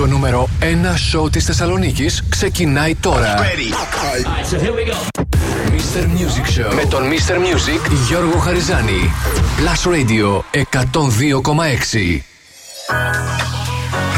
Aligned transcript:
Το 0.00 0.06
νούμερο 0.06 0.48
1 0.60 0.64
σοου 1.10 1.30
της 1.30 1.44
Θεσσαλονίκης 1.44 2.22
ξεκινάει 2.28 2.94
τώρα. 2.94 3.34
Right, 3.36 4.50
so 4.50 4.56
here 4.56 4.72
we 4.72 4.90
go. 4.90 4.96
Mr. 5.70 6.02
Music 6.02 6.46
Show 6.58 6.74
με 6.74 6.84
τον 6.90 7.02
Mr. 7.02 7.34
Music 7.34 7.90
Γιώργο 8.08 8.38
Χαριζάνη. 8.38 9.12
Plus 9.56 9.90
Radio 9.92 10.42
102,6. 10.52 12.22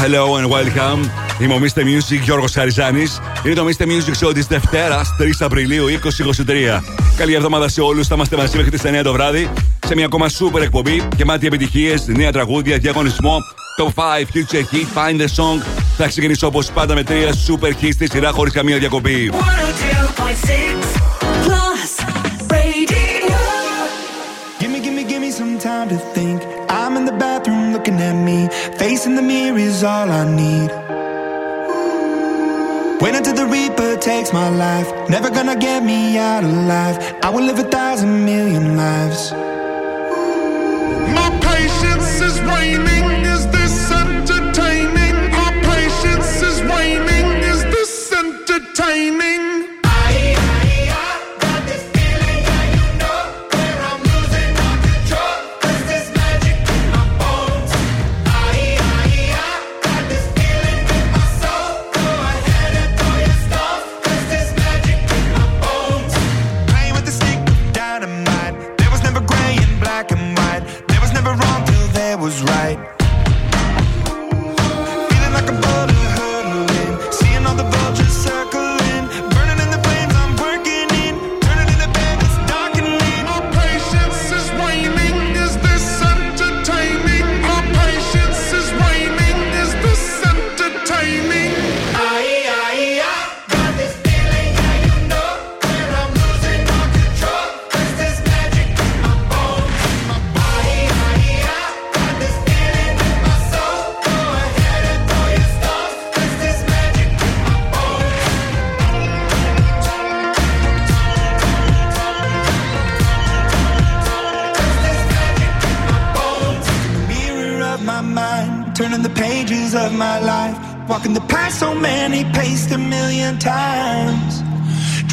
Hello 0.01 0.23
and 0.39 0.49
welcome. 0.51 1.09
Είμαι 1.39 1.53
ο 1.53 1.59
Mr. 1.61 1.79
Music 1.79 2.21
Γιώργος 2.23 2.51
Χαριζάνης. 2.51 3.19
Είναι 3.45 3.55
το 3.55 3.65
Mr. 3.65 3.83
Music 3.83 4.27
Show 4.27 4.33
της 4.33 4.45
Δευτέρας, 4.45 5.15
3 5.17 5.41
Απριλίου 5.45 5.85
2023. 5.85 6.83
Καλή 7.17 7.33
εβδομάδα 7.33 7.69
σε 7.69 7.81
όλους. 7.81 8.07
Θα 8.07 8.15
είμαστε 8.15 8.35
μαζί 8.35 8.57
μέχρι 8.57 8.71
τις 8.71 8.83
9 8.83 9.03
το 9.03 9.11
βράδυ 9.11 9.49
σε 9.87 9.95
μια 9.95 10.05
ακόμα 10.05 10.27
super 10.29 10.61
εκπομπή 10.61 11.07
γεμάτη 11.15 11.47
επιτυχίες, 11.47 12.07
νέα 12.07 12.31
τραγούδια, 12.31 12.77
διαγωνισμό, 12.77 13.37
top 13.78 13.92
5, 13.94 14.30
future 14.30 14.62
hit, 14.62 14.86
find 14.86 15.20
the 15.20 15.28
song. 15.28 15.62
Θα 15.96 16.06
ξεκινήσω 16.06 16.46
όπω 16.46 16.60
πάντα 16.74 16.94
με 16.94 17.02
τρία 17.02 17.34
super 17.46 17.72
hits 17.82 17.92
στη 17.92 18.08
σειρά 18.10 18.30
χωρί 18.30 18.50
καμία 18.50 18.78
διακοπή. 18.78 19.30
102.6 19.32 19.36
Plus 21.46 21.90
Radio. 22.54 23.38
Gimme, 24.60 24.78
gimme, 24.84 25.02
gimme 25.10 25.30
some 25.30 25.58
time 25.68 25.88
to 25.88 25.98
think. 26.14 26.38
I'm 26.68 26.96
in 26.98 27.04
the 27.10 27.16
bathroom 27.24 27.72
looking 27.74 27.98
at 28.10 28.16
me. 28.28 28.38
Facing 28.80 29.14
the 29.20 29.26
mirror 29.32 29.58
is 29.70 29.82
all 29.92 30.08
I 30.20 30.24
need. 30.42 30.70
Wait 33.02 33.14
until 33.18 33.36
the 33.40 33.46
Reaper 33.46 33.92
takes 34.10 34.30
my 34.40 34.48
life. 34.66 34.88
Never 35.08 35.30
gonna 35.30 35.58
get 35.68 35.80
me 35.90 36.00
out 36.18 36.42
alive. 36.52 36.96
I 37.26 37.28
will 37.30 37.44
live 37.50 37.58
a 37.66 37.68
thousand 37.78 38.12
million 38.30 38.76
lives. 38.84 39.20
My 41.18 41.28
patience 41.48 42.20
is 42.28 42.36
waning. 42.50 43.21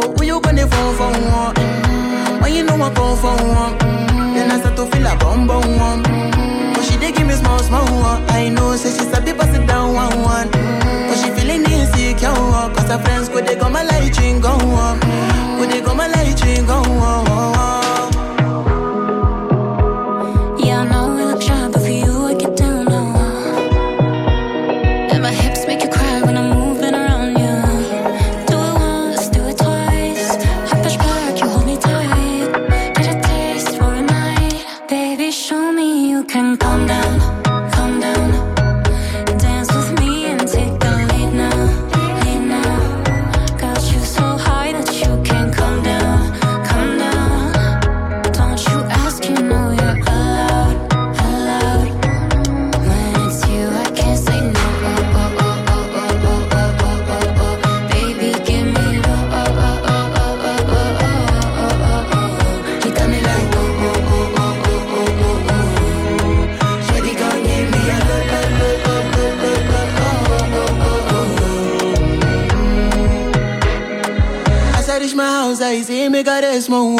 One. 0.00 0.16
Who 0.16 0.24
you 0.24 0.40
gonna 0.40 0.66
phone 0.66 0.94
for 0.96 1.10
one? 1.12 1.54
Mm, 1.54 2.42
When 2.42 2.52
you 2.54 2.62
know 2.64 2.74
I 2.82 2.90
come 2.94 3.16
for 3.16 3.34
one, 3.60 3.74
mm, 3.78 4.34
then 4.34 4.50
I 4.50 4.58
start 4.60 4.76
to 4.76 4.86
feel 4.86 5.06
a 5.06 5.16
bum 5.16 5.46
bum 5.46 5.76
one. 5.78 6.02
Mm, 6.04 6.74
But 6.74 6.84
she 6.84 6.96
dey 6.98 7.12
give 7.12 7.26
me 7.26 7.34
small 7.34 7.58
small 7.60 7.86
one. 8.08 8.22
I 8.30 8.48
know, 8.48 8.76
say 8.76 8.90
she's 8.96 9.12
a 9.16 9.20
bit 9.20 9.36
pass 9.38 9.54
it 9.56 9.66
down 9.66 9.94
one 9.94 10.16
one. 10.22 10.48
Mm, 10.48 11.08
But 11.08 11.16
she 11.20 11.28
feeling 11.36 11.64
insecure, 11.70 12.34
cause 12.74 12.88
her 12.92 12.98
friends 13.04 13.28
go 13.28 13.40
they 13.40 13.56
go 13.56 13.68
my 13.70 13.82
light 13.82 14.16
ring 14.18 14.40
go 14.40 14.50
on, 14.52 14.98
go 15.58 15.66
they 15.66 15.80
go 15.80 15.94
my 15.94 16.06
light 16.08 16.40
ring 16.44 16.66
go 16.66 16.74
on. 16.82 18.13
y 76.04 76.10
me 76.10 76.22
caresmo. 76.22 76.96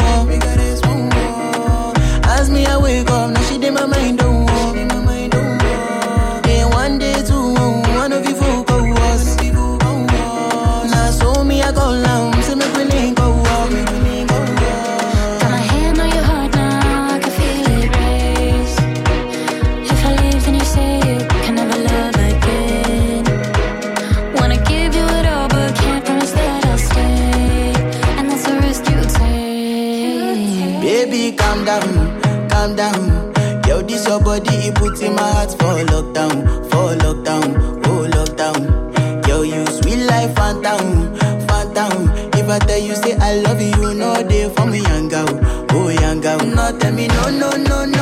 Tell 42.59 42.79
you, 42.79 42.95
say 42.95 43.15
I 43.17 43.35
love 43.41 43.61
you, 43.61 43.93
no 43.93 44.23
day 44.27 44.49
for 44.49 44.65
me, 44.65 44.79
young 44.81 45.09
girl. 45.09 45.27
Oh, 45.71 45.89
young 45.89 46.21
girl, 46.21 46.39
not 46.39 46.79
tell 46.79 46.93
me, 46.93 47.07
no, 47.07 47.29
no, 47.29 47.51
no, 47.51 47.85
no. 47.85 47.94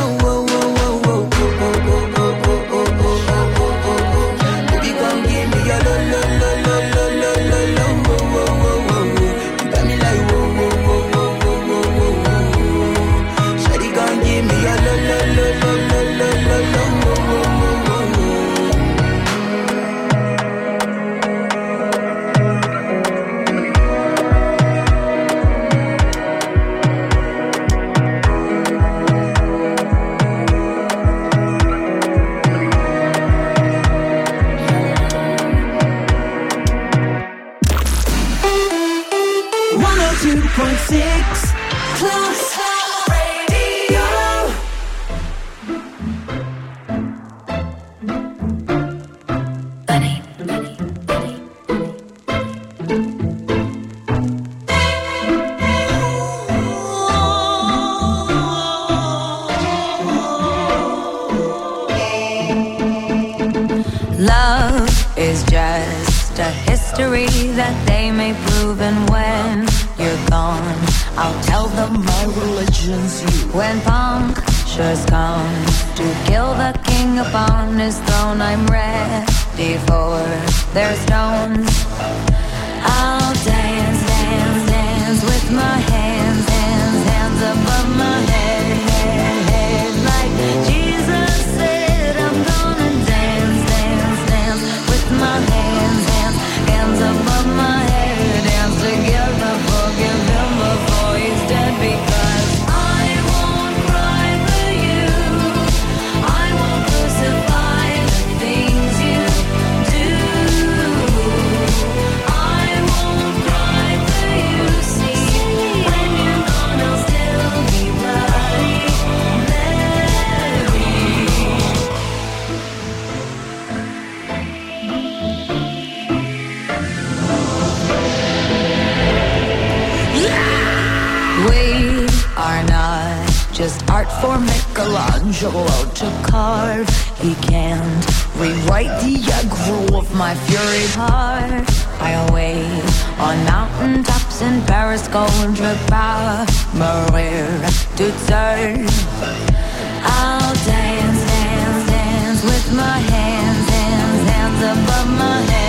above 154.63 155.09
my 155.19 155.41
head 155.41 155.62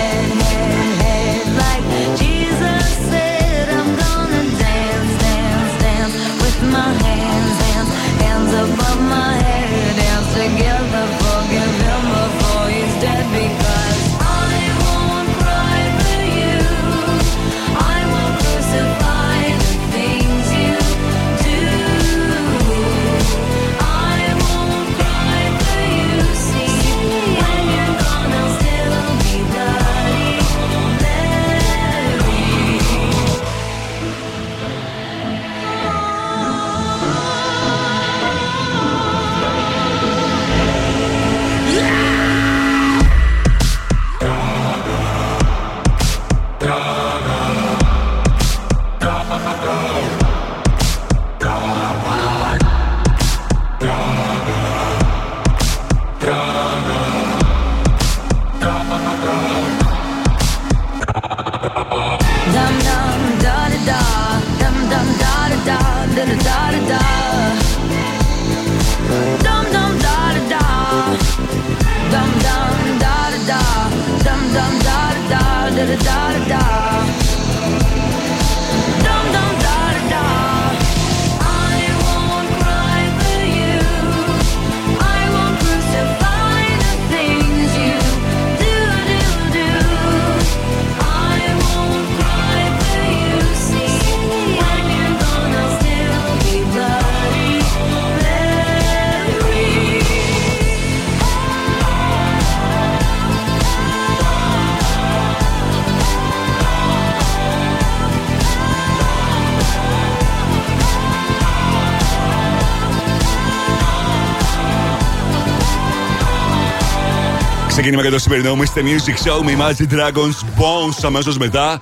ξεκίνημα 117.85 118.09
για 118.09 118.17
το 118.17 118.23
σημερινό 118.23 118.57
Mr. 118.57 118.79
Music 118.79 119.27
Show 119.27 119.43
με 119.43 119.55
Imagine 119.57 119.93
Dragons 119.93 120.61
Bones 120.61 120.99
αμέσως 121.03 121.37
μετά. 121.37 121.81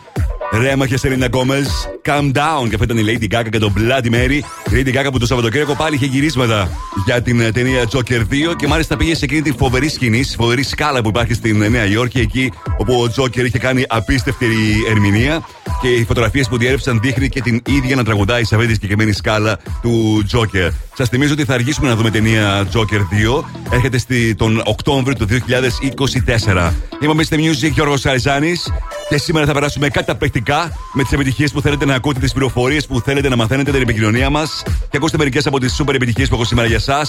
Rema 0.52 0.88
και 0.88 0.98
Selena 0.98 1.26
Gomez, 1.26 1.90
Calm 2.06 2.32
Down. 2.32 2.70
Και 2.70 2.76
αυτό 2.76 2.84
ήταν 2.84 2.98
η 2.98 3.04
Lady 3.06 3.36
Gaga 3.36 3.50
και 3.52 3.58
το 3.58 3.74
Bloody 3.78 4.14
Mary. 4.14 4.40
Η 4.70 4.72
Lady 4.72 4.96
Gaga 4.96 5.08
που 5.12 5.20
το 5.20 5.26
Σαββατοκύριακο 5.26 5.76
πάλι 5.76 5.96
είχε 5.96 6.06
γυρίσματα 6.06 6.70
για 7.06 7.22
την 7.22 7.40
ε, 7.40 7.52
ταινία 7.52 7.84
Joker 7.92 8.20
2 8.20 8.56
και 8.58 8.68
μάλιστα 8.68 8.98
πήγε 8.98 9.16
σε 9.16 9.26
εκείνη 9.26 9.42
τη 9.42 9.52
φοβερή 9.52 9.90
σκηνή, 9.90 10.24
φοβερή 10.24 10.64
σκάλα 10.64 11.02
που 11.02 11.08
υπάρχει 11.08 11.34
στην 11.34 11.58
Νέα 11.58 11.86
Υόρκη, 11.86 12.20
εκεί 12.20 12.52
όπου 12.78 12.94
ο 12.94 13.22
Joker 13.22 13.46
είχε 13.46 13.58
κάνει 13.58 13.86
απίστευτη 13.88 14.48
ερμηνεία 14.90 15.42
και 15.82 15.88
οι 15.88 16.04
φωτογραφίες 16.04 16.48
που 16.48 16.58
διέρευσαν 16.58 17.00
δείχνει 17.02 17.30
και 17.30 17.42
την 17.42 17.62
ίδια 17.68 17.96
να 17.96 18.04
τραγουδάει 18.04 18.44
σε 18.44 18.56
αυτή 18.56 18.68
τη 18.68 18.74
συγκεκριμένη 18.74 19.12
σκάλα 19.12 19.60
του 19.82 20.24
Joker. 20.32 20.70
Σας 20.98 21.10
θυμίζω 21.10 21.34
ότι 21.34 21.46
θα 21.46 21.54
αργήσουμε 21.54 21.88
να 21.88 21.96
δούμε 21.96 22.10
ταινία 22.10 22.68
Joker 22.74 23.00
2. 23.40 23.44
Έρχεται 23.72 23.98
στη, 23.98 24.36
τον 24.36 24.62
Οκτώβριο 24.66 25.16
του 25.16 25.28
2024. 25.28 26.72
Είμαι 27.00 27.12
ο 27.12 27.16
Mr. 27.18 27.36
Music 27.36 27.72
Γιώργος 27.72 28.00
Σαριζάνης 28.00 28.72
και 29.10 29.18
σήμερα 29.18 29.46
θα 29.46 29.54
περάσουμε 29.54 29.90
καταπληκτικά 29.90 30.72
με 30.94 31.04
τις 31.04 31.12
επιτυχίες 31.12 31.52
που 31.52 31.62
θέλετε 31.62 31.86
να 31.86 31.96
ακούτε, 31.96 32.20
τις 32.20 32.32
πληροφορίες 32.32 32.88
που 32.88 33.00
θέλετε 33.00 33.30
να 33.30 33.36
μαθαίνετε, 33.36 33.72
την 33.72 33.82
επικοινωνία 33.82 34.30
μας 34.30 34.64
και 34.90 34.98
ακούστε 34.98 35.18
μερικές 35.18 35.46
από 35.46 35.60
τις 35.60 35.82
super 35.82 35.94
επιτυχίες 35.94 36.30
που 36.30 36.36
έχω 36.36 36.46
σήμερα 36.46 36.68
για 36.68 36.78
εσά. 36.78 37.02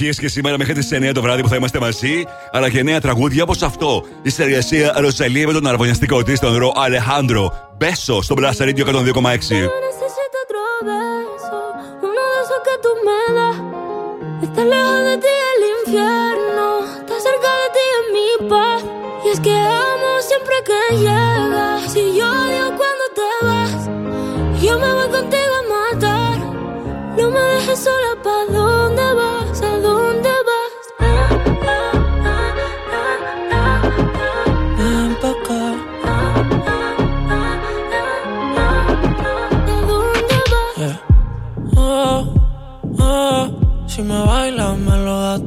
Επιτυχίε 0.00 0.28
και 0.28 0.28
σήμερα 0.28 0.58
μέχρι 0.58 0.74
τις 0.74 0.88
9 0.92 1.12
το 1.14 1.22
βράδυ 1.22 1.42
που 1.42 1.48
θα 1.48 1.56
είμαστε 1.56 1.78
μαζί. 1.78 2.24
Αλλά 2.52 2.70
και 2.70 2.82
νέα 2.82 3.00
τραγούδια 3.00 3.42
όπως 3.42 3.62
αυτό. 3.62 4.04
Η 4.22 4.30
συνεργασία 4.30 4.94
Ροζαλία 4.96 5.46
με 5.46 5.52
τον 5.52 5.66
αρβωνιαστικό 5.66 6.22
της, 6.22 6.40
τον 6.40 6.56
Ρο 6.56 6.72
Αλεχάνδρο. 6.76 7.74
Μπέσο 7.76 8.22
στο 8.22 8.34
Blast 8.38 8.58
Radio 8.58 8.84
102,6. 8.84 9.68
Está 14.46 14.64
lejos 14.74 15.00
de 15.08 15.16
ti 15.24 15.34
el 15.52 15.62
infierno, 15.76 16.66
está 17.00 17.16
cerca 17.26 17.50
de 17.60 17.66
ti 17.74 17.84
en 17.98 18.06
mi 18.14 18.28
paz. 18.50 18.80
Y 19.24 19.28
es 19.34 19.40
que 19.46 19.54
amo 19.88 20.10
siempre 20.28 20.56
que 20.68 20.78
llegas. 21.02 21.49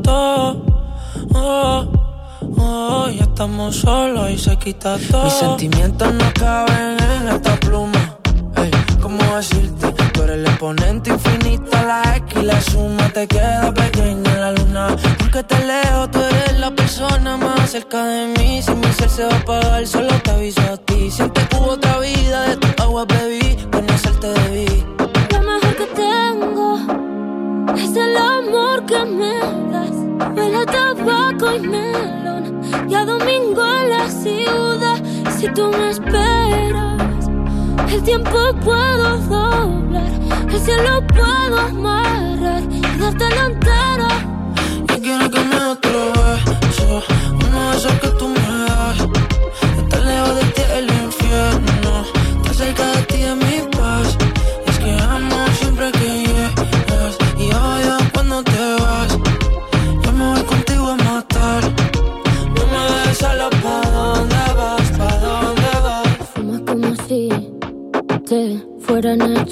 Oh, 0.08 0.56
oh, 2.58 3.10
ya 3.10 3.24
estamos 3.24 3.76
solos 3.78 4.30
y 4.32 4.38
se 4.38 4.58
quita 4.58 4.98
todo. 5.12 5.24
Mis 5.24 5.34
sentimientos 5.34 6.14
no 6.14 6.34
caben 6.34 6.98
en 7.00 7.28
esta 7.30 7.56
pluma. 7.58 8.18
Hey, 8.56 8.72
¿cómo 9.02 9.24
decirte? 9.36 9.92
Tú 10.14 10.24
eres 10.24 10.38
el 10.38 10.46
exponente 10.46 11.10
infinito, 11.12 11.72
la 11.72 12.16
X 12.18 12.42
y 12.42 12.46
la 12.46 12.62
suma 12.62 13.10
te 13.10 13.28
queda 13.28 13.74
pequeña 13.74 14.32
en 14.34 14.42
la 14.42 14.52
luna. 14.52 14.96
Aunque 15.22 15.44
te 15.44 15.66
leo, 15.66 16.10
tú 16.10 16.20
eres 16.20 16.60
la 16.60 16.72
persona 16.72 17.38
más 17.38 17.72
cerca 17.72 18.04
de 18.06 18.28
mí. 18.38 18.62
Si 18.62 18.72
mi 18.76 18.88
ser 18.94 19.10
se 19.10 19.26
va 19.26 19.34
a 19.34 19.38
apagar, 19.38 19.88
solo 19.88 20.14
te 20.22 20.32
aviso 20.32 20.62
Si 35.44 35.50
tú 35.50 35.70
me 35.72 35.90
esperas, 35.90 37.30
el 37.92 38.02
tiempo 38.04 38.32
puedo 38.64 39.18
doblar. 39.18 40.10
El 40.50 40.60
cielo 40.62 41.06
puedo 41.08 41.60
amarrar 41.60 42.64
y 42.72 42.80
darte 42.98 43.30
la 43.30 43.46
entera. 43.48 44.08
Yo 44.88 45.02
quiero 45.02 45.30
que 45.30 45.40
me 45.42 45.58
otro 45.66 46.14
beso. 46.14 47.04
Uno 47.30 47.72
de 47.72 47.78
esos 47.78 47.92
que 48.00 48.13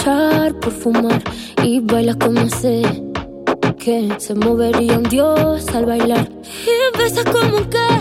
echar 0.01 0.53
por 0.59 0.73
fumar. 0.73 1.21
Y 1.63 1.79
bailas 1.79 2.15
como 2.17 2.49
sé 2.49 2.81
que 3.77 4.09
se 4.17 4.33
movería 4.35 4.97
un 4.97 5.03
dios 5.03 5.67
al 5.69 5.85
bailar. 5.85 6.29
Y 6.65 6.97
besas 6.97 7.25
como 7.25 7.69
que 7.69 8.00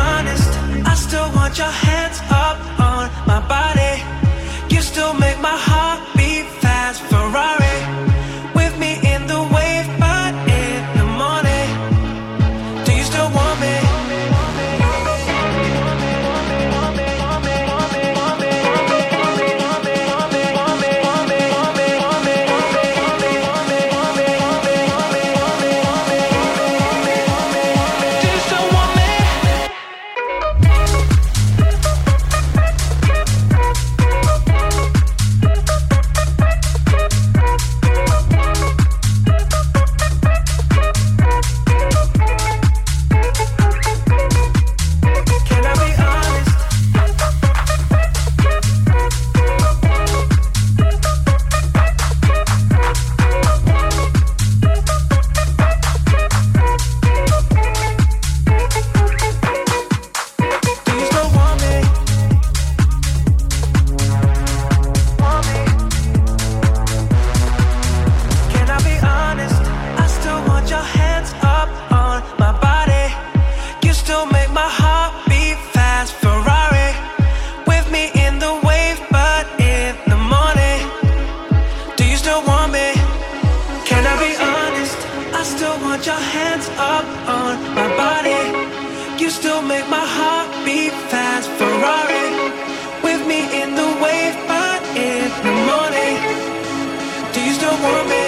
wanna 97.81 98.03
make 98.03 98.20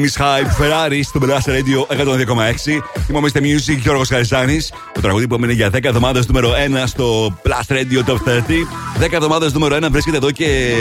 James 0.00 0.22
Hype, 0.22 0.62
Ferrari 0.62 1.00
στο 1.02 1.20
Blast 1.22 1.48
Radio 1.48 1.96
102,6. 1.96 2.80
Είμαι 3.08 3.18
ο 3.18 3.22
Mr. 3.22 3.38
Music 3.38 3.78
Γιώργος 3.78 4.08
Χαριζάνη. 4.08 4.60
Το 4.94 5.00
τραγούδι 5.00 5.26
που 5.26 5.34
έμεινε 5.34 5.52
για 5.52 5.70
10 5.70 5.78
εβδομάδες 5.82 6.26
νούμερο 6.26 6.52
1 6.52 6.82
στο 6.86 7.36
Blast 7.42 7.72
Radio 7.72 8.10
Top 8.10 8.14
30. 8.14 8.66
10 9.00 9.12
εβδομάδες 9.12 9.52
νούμερο 9.52 9.76
1 9.76 9.88
βρίσκεται 9.90 10.16
εδώ 10.16 10.30
και 10.30 10.74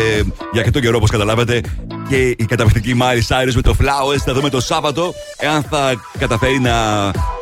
για 0.51 0.60
αρκετό 0.60 0.79
καιρό, 0.79 0.97
όπως 0.97 1.10
καταλάβατε. 1.10 1.62
Και 2.10 2.27
η 2.27 2.45
καταπληκτική 2.47 2.97
Miley 3.01 3.27
Cyrus 3.27 3.53
με 3.55 3.62
το 3.62 3.75
Flowers. 3.79 4.21
Θα 4.25 4.34
δούμε 4.34 4.49
το 4.49 4.62
Σάββατο 4.62 5.13
εάν 5.38 5.63
θα 5.69 5.93
καταφέρει 6.19 6.60
να 6.60 6.75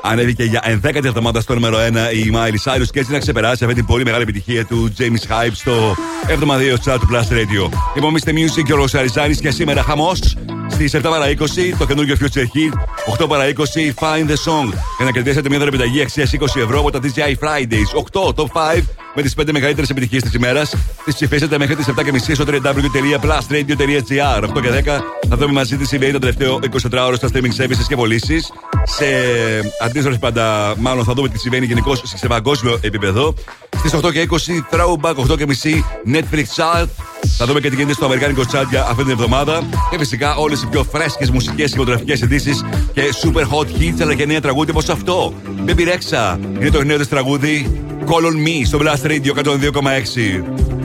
ανέβει 0.02 0.36
και 0.36 0.44
για 0.44 0.62
11η 0.84 1.06
εβδομάδα 1.06 1.42
στο 1.42 1.54
νούμερο 1.54 1.78
1 1.78 1.82
η 2.14 2.32
Miley 2.34 2.72
Cyrus 2.72 2.88
και 2.92 3.00
έτσι 3.00 3.12
να 3.12 3.20
ξεπεράσει 3.20 3.64
αυτή 3.64 3.76
την 3.76 3.86
πολύ 3.86 4.04
μεγάλη 4.04 4.24
επιτυχία 4.24 4.66
του 4.66 4.94
James 4.98 5.32
Hype 5.32 5.52
στο 5.54 5.96
72 6.28 6.92
chart 6.92 6.98
του 7.00 7.08
Blast 7.12 7.34
Radio. 7.34 7.70
Είμαι 7.98 8.06
ο 8.06 8.12
Mr. 8.14 8.30
Music 8.30 8.66
Γιώργος 8.66 8.92
Χαριζάνη 8.92 9.36
και 9.36 9.52
σήμερα 9.52 9.84
χαμός 9.84 10.38
Στι 10.78 10.90
7 10.94 11.00
παρα 11.02 11.26
20 11.26 11.34
το 11.78 11.86
καινούργιο 11.86 12.16
Future 12.20 12.38
Hit. 12.38 12.74
8 13.24 13.28
παρα 13.30 13.44
20 13.48 13.52
Find 14.00 14.28
the 14.28 14.38
Song. 14.46 14.70
Για 14.98 15.06
να 15.06 15.12
κερδίσετε 15.12 15.50
μια 15.50 15.58
δωρεπιταγή 15.58 16.02
αξίας 16.02 16.34
20 16.34 16.62
ευρώ 16.62 16.80
από 16.80 16.92
τα 16.92 17.00
DJI 17.04 17.36
Fridays. 17.40 17.90
8 18.12 18.34
Top 18.36 18.46
5 18.46 18.84
με 19.16 19.22
τις 19.22 19.36
5 19.36 19.52
μεγαλύτερες 19.52 19.90
επιτυχίες 19.90 20.24
της 20.24 20.34
ημέρας. 20.34 20.76
Τις 21.06 21.14
ψηφίσετε 21.14 21.58
μέχρι 21.58 21.76
τις 21.76 21.88
7.30 21.88 22.34
στο 22.34 22.46
www.plustradio.gr. 22.48 24.44
8 24.44 24.62
και 24.62 24.70
10 24.86 25.02
θα 25.30 25.38
δούμε 25.38 25.52
μαζί 25.52 25.78
τις 25.78 25.88
συμβαίνει 25.88 26.12
το 26.12 26.20
τελευταίο 26.20 26.60
24 26.92 27.06
ώρο 27.06 27.16
στα 27.16 27.30
streaming 27.34 27.56
services 27.62 27.86
και 27.88 27.96
πωλήσεις. 27.96 28.52
Σε 28.84 29.06
αντίστροφη 29.84 30.20
πάντα, 30.20 30.76
μάλλον 30.78 31.04
θα 31.04 31.14
δούμε 31.14 31.30
τι 31.30 31.40
συμβαίνει 31.40 31.66
γενικώς 31.66 32.02
σε 32.06 32.28
παγκόσμιο 32.28 32.80
επίπεδο. 32.82 33.34
Στις 33.78 33.94
8 33.94 34.12
και 34.12 34.28
20 34.30 34.36
Throwback, 34.72 35.16
8 35.32 35.38
και 35.38 35.46
μισή 35.46 35.86
Netflix 36.14 36.46
Chart. 36.56 36.88
Θα 37.38 37.46
δούμε 37.46 37.60
και 37.60 37.70
τι 37.70 37.76
γίνεται 37.76 37.94
στο 37.94 38.06
Αμερικάνικο 38.06 38.42
Chart 38.42 38.66
για 38.70 38.82
αυτή 38.84 39.04
την 39.04 39.12
εβδομάδα. 39.12 39.64
Και 39.90 39.98
φυσικά 39.98 40.36
όλες 40.36 40.62
οι 40.62 40.68
πιο 40.68 40.84
φρέσκες 40.84 41.30
μουσικές 41.30 41.72
και 41.72 41.78
φωτογραφικέ 41.78 42.14
ειδήσεις 42.14 42.66
και 42.94 43.02
super 43.24 43.42
hot 43.42 43.82
hits 43.82 44.02
αλλά 44.02 44.14
και 44.14 44.26
νέα 44.26 44.42
τραγούδια 44.42 44.74
όπως 44.74 44.90
αυτό. 44.90 45.34
Baby 45.66 45.80
Rexha 45.80 46.38
είναι 46.60 46.70
το 46.70 46.84
νέο 46.84 46.98
της 46.98 47.08
τραγούδι 47.08 47.82
Call 48.06 48.26
on 48.26 48.48
Me 48.48 48.66
στο 48.66 48.80
Blast 48.82 49.08
Radio 49.08 49.44
102,6. 49.44 50.77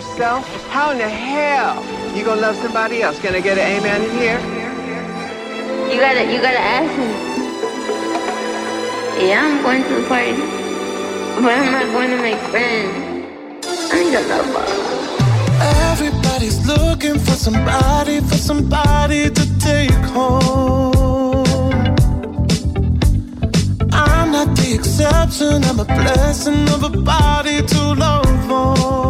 Yourself, 0.00 0.46
how 0.68 0.92
in 0.92 0.98
the 0.98 1.08
hell 1.08 1.76
you 2.16 2.24
gonna 2.24 2.40
love 2.40 2.56
somebody 2.56 3.02
else? 3.02 3.20
Can 3.20 3.34
I 3.34 3.40
get 3.40 3.58
an 3.58 3.66
amen 3.76 4.00
in 4.02 4.10
here? 4.16 4.40
You 5.92 6.00
gotta, 6.00 6.24
you 6.32 6.40
gotta 6.40 6.64
ask 6.78 6.90
me. 7.00 7.10
Yeah, 9.28 9.44
I'm 9.44 9.62
going 9.62 9.82
to 9.82 9.94
the 10.00 10.08
party, 10.08 10.32
but 11.42 11.52
I'm 11.52 11.72
not 11.72 11.86
going 11.92 12.10
to 12.10 12.22
make 12.22 12.38
friends. 12.48 12.94
I 13.92 14.02
need 14.02 14.14
a 14.14 14.22
lover. 14.32 14.64
Everybody's 15.90 16.66
looking 16.66 17.18
for 17.18 17.36
somebody, 17.46 18.20
for 18.20 18.36
somebody 18.36 19.28
to 19.28 19.58
take 19.58 20.02
home. 20.16 21.44
I'm 23.92 24.32
not 24.32 24.56
the 24.56 24.72
exception, 24.78 25.62
I'm 25.64 25.80
a 25.80 25.84
blessing 25.84 26.66
of 26.70 26.84
a 26.84 26.90
body 27.02 27.60
to 27.60 27.80
love 27.92 28.50
on. 28.50 29.09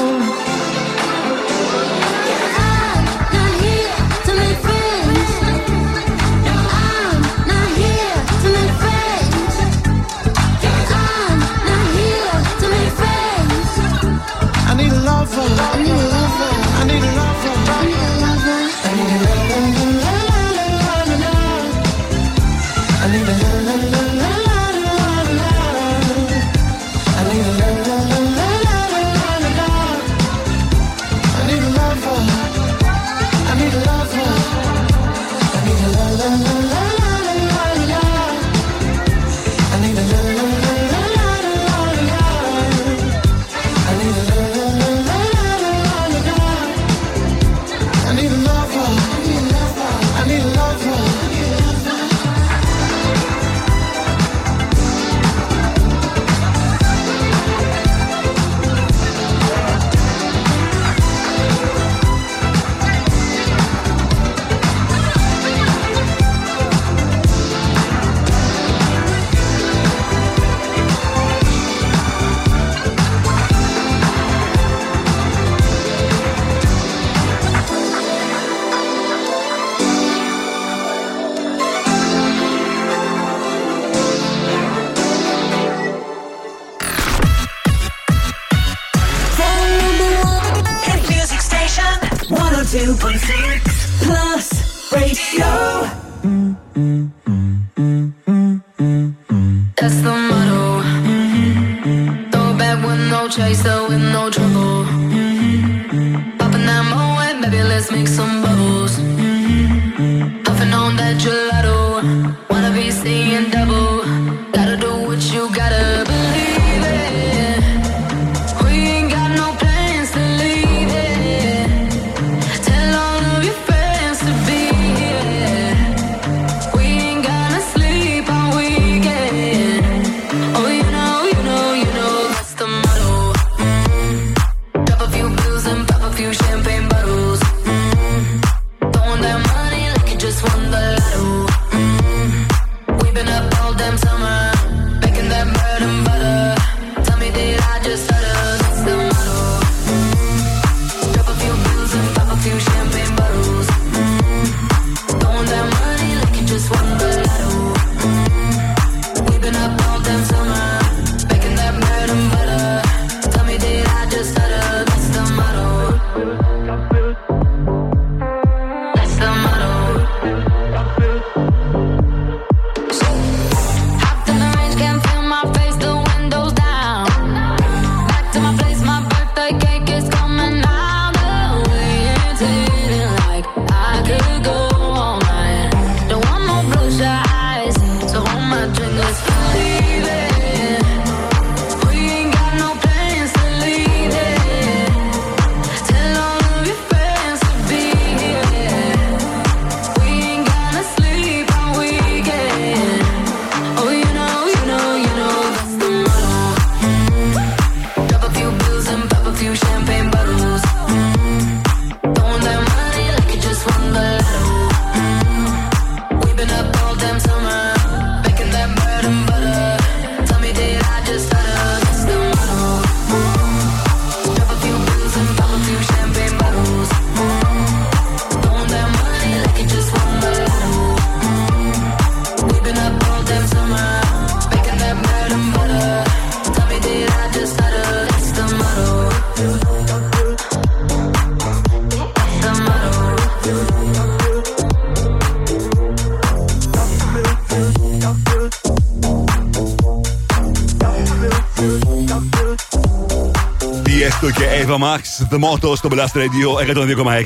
The 255.29 255.37
Motto 255.37 255.75
στο 255.75 255.89
Blast 255.91 256.17
Radio 256.17 256.73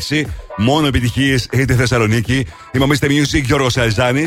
102,6. 0.09 0.21
Μόνο 0.57 0.87
επιτυχίες 0.87 1.47
είτε 1.51 1.73
Θεσσαλονίκη. 1.75 2.45
Είμαστε 2.71 3.07
Music 3.07 3.41
Γιώργος 3.43 3.77
Αριζάνη. 3.77 4.25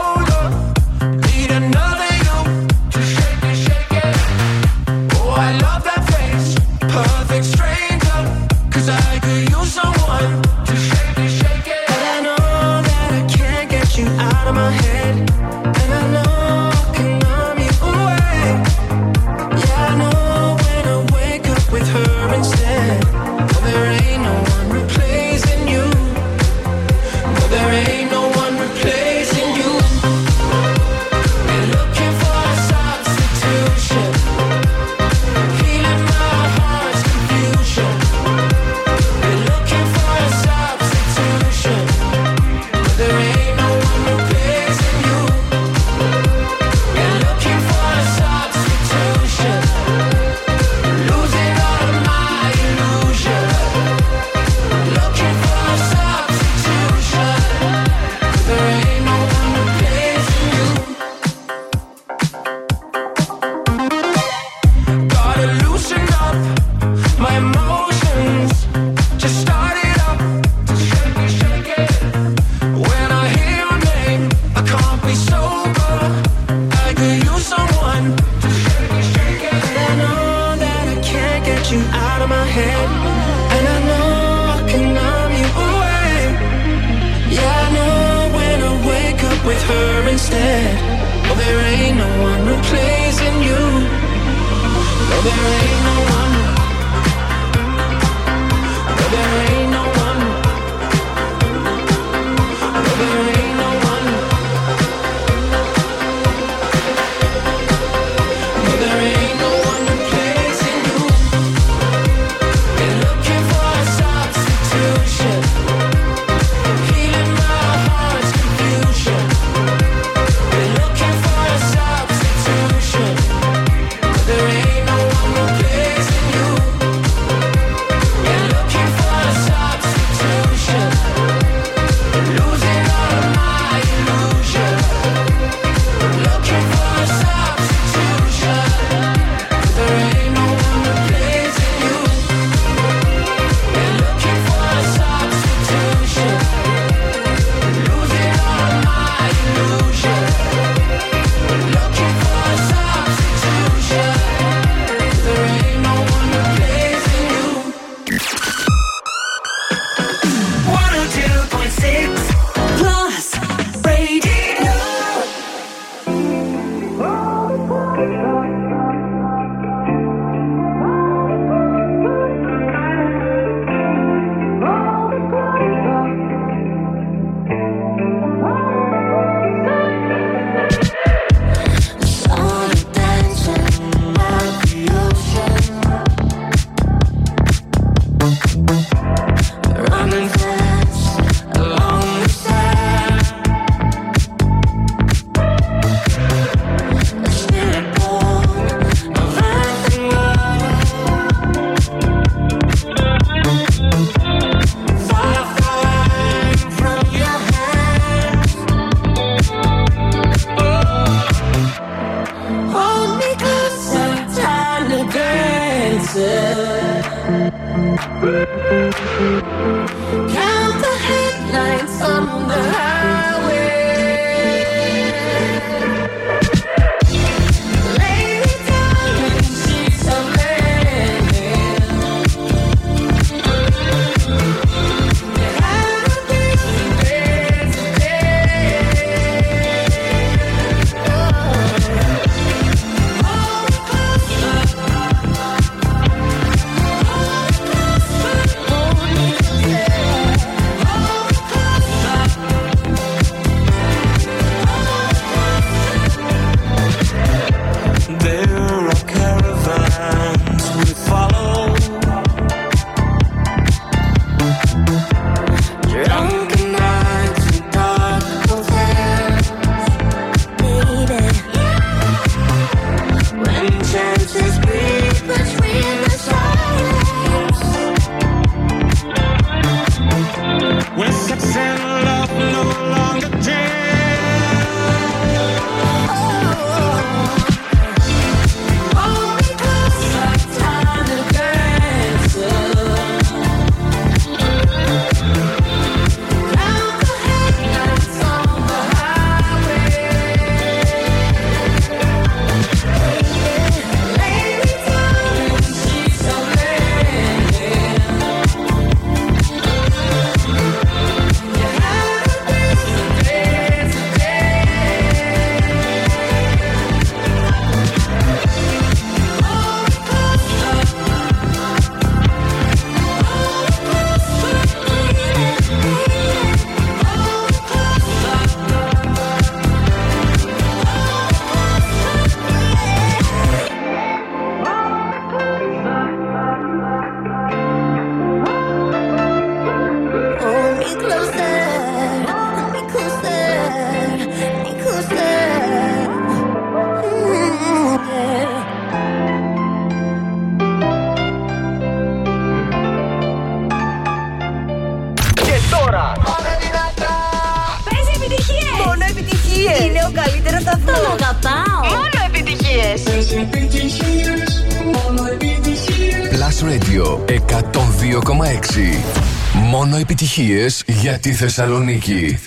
Μόνο 369.76 369.98
επιτυχίες 369.98 370.84
για 370.88 371.20
τη 371.20 371.34
Θεσσαλονίκη. 371.34 372.40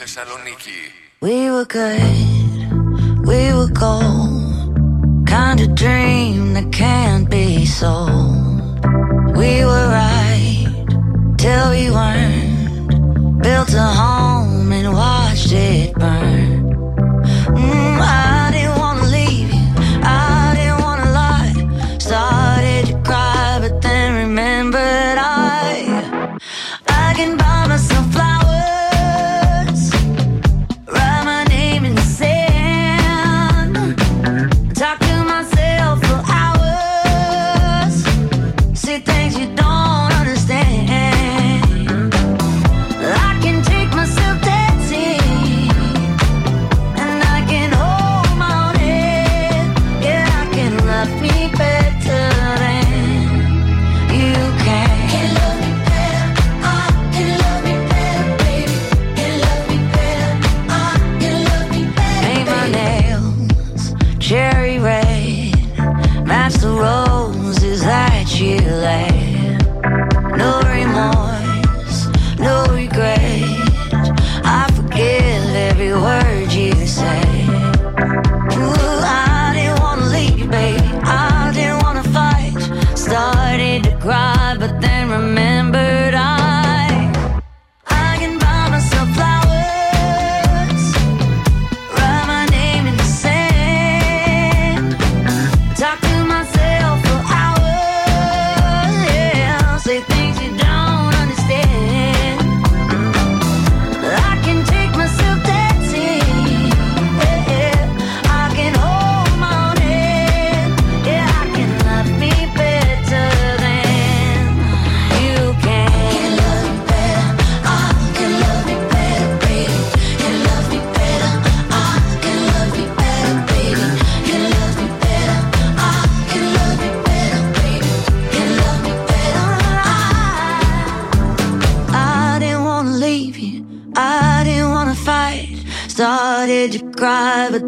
We 1.21 1.51
were 1.55 1.67
good, 1.79 2.07
we 3.31 3.41
were 3.57 3.73
gold. 3.85 4.45
Kind 5.35 5.59
of 5.65 5.71
dream 5.85 6.39
that 6.57 6.69
can't 6.83 7.27
be 7.37 7.49
sold. 7.81 8.71
We 9.41 9.53
were 9.71 9.89
right 10.03 10.87
till 11.43 11.67
we 11.77 11.85
weren't. 11.97 12.91
Built 13.45 13.73
a 13.87 13.89
home 14.03 14.69
and 14.79 14.89
watched 15.01 15.53
it 15.71 15.89
burn. 16.03 16.53
Mm, 17.61 17.97
I 18.23 18.36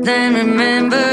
then 0.08 0.34
remember 0.34 1.07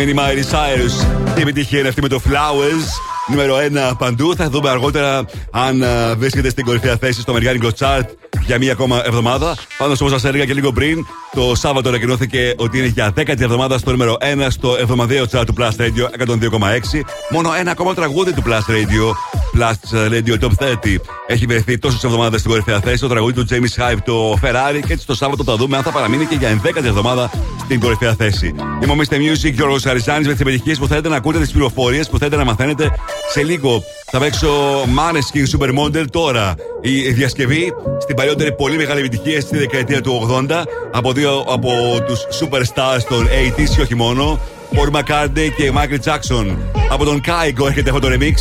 Αγαπημένη 0.00 0.44
Miley 0.44 0.54
Cyrus. 0.54 1.06
Τι 1.34 1.40
επιτυχία 1.40 1.78
είναι 1.78 1.88
αυτή 1.88 2.00
με 2.00 2.08
το 2.08 2.20
Flowers. 2.26 2.86
Νούμερο 3.26 3.56
1 3.90 3.96
παντού. 3.98 4.36
Θα 4.36 4.50
δούμε 4.50 4.70
αργότερα 4.70 5.24
αν 5.50 5.82
α, 5.82 6.14
βρίσκεται 6.16 6.50
στην 6.50 6.64
κορυφαία 6.64 6.96
θέση 6.96 7.20
στο 7.20 7.30
Αμερικάνικο 7.30 7.68
Chart 7.78 8.04
για 8.46 8.58
μία 8.58 8.72
ακόμα 8.72 9.02
εβδομάδα. 9.06 9.56
Πάντω, 9.78 9.92
όπω 10.00 10.18
σα 10.18 10.28
έλεγα 10.28 10.44
και 10.44 10.54
λίγο 10.54 10.72
πριν, 10.72 11.06
το 11.34 11.54
Σάββατο 11.54 11.88
ανακοινώθηκε 11.88 12.54
ότι 12.56 12.78
είναι 12.78 12.86
για 12.86 13.12
10η 13.16 13.40
εβδομάδα 13.40 13.78
στο 13.78 13.90
νούμερο 13.90 14.16
1 14.20 14.46
στο 14.48 14.76
εβδομαδιαίο 14.76 15.24
chart 15.32 15.44
του 15.46 15.54
Plus 15.58 15.80
Radio 15.80 16.26
102,6. 16.26 17.00
Μόνο 17.30 17.54
ένα 17.58 17.70
ακόμα 17.70 17.94
τραγούδι 17.94 18.32
του 18.32 18.42
Plus 18.46 18.70
Radio, 18.70 19.14
Plus 19.60 19.92
Radio 19.92 20.38
Top 20.40 20.54
30, 20.58 21.00
έχει 21.26 21.46
βρεθεί 21.46 21.78
τόσες 21.78 22.04
εβδομάδες 22.04 22.40
στην 22.40 22.50
κορυφαία 22.50 22.80
θέση. 22.80 23.00
Το 23.00 23.08
τραγούδι 23.08 23.32
του 23.32 23.46
James 23.50 23.82
Hype, 23.82 23.98
το 24.04 24.38
Ferrari. 24.42 24.80
Και 24.86 24.92
έτσι 24.92 25.06
το 25.06 25.14
Σάββατο 25.14 25.44
θα 25.44 25.56
δούμε 25.56 25.76
αν 25.76 25.82
θα 25.82 25.90
παραμείνει 25.90 26.24
και 26.24 26.34
για 26.34 26.60
11η 26.64 26.84
εβδομάδα 26.84 27.30
στην 27.64 27.80
κορυφαία 27.80 28.14
θέση. 28.14 28.54
Είμαι 28.82 28.92
ο 28.92 28.96
Mr. 28.98 29.14
Music, 29.14 29.52
Γιώργος 29.52 29.86
Αριζάνη, 29.86 30.26
με 30.26 30.32
τις 30.32 30.40
επιτυχίες 30.40 30.78
που 30.78 30.86
θέλετε 30.86 31.08
να 31.08 31.16
ακούτε, 31.16 31.38
τις 31.38 31.50
πληροφορίες 31.50 32.08
που 32.08 32.18
θέλετε 32.18 32.36
να 32.36 32.44
μαθαίνετε. 32.44 32.90
Σε 33.32 33.42
λίγο 33.42 33.82
θα 34.10 34.18
παίξω 34.18 34.48
Maneskin 34.82 35.58
Supermodel 35.58 36.04
τώρα. 36.10 36.54
Η 36.80 37.12
διασκευή 37.12 37.72
στην 38.00 38.16
παλιότερη 38.16 38.54
πολύ 38.54 38.76
μεγάλη 38.76 39.00
επιτυχία 39.00 39.40
στη 39.40 39.58
δεκαετία 39.58 40.00
του 40.00 40.28
80 40.50 40.62
από 40.92 41.12
δύο 41.12 41.44
από 41.48 41.70
τους 42.06 42.20
superstars 42.40 43.02
των 43.08 43.26
80s 43.26 43.74
και 43.76 43.80
όχι 43.80 43.94
μόνο. 43.94 44.40
Paul 44.75 44.91
McCartney 44.91 45.49
και 45.57 45.71
Michael 45.75 46.11
Jackson. 46.11 46.57
Από 46.89 47.05
τον 47.05 47.21
Kaigo 47.25 47.65
έρχεται 47.67 47.89
αυτό 47.89 48.01
το 48.01 48.07
remix. 48.11 48.33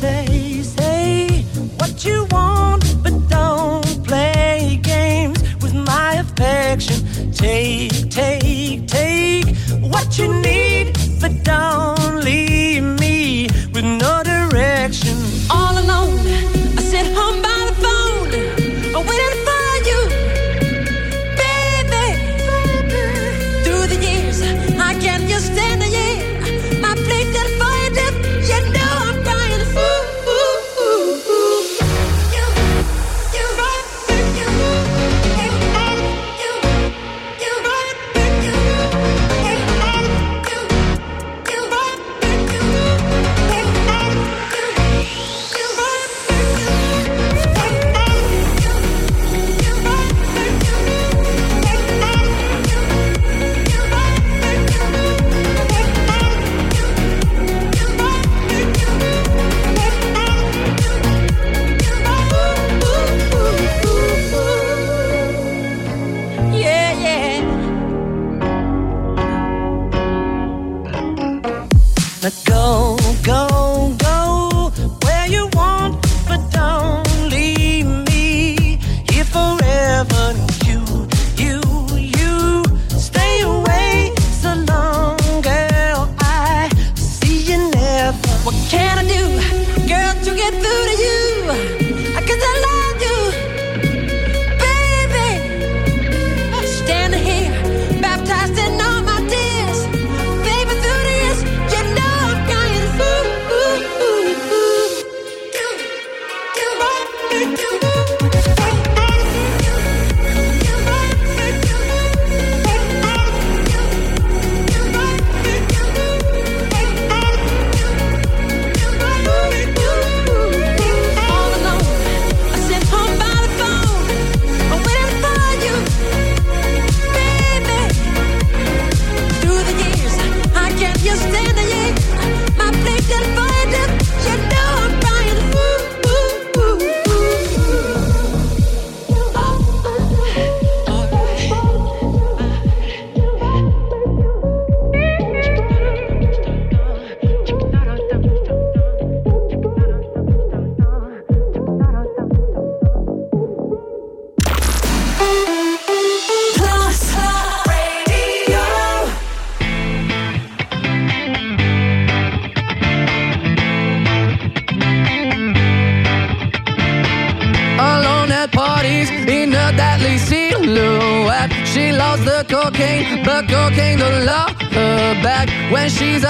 say, 0.00 0.62
say 0.76 1.44
what 1.78 2.04
you 2.04 2.26
want, 2.34 2.84
but 3.02 3.16
don't 3.28 3.88
play 4.08 4.78
games 4.82 5.38
with 5.62 5.74
my 5.90 6.10
affection. 6.24 6.98
Take, 7.32 8.10
take, 8.18 8.86
take 8.96 9.48
what 9.92 10.08
you 10.18 10.28
need, 10.46 10.86
but 11.20 11.32
don't 11.44 12.24
leave 12.26 12.61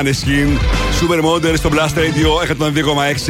Maneskin, 0.00 0.58
Supermodel 1.00 1.56
στο 1.56 1.70
Blast 1.72 1.94
Radio 1.98 2.52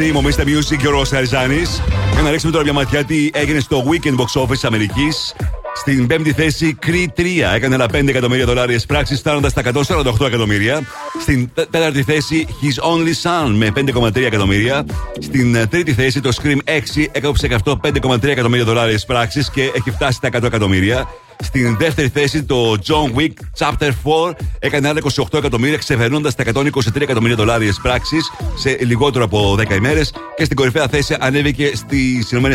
102,6. 0.07 0.11
Μομίστε 0.13 0.43
Music 0.45 0.77
και 0.77 0.87
ο 0.87 0.91
Ρος 0.91 1.09
Χαριζάνης. 1.09 1.81
Για 2.13 2.21
να 2.21 2.29
ρίξουμε 2.29 2.51
τώρα 2.51 2.63
μια 2.63 2.73
ματιά 2.73 3.03
τι 3.03 3.29
έγινε 3.33 3.59
στο 3.59 3.83
Weekend 3.89 4.15
Box 4.15 4.41
Office 4.41 4.63
Αμερικής. 4.63 5.35
Στην 5.75 6.07
πέμπτη 6.07 6.33
θέση, 6.33 6.77
Creed 6.85 7.21
3 7.21 7.53
έκανε 7.55 7.75
ένα 7.75 7.85
5 7.93 8.07
εκατομμύρια 8.07 8.45
δολάρια 8.45 8.79
πράξη, 8.87 9.15
φτάνοντας 9.15 9.51
στα 9.51 9.61
148 9.61 10.25
εκατομμύρια. 10.25 10.81
Στην 11.21 11.49
τέ- 11.53 11.69
τέταρτη 11.69 12.03
θέση, 12.03 12.47
His 12.61 12.83
Only 12.83 13.13
Son 13.23 13.53
με 13.55 13.71
5,3 13.75 14.15
εκατομμύρια. 14.25 14.85
Στην 15.19 15.55
ε, 15.55 15.65
τρίτη 15.67 15.93
θέση, 15.93 16.21
το 16.21 16.29
Scream 16.41 16.57
6 16.97 17.05
έκοψε 17.11 17.47
και 17.47 17.53
αυτό 17.53 17.79
5,3 17.83 18.23
εκατομμύρια 18.23 18.65
δολάρια 18.65 18.99
πράξη 19.07 19.45
και 19.53 19.61
έχει 19.61 19.91
φτάσει 19.91 20.13
στα 20.13 20.29
100 20.33 20.43
εκατομμύρια. 20.43 21.07
Στην 21.43 21.77
δεύτερη 21.77 22.07
θέση 22.07 22.43
το 22.43 22.77
John 22.87 23.19
Wick 23.19 23.33
Chapter 23.57 23.89
4 24.29 24.31
έκανε 24.59 24.87
άλλα 24.87 25.01
28 25.15 25.33
εκατομμύρια, 25.33 25.77
ξεπερνώντας 25.77 26.35
τα 26.35 26.43
123 26.53 27.01
εκατομμύρια 27.01 27.35
δολάρια 27.35 27.73
πράξης 27.81 28.31
σε 28.55 28.77
λιγότερο 28.81 29.23
από 29.23 29.55
10 29.59 29.75
ημέρες. 29.75 30.13
Και 30.35 30.43
στην 30.43 30.57
κορυφαία 30.57 30.87
θέση 30.87 31.15
ανέβηκε 31.19 31.71
στις 31.75 32.31
ΗΠΑ 32.31 32.49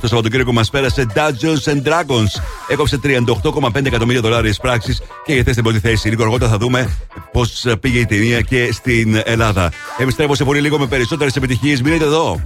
το 0.00 0.08
Σαββατοκύριακο 0.08 0.50
που 0.50 0.56
μας 0.56 0.70
πέρασε 0.70 1.06
Dungeons 1.14 1.72
and 1.72 1.82
Dragons. 1.82 2.40
Έκοψε 2.68 3.00
38,5 3.02 3.84
εκατομμύρια 3.84 4.20
δολάρια 4.20 4.54
πράξης 4.60 5.02
και 5.24 5.32
για 5.32 5.52
στην 5.52 5.62
πρώτη 5.62 5.78
θέση. 5.78 6.08
Λίγο 6.08 6.22
αργότερα 6.22 6.50
θα 6.50 6.58
δούμε 6.58 6.90
πώς 7.32 7.64
πήγε 7.80 7.98
η 7.98 8.06
ταινία 8.06 8.40
και 8.40 8.72
στην 8.72 9.22
Ελλάδα. 9.24 9.72
Επιστρέφω 9.98 10.34
σε 10.34 10.44
πολύ 10.44 10.60
λίγο 10.60 10.78
με 10.78 10.86
περισσότερες 10.86 11.36
επιτυχίες. 11.36 11.82
Μείνετε 11.82 12.04
εδώ. 12.04 12.42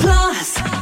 Plus 0.00 0.81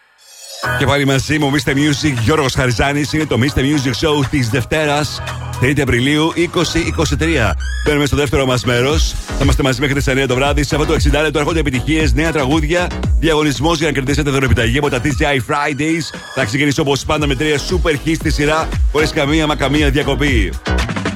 Και 0.79 0.85
πάλι 0.85 1.05
μαζί 1.05 1.39
μου, 1.39 1.51
Mr. 1.51 1.69
Music, 1.69 2.13
Γιώργος 2.23 2.53
Χαριζάνης. 2.53 3.13
Είναι 3.13 3.25
το 3.25 3.37
Mr. 3.39 3.59
Music 3.59 4.07
Show 4.07 4.25
της 4.29 4.49
Δευτέρας, 4.49 5.21
3η 5.61 5.79
Απριλίου 5.81 6.33
2023. 6.35 7.55
Μπαίνουμε 7.85 8.05
στο 8.05 8.15
δεύτερο 8.15 8.45
μας 8.45 8.63
μέρος. 8.63 9.13
Θα 9.27 9.37
είμαστε 9.41 9.63
μαζί 9.63 9.79
μέχρι 9.79 9.95
τις 9.95 10.07
9 10.07 10.27
το 10.27 10.35
βράδυ. 10.35 10.63
Σε 10.63 10.75
αυτό 10.75 10.87
το 10.87 10.93
60 10.93 11.21
λεπτό 11.21 11.39
έρχονται 11.39 11.59
επιτυχίες, 11.59 12.13
νέα 12.13 12.31
τραγούδια, 12.31 12.87
διαγωνισμός 13.19 13.77
για 13.77 13.87
να 13.87 13.93
κερδίσετε 13.93 14.29
δωρεπιταγή 14.29 14.77
από 14.77 14.89
τα 14.89 15.01
TGI 15.03 15.37
Fridays. 15.47 16.19
Θα 16.35 16.45
ξεκινήσω 16.45 16.81
όπως 16.81 17.05
πάντα 17.05 17.27
με 17.27 17.35
τρία 17.35 17.57
super 17.57 17.95
hits 18.07 18.15
στη 18.15 18.31
σειρά, 18.31 18.67
χωρίς 18.91 19.11
καμία 19.11 19.47
μα 19.47 19.55
καμία 19.55 19.89
διακοπή. 19.89 20.53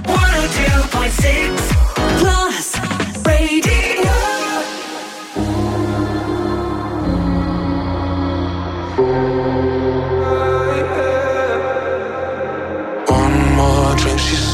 102.6 0.06 1.75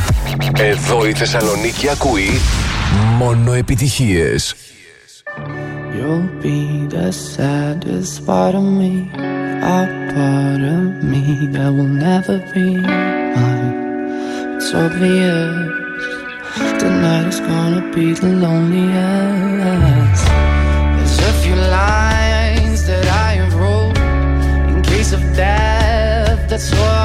Εδώ 0.57 1.07
η 1.07 1.13
Θεσσαλονίκη 1.13 1.89
ακούει 1.89 2.31
μόνο 3.19 3.53
επιτυχίες. 3.53 4.55
You'll 5.95 6.29
be 6.43 6.87
the 6.97 7.11
saddest 7.13 8.27
part 8.27 8.55
of 8.61 8.67
me, 8.79 8.93
a 9.79 9.81
part 10.15 10.63
of 10.77 10.85
me 11.11 11.25
that 11.55 11.71
will 11.77 11.95
never 12.09 12.37
be 12.53 12.67
mine. 13.37 13.73
It's 14.57 14.71
obvious 14.85 15.53
tonight 16.83 17.27
is 17.33 17.41
gonna 17.49 17.83
be 17.95 18.07
the 18.21 18.31
loneliest. 18.45 19.88
that's 26.59 26.73
why 26.73 26.98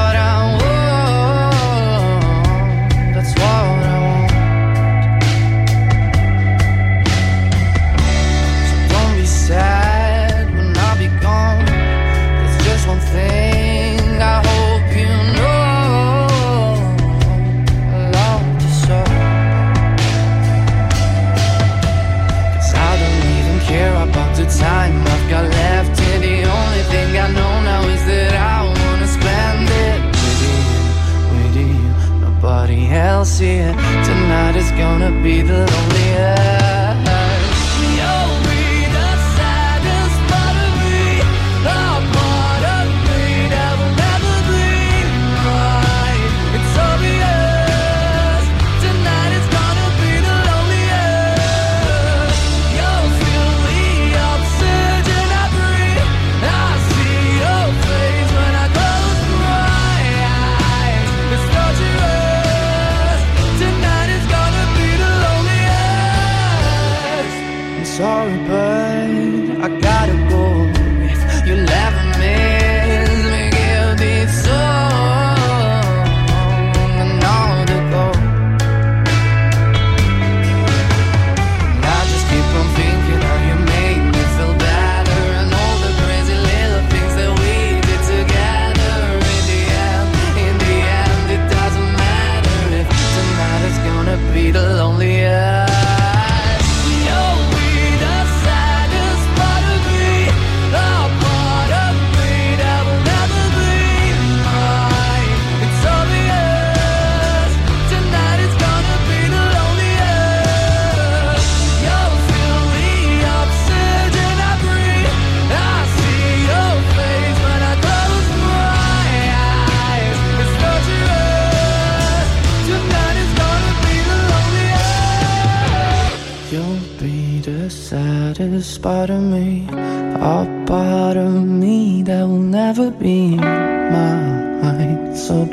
gonna 34.78 35.12
be 35.22 35.42
the 35.42 35.66
loneliest. 35.66 36.03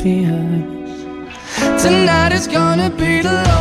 Ξεκίνημα 0.02 0.64
τη 2.90 3.59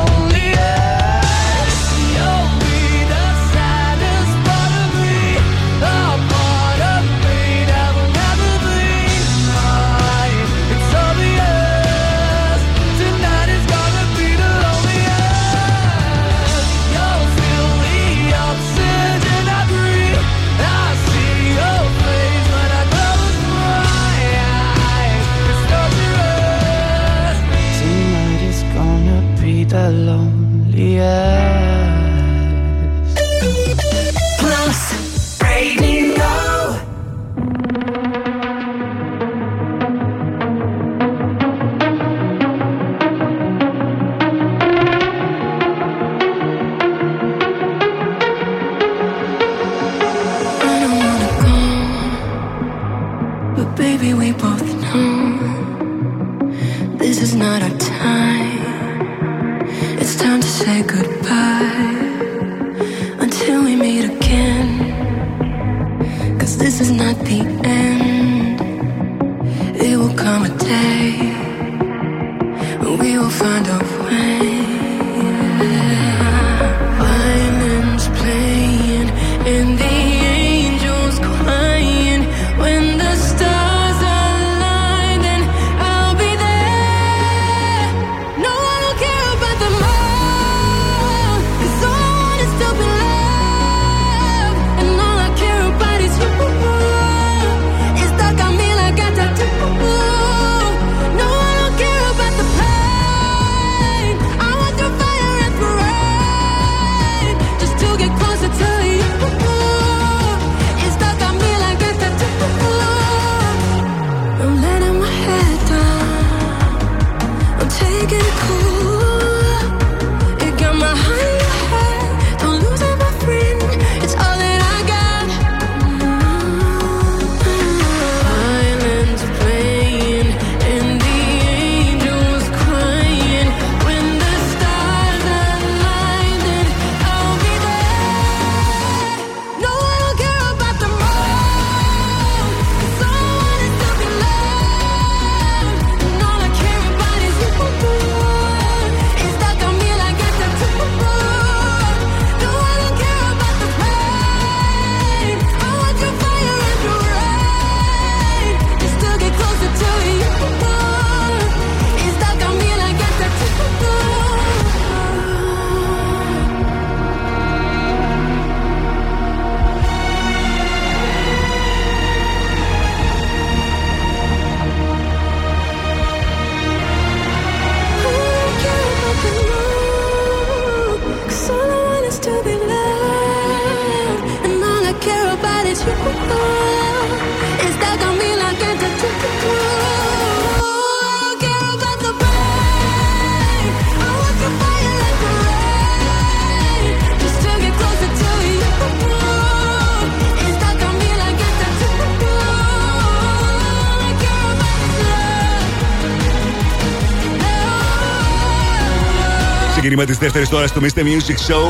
δεύτερη 210.32 210.58
ώρα 210.62 210.68
του 210.68 210.82
Mr. 210.82 211.00
Music 211.00 211.52
Show 211.52 211.68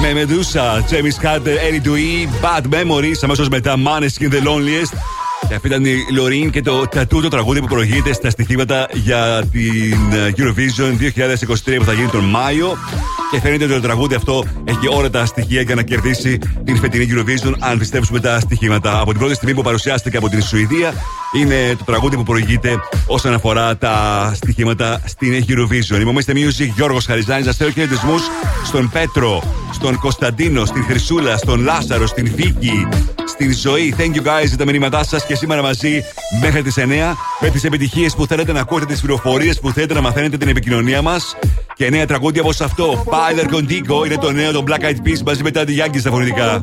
με 0.00 0.22
Medusa, 0.22 0.92
James 0.92 1.26
Carter, 1.26 1.46
Ellie 1.46 1.86
Dewey, 1.86 2.44
Bad 2.44 2.74
Memories. 2.74 3.16
Αμέσως 3.22 3.48
μετά 3.48 3.74
Maneskin 3.76 4.32
The 4.32 4.46
Loneliest. 4.46 4.96
Και 5.48 5.54
αυτή 5.54 5.66
ήταν 5.66 5.84
η 5.84 5.94
Λωρίν 6.12 6.50
και 6.50 6.62
το 6.62 6.86
τατού 6.86 7.28
τραγούδι 7.28 7.60
που 7.60 7.66
προηγείται 7.66 8.12
στα 8.12 8.30
στοιχήματα 8.30 8.88
για 8.92 9.44
την 9.52 10.12
ε, 10.12 10.32
Eurovision 10.36 11.10
2023 11.70 11.76
που 11.78 11.84
θα 11.84 11.92
γίνει 11.92 12.08
τον 12.08 12.24
Μάιο. 12.24 12.76
Και 13.30 13.40
φαίνεται 13.40 13.64
ότι 13.64 13.72
το 13.72 13.80
τραγούδι 13.80 14.14
αυτό 14.14 14.44
έχει 14.64 14.88
όλα 14.88 15.10
τα 15.10 15.26
στοιχεία 15.26 15.60
για 15.60 15.74
να 15.74 15.82
κερδίσει 15.82 16.38
την 16.64 16.76
φετινή 16.76 17.06
Eurovision, 17.10 17.52
αν 17.58 17.78
πιστέψουμε 17.78 18.20
τα 18.20 18.40
στοιχήματα. 18.40 19.00
Από 19.00 19.10
την 19.10 19.18
πρώτη 19.18 19.34
στιγμή 19.34 19.54
που 19.54 19.62
παρουσιάστηκε 19.62 20.16
από 20.16 20.28
την 20.28 20.42
Σουηδία, 20.42 20.94
είναι 21.32 21.74
το 21.78 21.84
τραγούδι 21.84 22.16
που 22.16 22.22
προηγείται 22.22 22.80
όσον 23.06 23.34
αφορά 23.34 23.76
τα 23.76 24.32
στοιχήματα 24.34 25.00
στην 25.04 25.44
Eurovision. 25.48 26.00
Είμαι 26.00 26.10
ο 26.10 26.14
Mr. 26.14 26.30
Music 26.30 26.70
Γιώργος 26.74 27.06
Χαριζάνης. 27.06 27.46
Να 27.46 27.52
στέλνω 27.52 27.72
χαιρετισμούς 27.72 28.22
στον 28.64 28.90
Πέτρο, 28.90 29.42
στον 29.72 29.98
Κωνσταντίνο, 29.98 30.64
στην 30.64 30.84
Χρυσούλα, 30.84 31.36
στον 31.36 31.60
Λάσαρο, 31.60 32.06
στην 32.06 32.32
Βίκη, 32.34 32.88
στην 33.24 33.54
Ζωή. 33.56 33.94
Thank 33.98 34.14
you 34.14 34.22
guys 34.22 34.46
για 34.46 34.56
τα 34.56 34.64
μηνύματά 34.64 35.04
σας 35.04 35.26
και 35.26 35.34
σήμερα 35.34 35.62
μαζί 35.62 36.04
μέχρι 36.40 36.62
τις 36.62 36.76
9 36.78 37.16
με 37.40 37.48
τις 37.48 37.64
επιτυχίες 37.64 38.14
που 38.14 38.26
θέλετε 38.26 38.52
να 38.52 38.60
ακούτε, 38.60 38.86
τις 38.86 39.00
πληροφορίες 39.00 39.60
που 39.60 39.70
θέλετε 39.70 39.94
να 39.94 40.00
μαθαίνετε 40.00 40.36
την 40.36 40.48
επικοινωνία 40.48 41.02
μας. 41.02 41.36
Και 41.74 41.90
νέα 41.90 42.06
τραγούδια 42.06 42.42
όπως 42.42 42.60
αυτό. 42.60 43.04
Spider 43.06 43.54
Contigo 43.54 44.06
είναι 44.06 44.16
το 44.16 44.32
νέο 44.32 44.52
των 44.52 44.64
Black 44.68 44.84
Eyed 44.84 45.08
Peas 45.08 45.22
μαζί 45.26 45.42
με 45.42 45.50
τα 45.50 45.64
Yankee 45.64 45.98
στα 45.98 46.10
φωνητικά. 46.10 46.62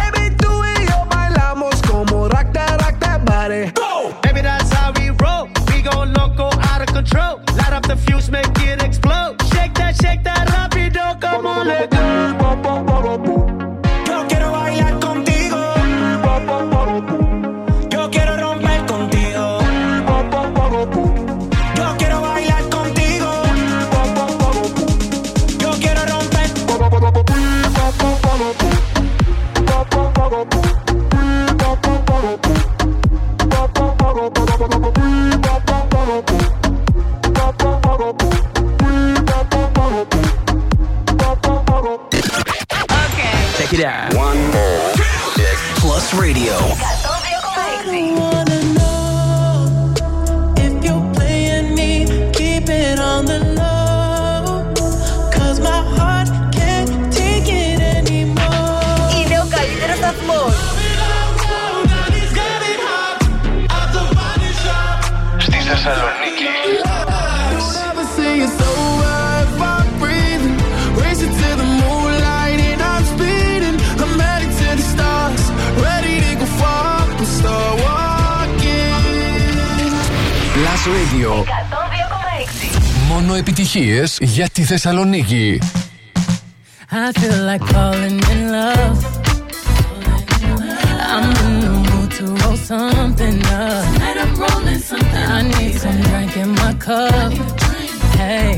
The 7.91 7.97
fuse, 7.97 8.31
make 8.31 8.45
it 8.59 8.81
explode. 8.81 9.35
Shake 9.53 9.73
that, 9.73 9.95
shake 10.01 10.23
that, 10.23 10.47
rapido, 10.47 11.19
come 11.19 11.45
on, 11.45 11.67
it 57.47 57.79
anymore. 57.97 58.61
Είναι 59.15 59.39
ο 59.39 59.47
καλύτερος 59.55 59.97
σταθμός. 59.97 60.55
Στη 65.37 65.57
Θεσσαλονίκη. 65.57 66.10
Plus 80.83 80.93
Radio 80.93 81.43
Μόνο 83.07 83.35
επιτυχίες 83.35 84.17
για 84.21 84.49
τη 84.49 84.63
Θεσσαλονίκη. 84.63 85.61
I 86.91 87.11
feel 87.19 87.39
like 87.49 87.63
falling 87.73 88.19
in 88.33 88.41
love. 88.55 88.97
I'm 91.15 91.29
in 91.45 91.53
the 91.65 91.73
mood 91.87 92.09
to 92.17 92.25
roll 92.39 92.57
something 92.71 93.37
up. 93.63 93.83
Tonight 93.93 94.17
I'm 94.23 94.33
rolling 94.43 94.81
something. 94.89 95.25
I 95.37 95.41
need 95.53 95.73
some 95.83 95.99
drink 96.07 96.33
in 96.43 96.49
my 96.61 96.73
cup. 96.87 97.31
Hey, 98.21 98.51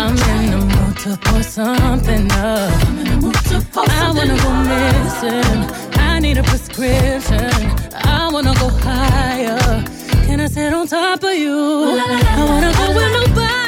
I'm 0.00 0.16
in 0.32 0.42
the 0.52 0.60
mood 0.72 0.94
to 1.04 1.10
pour 1.24 1.42
something 1.58 2.26
up. 2.52 2.72
I 4.00 4.06
wanna 4.16 4.36
go 4.44 4.50
missing. 4.72 5.58
I 6.08 6.12
need 6.24 6.36
a 6.42 6.44
prescription. 6.50 7.52
I 8.16 8.22
wanna 8.34 8.54
go 8.62 8.68
higher. 8.86 9.91
I 10.42 10.48
sit 10.48 10.74
on 10.74 10.88
top 10.88 11.22
of 11.22 11.34
you? 11.34 11.54
I 11.54 12.44
wanna 12.48 12.72
go 12.72 12.94
where 12.96 13.12
nobody's 13.12 13.61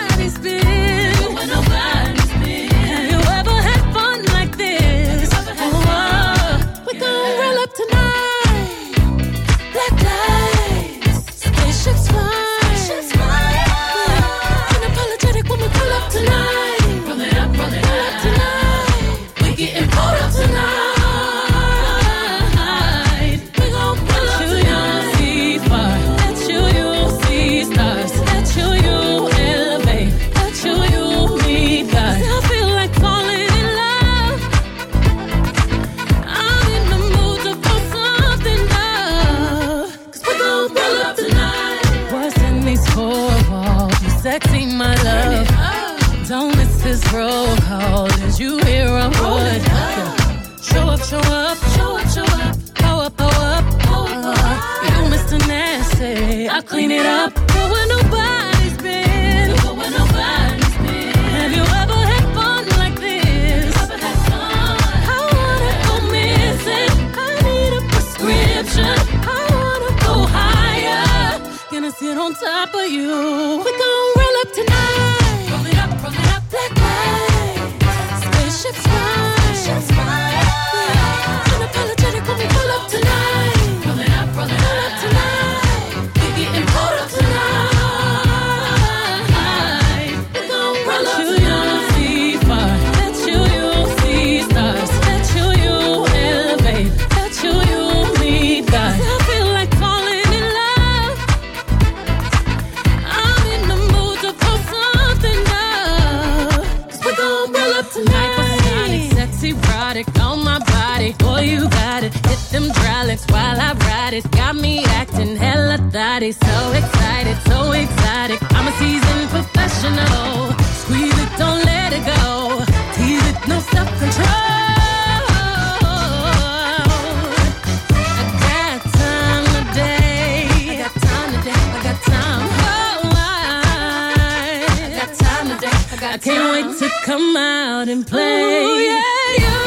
I 136.05 136.19
can't 136.19 136.53
wait 136.53 136.79
to 136.79 136.91
come 137.05 137.37
out 137.37 137.89
and 137.89 138.07
play. 138.07 138.63
Ooh, 138.63 138.79
yeah, 138.79 139.59
you. 139.59 139.64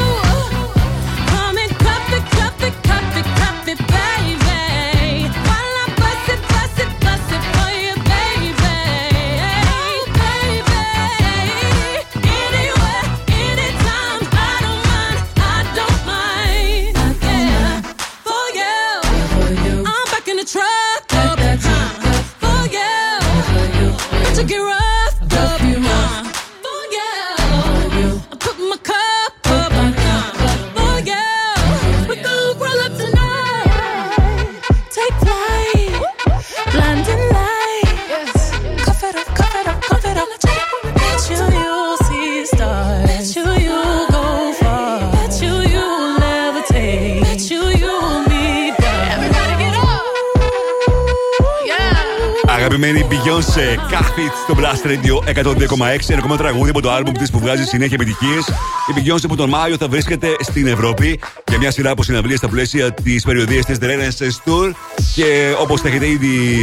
Beyoncé, 53.28 53.90
Κάθιτ 53.90 54.32
στο 54.44 54.56
Blast 54.58 54.86
Radio 54.86 55.42
102,6. 55.42 56.08
Ένα 56.08 56.18
ακόμα 56.18 56.36
τραγούδι 56.36 56.70
από 56.70 56.80
το 56.80 56.96
album 56.96 57.12
της 57.18 57.30
που 57.30 57.38
βγάζει 57.38 57.64
συνέχεια 57.64 57.96
επιτυχίες. 58.00 58.48
Η 58.88 58.92
Beyoncé 58.96 59.24
που 59.28 59.36
τον 59.36 59.48
Μάιο 59.48 59.76
θα 59.76 59.88
βρίσκεται 59.88 60.36
στην 60.40 60.66
Ευρώπη 60.66 61.20
για 61.48 61.58
μια 61.58 61.70
σειρά 61.70 61.90
από 61.90 62.02
συναυλίες 62.02 62.38
στα 62.38 62.48
πλαίσια 62.48 62.92
της 62.92 63.24
περιοδίας 63.24 63.64
της 63.64 63.78
The 63.80 63.84
Renaissance 63.84 64.50
Tour. 64.50 64.72
Και 65.14 65.54
όπως 65.60 65.80
θα 65.80 65.88
έχετε 65.88 66.08
ήδη 66.08 66.58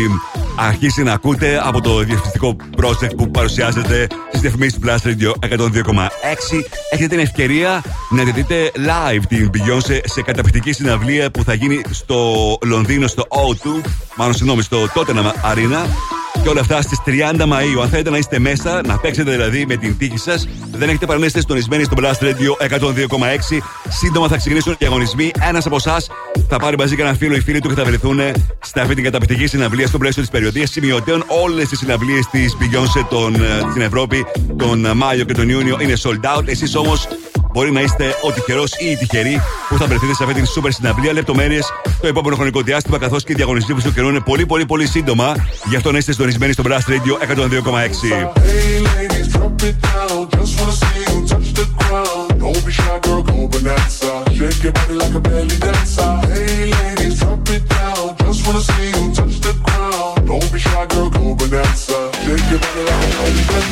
αρχίσει 0.56 1.04
να 1.04 1.14
ακούτε 1.14 1.62
από 1.64 1.82
το 1.82 1.98
διευθυντικό 2.00 2.56
project 2.82 3.16
που 3.18 3.32
παρουσιάζεται 3.32 4.08
στις 4.28 4.42
διαφημίσεις 4.42 4.80
του 4.80 4.82
Blast 4.88 5.08
Radio 5.08 5.32
102,6, 5.58 6.64
έχετε 6.90 7.08
την 7.08 7.20
ευκαιρία 7.20 7.84
να 8.10 8.24
τη 8.24 8.32
δείτε 8.32 8.72
live 8.76 9.22
την 9.28 9.50
Beyoncé 9.54 10.00
σε 10.04 10.22
καταπληκτική 10.22 10.72
συναυλία 10.72 11.32
που 11.32 11.44
θα 11.44 11.54
γίνει 11.54 11.82
στο 11.90 12.58
Λονδίνο, 12.64 13.08
στο 13.08 13.28
O2, 13.30 13.82
μάλλον 14.16 14.34
συγγνώμη, 14.34 14.62
στο 14.62 14.88
Tottenham 14.94 15.52
Arena. 15.54 16.14
Και 16.46 16.52
όλα 16.52 16.62
αυτά 16.62 16.82
στις 16.82 17.00
30 17.06 17.46
Μαου. 17.46 17.82
Αν 17.82 17.90
θέλετε 17.90 18.10
να 18.10 18.18
είστε 18.18 18.40
μέσα, 18.40 18.82
να 18.86 18.98
παίξετε 18.98 19.32
δηλαδή 19.32 19.66
με 19.66 19.76
την 19.76 19.98
τύχη 19.98 20.18
σας, 20.18 20.48
δεν 20.72 20.90
έχετε 20.90 21.06
παρά 21.06 21.20
να 21.20 21.26
είστε 21.26 21.40
συντονισμένοι 21.40 21.84
στο 21.84 21.96
Blast 22.00 22.24
Radio 22.24 22.68
102,6. 22.70 23.62
Σύντομα 23.90 24.28
θα 24.28 24.38
ξεκινήσουν 24.38 24.72
οι 24.72 24.76
διαγωνισμοί. 24.80 25.32
Ένας 25.48 25.66
από 25.66 25.76
εσάς 25.76 26.10
θα 26.50 26.58
πάρει 26.58 26.78
μαζί 26.78 26.96
κανένα 26.96 27.16
φίλο 27.16 27.36
ή 27.36 27.42
φίλοι 27.42 27.60
του 27.60 27.68
και 27.68 27.74
θα 27.74 27.84
βρεθούν 27.84 28.20
σε 28.62 28.82
αυτή 28.82 28.96
την 28.96 29.04
καταπληκτική 29.04 29.48
συναυλία 29.48 29.88
στο 29.88 29.98
πλαίσιο 29.98 30.22
της 30.22 30.32
περιοδίας 30.32 30.70
σημειωτέων. 30.70 31.24
Όλες 31.44 31.70
τις 31.70 31.80
συναυλίες 31.80 32.28
της 32.32 32.58
Beyoncé 32.60 33.06
τον, 33.10 33.36
ε, 33.36 33.40
στην 33.70 33.82
Ευρώπη 33.82 34.26
τον 34.58 34.98
Μάιο 34.98 35.24
και 35.24 35.34
τον 35.34 35.50
Ιούνιο 35.50 35.78
είναι 35.82 35.94
sold 36.04 36.38
out. 36.38 36.48
Εσείς 36.48 36.76
όμως 36.76 37.08
μπορεί 37.56 37.72
να 37.72 37.82
είστε 37.82 38.16
ο 38.22 38.32
τυχερός 38.32 38.72
ή 38.80 38.90
η 38.90 38.98
τυχερή 38.98 39.42
που 39.70 39.78
θα 39.78 39.86
βρεθείτε 39.86 40.14
σε 40.14 40.24
αυτή 40.24 40.36
την 40.36 40.46
σούπερ 40.46 40.72
συναυλία. 40.72 41.14
Λεπτομέρειες 41.14 41.66
το 42.02 42.08
επόμενο 42.08 42.36
χρονικό 42.36 42.62
διάστημα, 42.62 42.98
καθώς 42.98 43.24
και 43.24 43.32
οι 43.32 43.36
διαγωνιστέ 43.36 43.74
που 43.74 43.92
καιρού 43.94 44.10
είναι 44.10 44.20
πολύ 44.20 44.46
πολύ 44.46 44.66
πολύ 44.66 44.88
σύντομα. 44.88 45.36
Γι' 45.70 45.76
αυτό 45.76 45.92
να 45.92 45.98
είστε 45.98 46.12
συντονισμένοι 46.12 46.54
στο 46.54 46.64
Brass 46.68 46.92
Radio 46.92 47.14
102,6. 47.34 48.30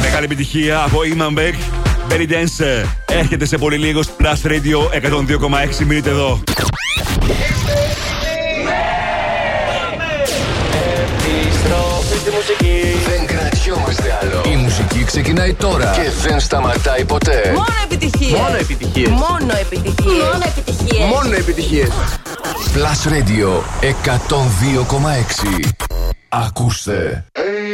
Μεγάλη 0.01 0.25
επιτυχία 0.25 0.83
από 0.83 0.99
Iman 1.15 1.33
Berry 2.09 2.27
Dance 2.29 2.85
έρχεται 3.05 3.45
σε 3.45 3.57
πολύ 3.57 3.77
λίγος 3.77 4.07
Plus 4.19 4.47
Radio 4.47 4.77
102,6. 5.11 5.85
Μείνετε 5.85 6.09
εδώ. 6.09 6.39
Δεν 13.07 13.25
κρατιόμαστε 13.25 14.19
άλλο. 14.21 14.41
Η 14.53 14.55
μουσική 14.55 15.03
ξεκινάει 15.03 15.53
τώρα 15.53 15.91
και 15.95 16.27
δεν 16.27 16.39
σταματάει 16.39 17.05
ποτέ. 17.05 17.51
Μόνο 17.53 17.65
επιτυχίες. 17.83 18.39
Μόνο 18.39 18.55
επιτυχίες. 18.55 19.09
Μόνο 19.09 19.53
επιτυχίες. 19.61 20.21
Μόνο 20.23 20.43
επιτυχίες. 20.45 21.05
Μόνο 21.05 21.35
επιτυχίες. 21.35 21.89
Plus 22.75 23.01
Radio 23.13 23.61
102,6. 23.91 25.69
Ακούστε. 26.29 27.25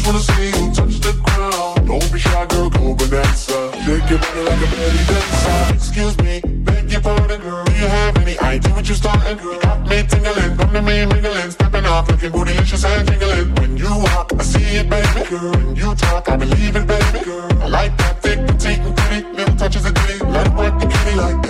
Just 0.00 0.12
wanna 0.14 0.24
see 0.32 0.46
you 0.46 0.72
touch 0.72 0.96
the 1.00 1.12
ground. 1.12 1.86
Don't 1.86 2.12
be 2.12 2.18
shy, 2.18 2.46
girl, 2.46 2.70
go 2.70 2.94
bonanza. 2.94 3.52
Shake 3.84 4.08
your 4.08 4.18
body 4.18 4.40
like 4.48 4.62
a 4.64 4.68
belly 4.72 5.04
dancer. 5.04 5.74
Excuse 5.74 6.16
me, 6.24 6.40
beg 6.40 6.90
your 6.90 7.02
pardon, 7.02 7.38
girl. 7.42 7.64
Do 7.66 7.72
you 7.72 7.86
have 7.86 8.16
any 8.16 8.38
idea 8.38 8.72
what 8.72 8.88
you're 8.88 8.96
starting, 8.96 9.36
girl? 9.36 9.52
You 9.52 9.60
got 9.60 9.86
me 9.86 10.02
tingling, 10.08 10.56
come 10.56 10.72
to 10.72 10.80
me 10.80 11.04
mingling, 11.04 11.50
stepping 11.50 11.84
off, 11.84 12.08
looking 12.08 12.30
bootylicious 12.32 12.82
and 12.88 13.08
jingling. 13.08 13.54
When 13.56 13.76
you 13.76 13.90
walk, 13.90 14.32
I 14.38 14.42
see 14.42 14.76
it, 14.80 14.88
baby, 14.88 15.28
girl. 15.28 15.52
When 15.52 15.76
you 15.76 15.94
talk, 15.94 16.30
I 16.30 16.36
believe 16.36 16.76
it, 16.76 16.86
baby, 16.86 17.20
girl. 17.22 17.52
I 17.60 17.66
like 17.68 17.94
that 17.98 18.22
thick, 18.22 18.40
petite, 18.46 18.78
and 18.80 18.96
pretty, 18.96 19.26
little 19.36 19.56
touches 19.56 19.84
of 19.84 19.92
ditty. 19.92 20.24
Let 20.24 20.46
it 20.46 20.54
work 20.54 20.80
the 20.80 20.86
kitty 20.86 21.14
like, 21.16 21.44
hey, 21.44 21.49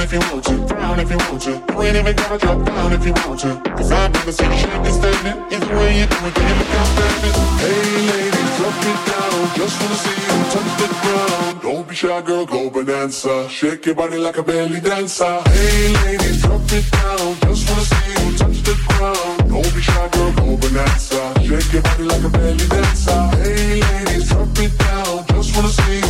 Down 0.00 0.08
if 0.08 0.12
you 0.14 0.32
want 0.32 0.44
to, 0.44 0.74
down 0.74 1.00
if 1.00 1.10
you 1.10 1.18
want 1.18 1.42
to. 1.42 1.50
You 1.50 1.82
ain't 1.82 1.96
even 1.96 2.16
gotta 2.16 2.38
drop 2.38 2.64
down 2.64 2.92
if 2.94 3.04
you 3.04 3.12
want 3.12 3.40
to. 3.40 3.60
Cause 3.76 3.92
I've 3.92 4.10
never 4.14 4.32
seen 4.32 4.50
you 4.50 4.56
shaking 4.56 4.94
standing. 4.94 5.36
Either 5.52 5.76
way 5.76 6.00
you 6.00 6.06
do 6.06 6.16
it, 6.24 6.36
you 6.40 6.54
look 6.56 6.72
outstanding? 6.80 7.36
Hey 7.60 7.84
ladies, 8.08 8.50
drop 8.56 8.80
it 8.80 9.00
down. 9.12 9.40
Just 9.60 9.76
wanna 9.76 10.00
see 10.00 10.20
you 10.24 10.36
touch 10.52 10.72
the 10.80 10.88
ground. 11.02 11.60
Don't 11.60 11.86
be 11.86 11.94
shy, 11.94 12.22
girl, 12.22 12.46
go 12.46 12.70
bonanza. 12.70 13.46
Shake 13.50 13.84
your 13.84 13.94
body 13.94 14.16
like 14.16 14.38
a 14.38 14.42
belly 14.42 14.80
dancer. 14.80 15.42
Hey 15.52 15.92
ladies, 15.92 16.40
drop 16.40 16.62
it 16.72 16.90
down. 16.90 17.36
Just 17.44 17.68
wanna 17.68 17.84
see 17.84 18.10
you 18.24 18.38
touch 18.38 18.62
the 18.62 18.74
ground. 18.88 19.50
Don't 19.50 19.74
be 19.74 19.82
shy, 19.82 20.08
girl, 20.12 20.32
go 20.32 20.56
bonanza. 20.56 21.20
Shake 21.44 21.72
your 21.74 21.82
body 21.82 22.04
like 22.04 22.24
a 22.24 22.30
belly 22.30 22.66
dancer. 22.72 23.20
Hey 23.36 23.82
ladies, 23.84 24.30
drop 24.30 24.48
it 24.64 24.78
down. 24.78 25.26
Just 25.28 25.54
wanna 25.54 25.68
see 25.68 26.00
you 26.00 26.09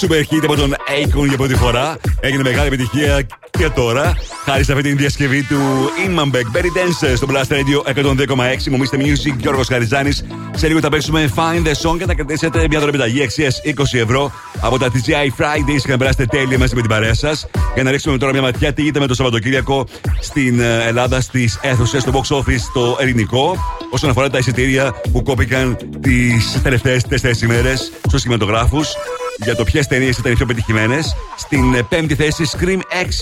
Super 0.00 0.22
hit 0.30 0.44
από 0.44 0.56
τον 0.56 0.74
Akon 0.74 1.28
για 1.28 1.36
πρώτη 1.36 1.54
φορά. 1.54 1.96
Έγινε 2.20 2.42
μεγάλη 2.42 2.66
επιτυχία 2.66 3.26
και 3.50 3.68
τώρα, 3.68 4.12
χάρη 4.44 4.64
σε 4.64 4.72
αυτή 4.72 4.88
την 4.88 4.96
διασκευή 4.96 5.42
του 5.42 5.58
Inman 6.06 6.36
Beck, 6.36 6.56
Berry 6.56 6.64
Dance 6.64 7.16
στο 7.16 7.26
Blast 7.30 7.52
Radio 7.52 7.94
102,6. 7.94 8.68
Μου 8.70 8.78
Mr. 8.78 8.96
Music, 8.96 9.36
Γιώργος 9.38 9.68
Χαριζάνης. 9.68 10.24
Σε 10.54 10.66
λίγο 10.66 10.80
θα 10.80 10.88
παίξουμε 10.88 11.32
Find 11.36 11.66
the 11.66 11.90
Song 11.90 11.98
και 11.98 12.04
θα 12.04 12.14
κρατήσετε 12.14 12.66
μια 12.70 12.78
δωρεπιταγή 12.78 13.22
αξίας 13.22 13.60
20 13.64 13.70
ευρώ 13.92 14.32
από 14.60 14.78
τα 14.78 14.86
TGI 14.86 15.42
Fridays 15.42 15.80
και 15.82 15.90
να 15.90 15.96
περάσετε 15.96 16.26
τέλεια 16.26 16.58
μαζί 16.58 16.74
με 16.74 16.80
την 16.80 16.90
παρέα 16.90 17.14
σας. 17.14 17.46
Για 17.74 17.82
να 17.82 17.90
ρίξουμε 17.90 18.18
τώρα 18.18 18.32
μια 18.32 18.42
ματιά 18.42 18.72
τι 18.72 18.80
γίνεται 18.80 19.00
με 19.00 19.06
το 19.06 19.14
Σαββατοκύριακο 19.14 19.86
στην 20.20 20.60
ε, 20.60 20.84
Ελλάδα, 20.86 21.20
στις 21.20 21.58
αίθουσες, 21.62 22.02
στο 22.02 22.12
box 22.12 22.36
office, 22.36 22.70
το 22.72 22.96
ελληνικό. 23.00 23.56
Όσον 23.90 24.10
αφορά 24.10 24.30
τα 24.30 24.38
εισιτήρια 24.38 24.94
που 25.12 25.22
κόπηκαν 25.22 25.76
τις 26.00 26.60
τελευταίες 26.62 27.02
4 27.10 27.42
ημέρες 27.42 27.92
στους 28.06 28.22
κινηματογράφους 28.22 28.94
για 29.36 29.56
το 29.56 29.64
ποιες 29.64 29.86
ταινίες 29.86 30.18
ήταν 30.18 30.32
οι 30.32 30.34
πιο 30.34 30.46
πετυχημένες. 30.46 31.16
Στην 31.36 31.74
ε, 31.74 31.82
πέμπτη 31.82 32.14
θέση, 32.14 32.44
Scream 32.52 32.78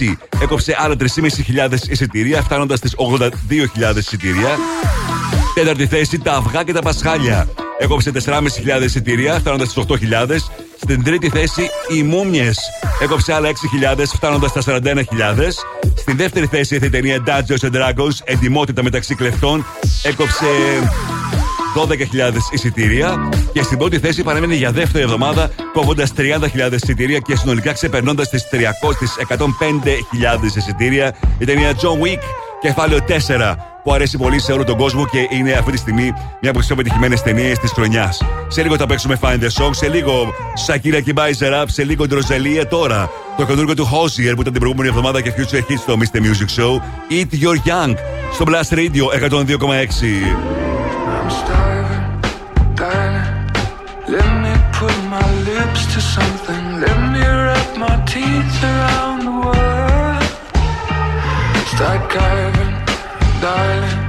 6 0.06 0.14
έκοψε 0.42 0.76
άλλα 0.78 0.94
3.500 0.98 1.08
εισιτήρια, 1.88 2.42
φτάνοντας 2.42 2.78
στις 2.78 2.94
82.000 3.20 3.96
εισιτήρια. 3.96 4.58
Τέταρτη 5.54 5.86
θέση, 5.86 6.18
Τα 6.18 6.32
Αυγά 6.32 6.64
και 6.64 6.72
τα 6.72 6.82
Πασχάλια 6.82 7.48
έκοψε 7.78 8.12
4.500 8.24 8.82
εισιτήρια, 8.84 9.38
φτάνοντας 9.38 9.70
στις 9.70 9.84
8.000. 9.88 10.36
Στην 10.80 11.04
τρίτη 11.04 11.28
θέση, 11.28 11.68
Οι 11.88 12.02
Μούμιες 12.02 12.58
έκοψε 13.02 13.32
άλλα 13.32 13.48
6.000, 13.48 14.04
φτάνοντας 14.14 14.50
στα 14.50 14.62
41.000. 14.62 15.02
Στην 15.96 16.16
δεύτερη 16.16 16.46
θέση, 16.46 16.74
η 16.74 16.90
ταινία 16.90 17.22
Dungeons 17.26 17.66
and 17.66 17.72
Dragons, 17.72 18.16
Εντιμότητα 18.24 18.82
μεταξύ 18.82 19.14
κλεφτών, 19.14 19.66
έκοψε 20.02 20.46
12.000 21.76 22.34
εισιτήρια 22.52 23.28
και 23.52 23.62
στην 23.62 23.78
πρώτη 23.78 23.98
θέση 23.98 24.22
παραμένει 24.22 24.54
για 24.54 24.70
δεύτερη 24.70 25.04
εβδομάδα 25.04 25.50
κόβοντας 25.72 26.12
30.000 26.16 26.72
εισιτήρια 26.72 27.18
και 27.18 27.36
συνολικά 27.36 27.72
ξεπερνώντας 27.72 28.28
τις 28.28 28.48
105.000 29.28 30.56
εισιτήρια 30.56 31.14
η 31.38 31.44
ταινία 31.44 31.72
John 31.72 32.06
Wick 32.06 32.22
κεφάλαιο 32.60 32.98
4 33.08 33.54
που 33.82 33.92
αρέσει 33.92 34.18
πολύ 34.18 34.40
σε 34.40 34.52
όλο 34.52 34.64
τον 34.64 34.76
κόσμο 34.76 35.06
και 35.06 35.28
είναι 35.30 35.52
αυτή 35.52 35.72
τη 35.72 35.78
στιγμή 35.78 36.12
μια 36.40 36.50
από 36.50 36.58
τις 36.58 36.66
πιο 36.66 36.76
πετυχημένες 36.76 37.22
ταινίες 37.22 37.58
της 37.58 37.70
χρονιάς. 37.70 38.22
Σε 38.48 38.62
λίγο 38.62 38.76
θα 38.76 38.86
παίξουμε 38.86 39.18
Find 39.20 39.38
the 39.40 39.62
Song, 39.62 39.70
σε 39.70 39.88
λίγο 39.88 40.32
Shakira 40.66 41.02
και 41.04 41.12
Buys 41.16 41.62
Up, 41.62 41.64
σε 41.66 41.84
λίγο 41.84 42.06
Ντροζελία 42.06 42.66
τώρα. 42.66 43.10
Το 43.36 43.44
καινούργιο 43.44 43.74
του 43.74 43.84
Hosier 43.84 44.32
που 44.34 44.40
ήταν 44.40 44.52
την 44.52 44.58
προηγούμενη 44.60 44.88
εβδομάδα 44.88 45.20
και 45.20 45.32
Future 45.36 45.72
Hits 45.72 45.78
στο 45.78 45.96
Mr. 45.98 46.18
Music 46.18 46.60
Show. 46.60 46.72
Eat 47.10 47.44
Your 47.44 47.68
Young 47.68 47.94
στο 48.32 48.44
Blast 48.48 48.74
Radio 48.74 49.28
102,6. 49.30 50.63
I'm 51.24 51.30
starving, 51.30 52.06
darling. 52.76 53.28
Let 54.14 54.28
me 54.44 54.52
put 54.74 54.94
my 55.08 55.26
lips 55.48 55.86
to 55.94 56.00
something. 56.02 56.64
Let 56.84 56.98
me 57.12 57.20
wrap 57.20 57.78
my 57.78 57.96
teeth 58.04 58.62
around 58.62 59.20
the 59.28 59.36
world. 59.44 60.22
Start 61.72 62.02
carving, 62.10 62.76
darling. 63.40 64.00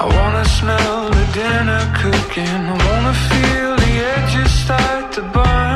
I 0.00 0.04
wanna 0.16 0.44
smell 0.58 1.10
the 1.10 1.26
dinner 1.36 1.84
cooking. 2.00 2.60
I 2.72 2.76
wanna 2.86 3.14
feel 3.28 3.70
the 3.84 3.92
edges 4.16 4.50
start 4.50 5.12
to 5.16 5.22
burn. 5.34 5.67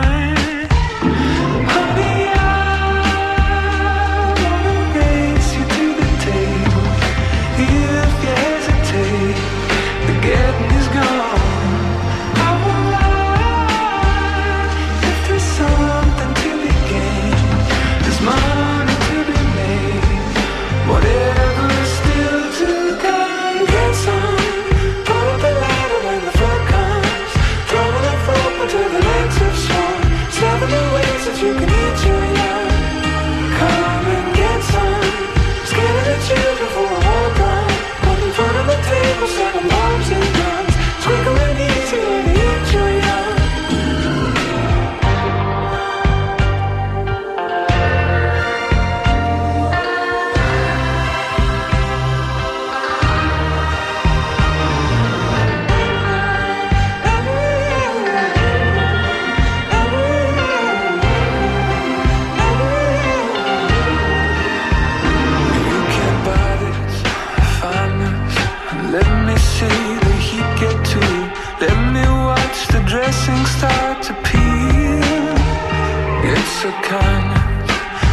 The 76.62 76.70
kindness, 76.70 77.70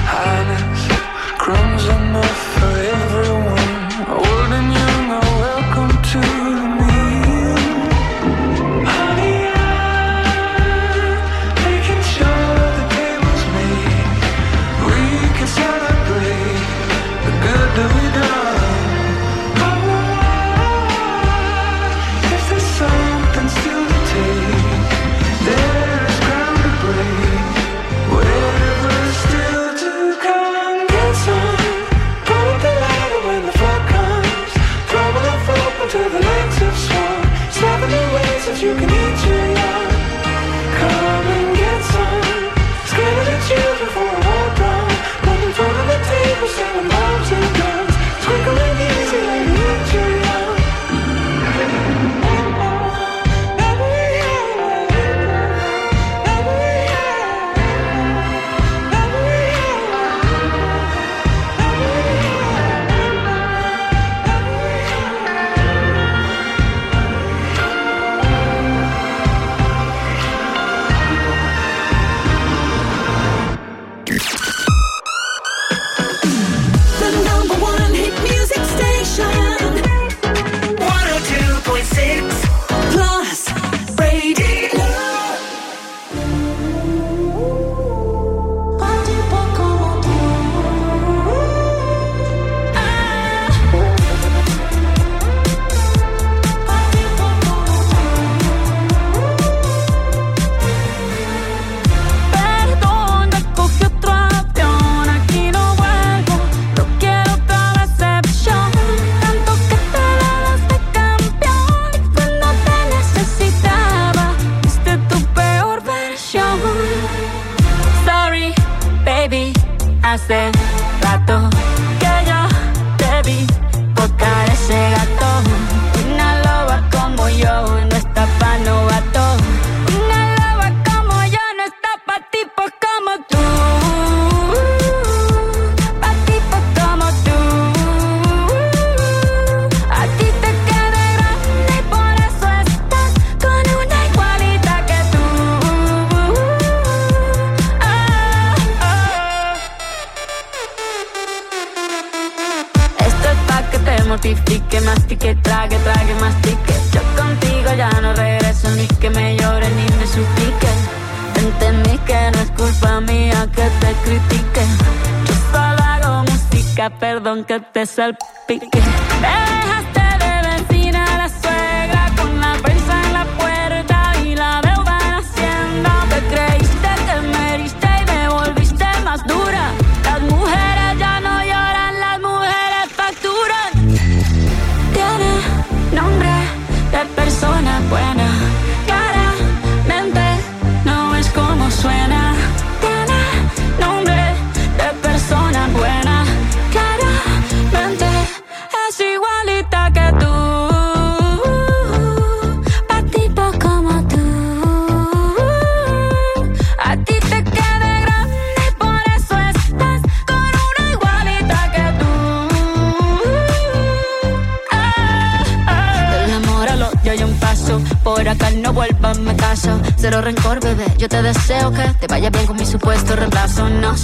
highness, 0.09 0.81
crumbs 1.37 1.87
on 1.87 2.13
my 2.13 2.48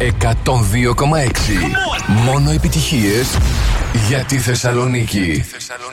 102,6. 0.00 0.06
Μόνο 2.24 2.50
επιτυχίες 2.50 3.36
για 4.08 4.24
τη 4.24 4.38
Θεσσαλονίκη. 4.38 5.18
Για 5.18 5.34
τη 5.34 5.40
Θεσσαλονίκη. 5.40 5.89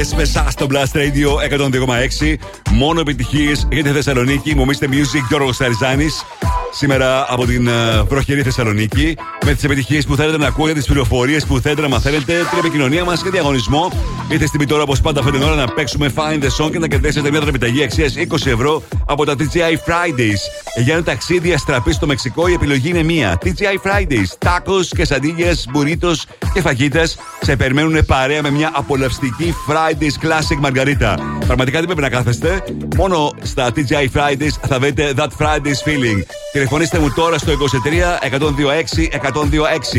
Fridays 0.00 0.50
στο 0.50 0.66
Blast 0.70 0.96
Radio 0.96 1.58
102,6. 1.58 2.34
Μόνο 2.70 3.00
επιτυχίες 3.00 3.66
για 3.70 3.82
τη 3.82 3.90
Θεσσαλονίκη. 3.90 4.54
Μου 4.54 4.64
μίστε 4.64 4.88
Music, 4.90 5.24
Γιώργο 5.28 5.52
Σαριζάνης. 5.52 6.24
Σήμερα 6.72 7.26
από 7.28 7.46
την 7.46 7.66
ε, 7.66 8.04
προχειρή 8.08 8.42
Θεσσαλονίκη. 8.42 9.16
Με 9.44 9.54
τις 9.54 9.64
επιτυχίες 9.64 10.06
που 10.06 10.16
θέλετε 10.16 10.38
να 10.38 10.46
ακούτε, 10.46 10.72
τις 10.72 10.86
πληροφορίες 10.86 11.46
που 11.46 11.58
θέλετε 11.58 11.80
να 11.80 11.88
μαθαίνετε, 11.88 12.34
την 12.50 12.58
επικοινωνία 12.58 13.04
μας 13.04 13.22
και 13.22 13.30
διαγωνισμό. 13.30 13.92
Είστε 14.28 14.46
στην 14.46 14.68
τώρα 14.68 14.82
όπως 14.82 15.00
πάντα 15.00 15.20
αυτή 15.20 15.32
την 15.32 15.42
ώρα 15.42 15.54
να 15.54 15.66
παίξουμε 15.66 16.12
Find 16.14 16.42
the 16.42 16.64
Song 16.64 16.70
και 16.70 16.78
να 16.78 16.88
κερδίσετε 16.88 17.30
μια 17.30 17.40
τραπεζική 17.40 17.82
αξίας 17.82 18.14
20 18.16 18.46
ευρώ 18.46 18.82
από 19.06 19.24
τα 19.24 19.34
TGI 19.38 19.72
Fridays. 19.88 20.40
Για 20.84 20.94
ένα 20.94 21.02
ταξίδι 21.02 21.52
αστραπή 21.52 21.92
στο 21.92 22.06
Μεξικό 22.06 22.48
η 22.48 22.52
επιλογή 22.52 22.88
είναι 22.88 23.02
μία. 23.02 23.38
TGI 23.44 23.88
Fridays. 23.90 24.28
Τάκο, 24.38 24.74
quesadillas, 24.96 25.70
μπουρίτο 25.70 26.12
και 26.52 26.60
φαγίτε 26.60 27.08
σε 27.50 27.56
περιμένουν 27.56 28.04
παρέα 28.06 28.42
με 28.42 28.50
μια 28.50 28.70
απολαυστική 28.74 29.54
Fridays 29.68 30.24
Classic 30.24 30.66
Margarita. 30.66 31.14
Πραγματικά 31.46 31.78
δεν 31.78 31.84
πρέπει 31.84 32.00
να 32.00 32.08
κάθεστε. 32.08 32.62
Μόνο 32.96 33.32
στα 33.42 33.68
TGI 33.74 34.16
Fridays 34.16 34.54
θα 34.68 34.78
βρείτε 34.78 35.12
That 35.16 35.28
Fridays 35.38 35.80
Feeling. 35.84 36.22
Τηλεφωνήστε 36.52 36.98
μου 36.98 37.12
τώρα 37.12 37.38
στο 37.38 37.52
23 37.52 38.28
126 38.30 38.38
126. 38.38 39.96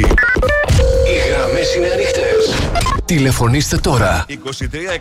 Οι 1.07 1.29
γραμμές 1.29 1.75
είναι 1.75 1.87
ανοιχτές. 1.93 2.71
Τηλεφωνήστε 3.05 3.77
τώρα. 3.77 4.25
23 4.29 4.33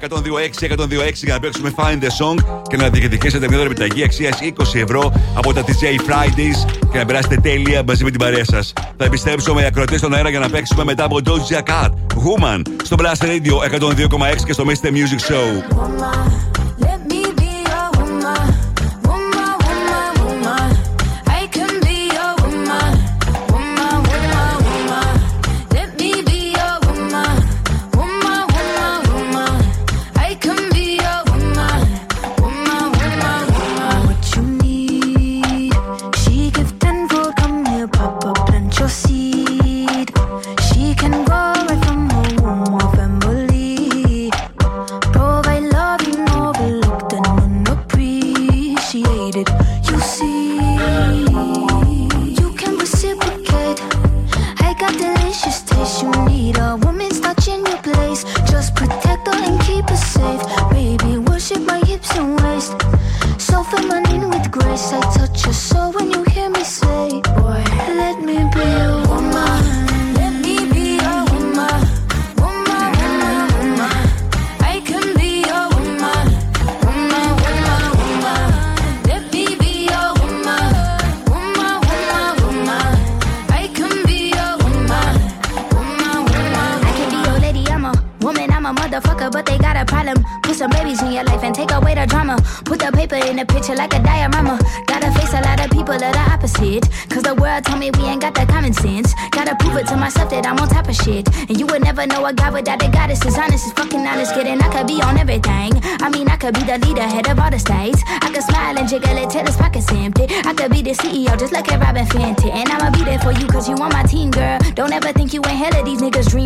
126 0.09 0.69
126 0.69 1.13
για 1.15 1.35
να 1.35 1.41
παίξουμε 1.41 1.73
Find 1.77 1.99
the 2.03 2.25
Song 2.25 2.63
και 2.69 2.77
να 2.77 2.89
διεκδικήσετε 2.89 3.49
μια 3.49 3.61
επιταγή 3.61 4.05
αξίας 4.05 4.39
20 4.43 4.81
ευρώ 4.81 5.13
από 5.35 5.53
τα 5.53 5.65
TJ 5.67 6.11
Fridays 6.11 6.71
και 6.93 6.99
να 6.99 7.05
περάσετε 7.05 7.37
τέλεια 7.37 7.83
μαζί 7.87 8.05
με 8.05 8.11
την 8.11 8.19
παρέα 8.19 8.45
σας. 8.45 8.73
Θα 8.97 9.05
επιστρέψω 9.05 9.55
με 9.55 9.67
ακροτέ 9.67 9.97
στον 9.99 10.15
αέρα 10.15 10.29
για 10.29 10.39
να 10.39 10.49
παίξουμε 10.51 10.85
μετά 10.85 11.05
από 11.05 11.19
Doja 11.25 11.59
Cat. 11.59 11.89
Woman 12.15 12.63
στο 12.83 12.97
Blast 12.99 13.25
Radio 13.25 13.79
102,6 13.79 14.45
και 14.47 14.53
στο 14.53 14.65
Mr. 14.67 14.87
Music 14.87 15.33
Show. 15.33 16.20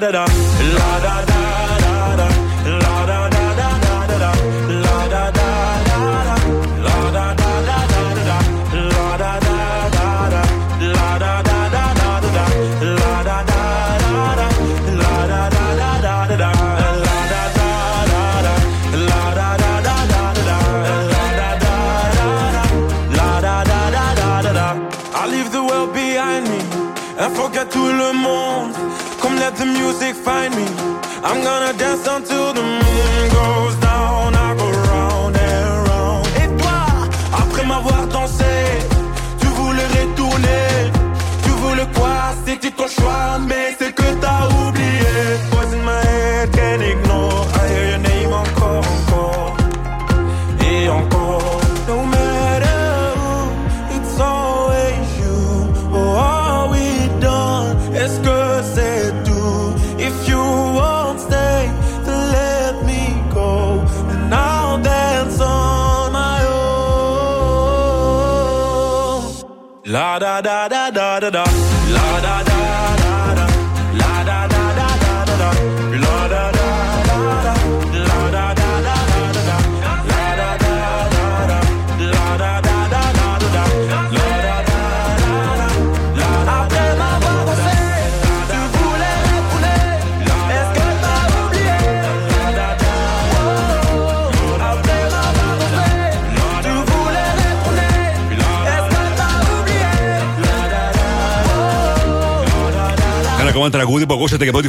da 0.00 0.10
da 0.12 0.29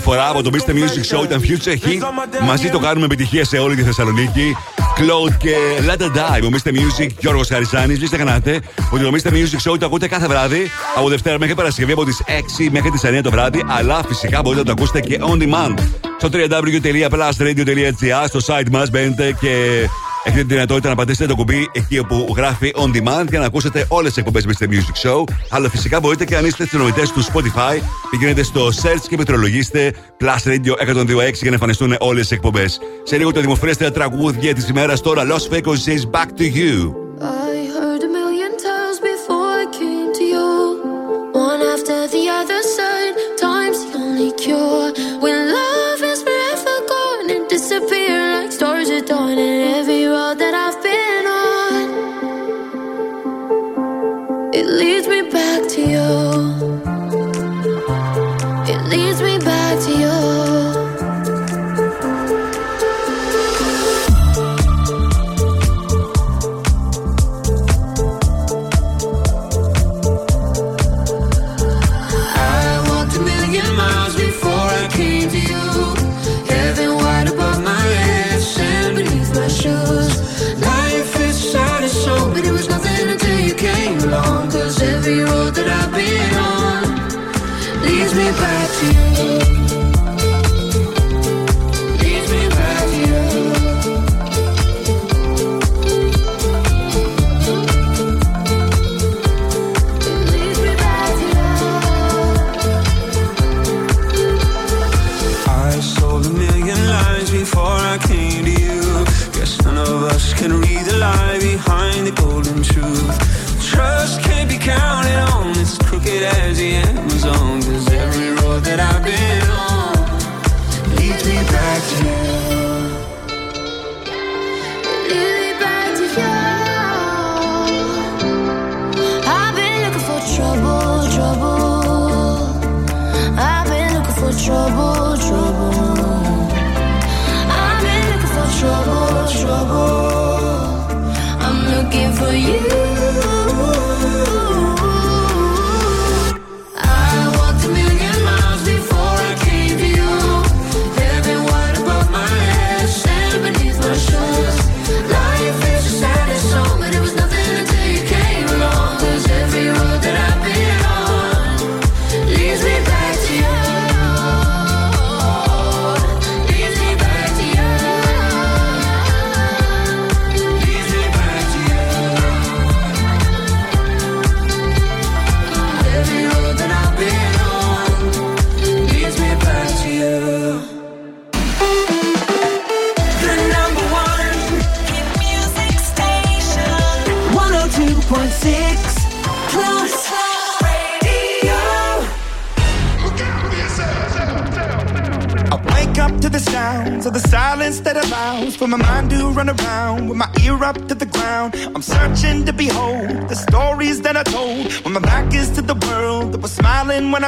φορά 0.02 0.30
από 0.30 0.42
το 0.42 0.50
Mr. 0.54 0.70
Music 0.70 1.18
Show 1.18 1.24
ήταν 1.24 1.42
Future 1.42 1.88
Hit. 1.88 2.00
Μαζί 2.46 2.70
το 2.70 2.80
κάνουμε 2.80 3.06
επιτυχία 3.06 3.46
σε 3.46 3.58
όλη 3.58 3.76
τη 3.76 3.84
Θεσσαλονίκη. 3.84 4.56
Cloud 4.98 5.34
και 5.38 5.56
Let 5.88 6.02
It 6.02 6.06
Die. 6.18 6.42
Ο 6.44 6.50
Mr. 6.52 6.70
Music 6.70 7.10
Γιώργος 7.20 7.48
Χαριζάνη. 7.48 7.98
Μην 7.98 8.06
ξεχνάτε 8.06 8.62
ότι 8.92 9.04
το 9.04 9.12
Mr. 9.14 9.30
Music 9.34 9.72
Show 9.72 9.80
το 9.80 9.86
ακούτε 9.86 10.08
κάθε 10.08 10.28
βράδυ 10.28 10.72
από 10.96 11.10
Δευτέρα 11.10 11.40
μέχρι 11.40 11.56
Παρασκευή 11.56 11.92
από 11.92 12.06
τις 12.06 12.22
6 12.28 12.70
μέχρι 12.72 12.90
τις 12.90 13.02
9 13.04 13.22
το 13.24 13.32
βράδυ. 13.32 13.66
Αλλά 13.68 14.04
φυσικά 14.08 14.42
μπορείτε 14.42 14.62
να 14.62 14.66
το 14.66 14.72
ακούσετε 14.72 15.00
και 15.00 15.20
on 15.22 15.38
demand 15.42 15.78
στο 16.18 16.30
www.plusradio.gr. 16.32 18.26
Στο 18.28 18.40
site 18.46 18.70
μας 18.72 18.90
μπαίνετε 18.90 19.36
και 19.40 19.86
Έχετε 20.24 20.44
τη 20.44 20.54
δυνατότητα 20.54 20.90
να 20.90 20.96
πατήσετε 20.96 21.26
το 21.26 21.36
κουμπί 21.36 21.70
εκεί 21.72 22.00
όπου 22.00 22.34
γράφει 22.36 22.72
On 22.76 22.98
Demand 22.98 23.26
για 23.30 23.40
να 23.40 23.46
ακούσετε 23.46 23.86
όλες 23.88 24.14
τις 24.14 24.18
εκπομπές 24.18 24.46
Mr. 24.48 24.64
Music 24.64 25.10
Show. 25.10 25.24
Αλλά 25.50 25.70
φυσικά 25.70 26.00
μπορείτε 26.00 26.26
και 26.26 26.36
αν 26.38 26.46
είστε 26.46 26.68
συνομιλητές 26.68 27.12
του 27.12 27.24
Spotify, 27.24 27.80
πηγαίνετε 28.10 28.44
στο 28.44 28.68
search 28.68 29.06
και 29.10 29.18
μετρολογήστε 29.18 29.94
Plus 30.20 30.50
Radio 30.50 30.72
126 30.72 31.34
για 31.34 31.50
να 31.50 31.54
εμφανιστούν 31.54 31.96
όλες 32.00 32.22
τις 32.28 32.32
εκπομπές. 32.32 32.80
Σε 33.04 33.18
λίγο 33.18 33.32
τα 33.32 33.42
δημοφιλέστερα 33.42 33.92
τραγούδια 33.92 34.54
της 34.54 34.68
ημέρας 34.68 35.02
τώρα, 35.02 35.24
Los 35.28 35.56
Fecos 35.56 35.78
says 35.86 36.10
back 36.12 36.28
to 36.38 36.56
you. 36.56 37.01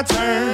turn. 0.06 0.53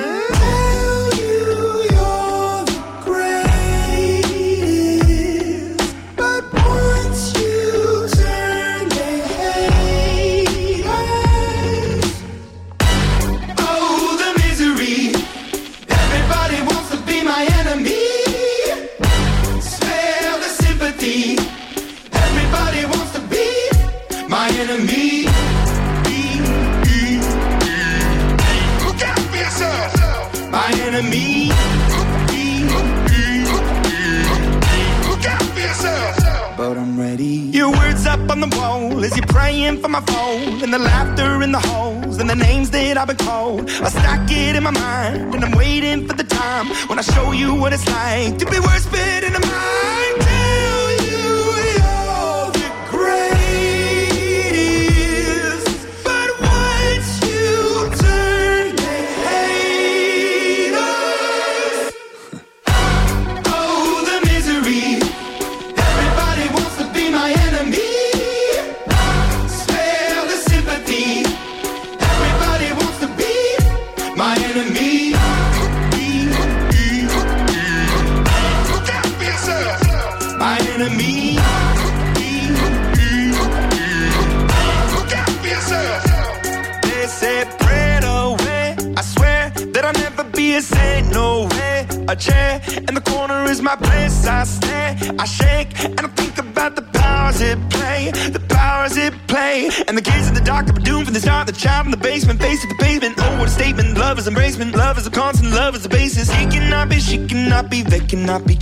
Cannot 108.09 108.43
be, 108.47 108.58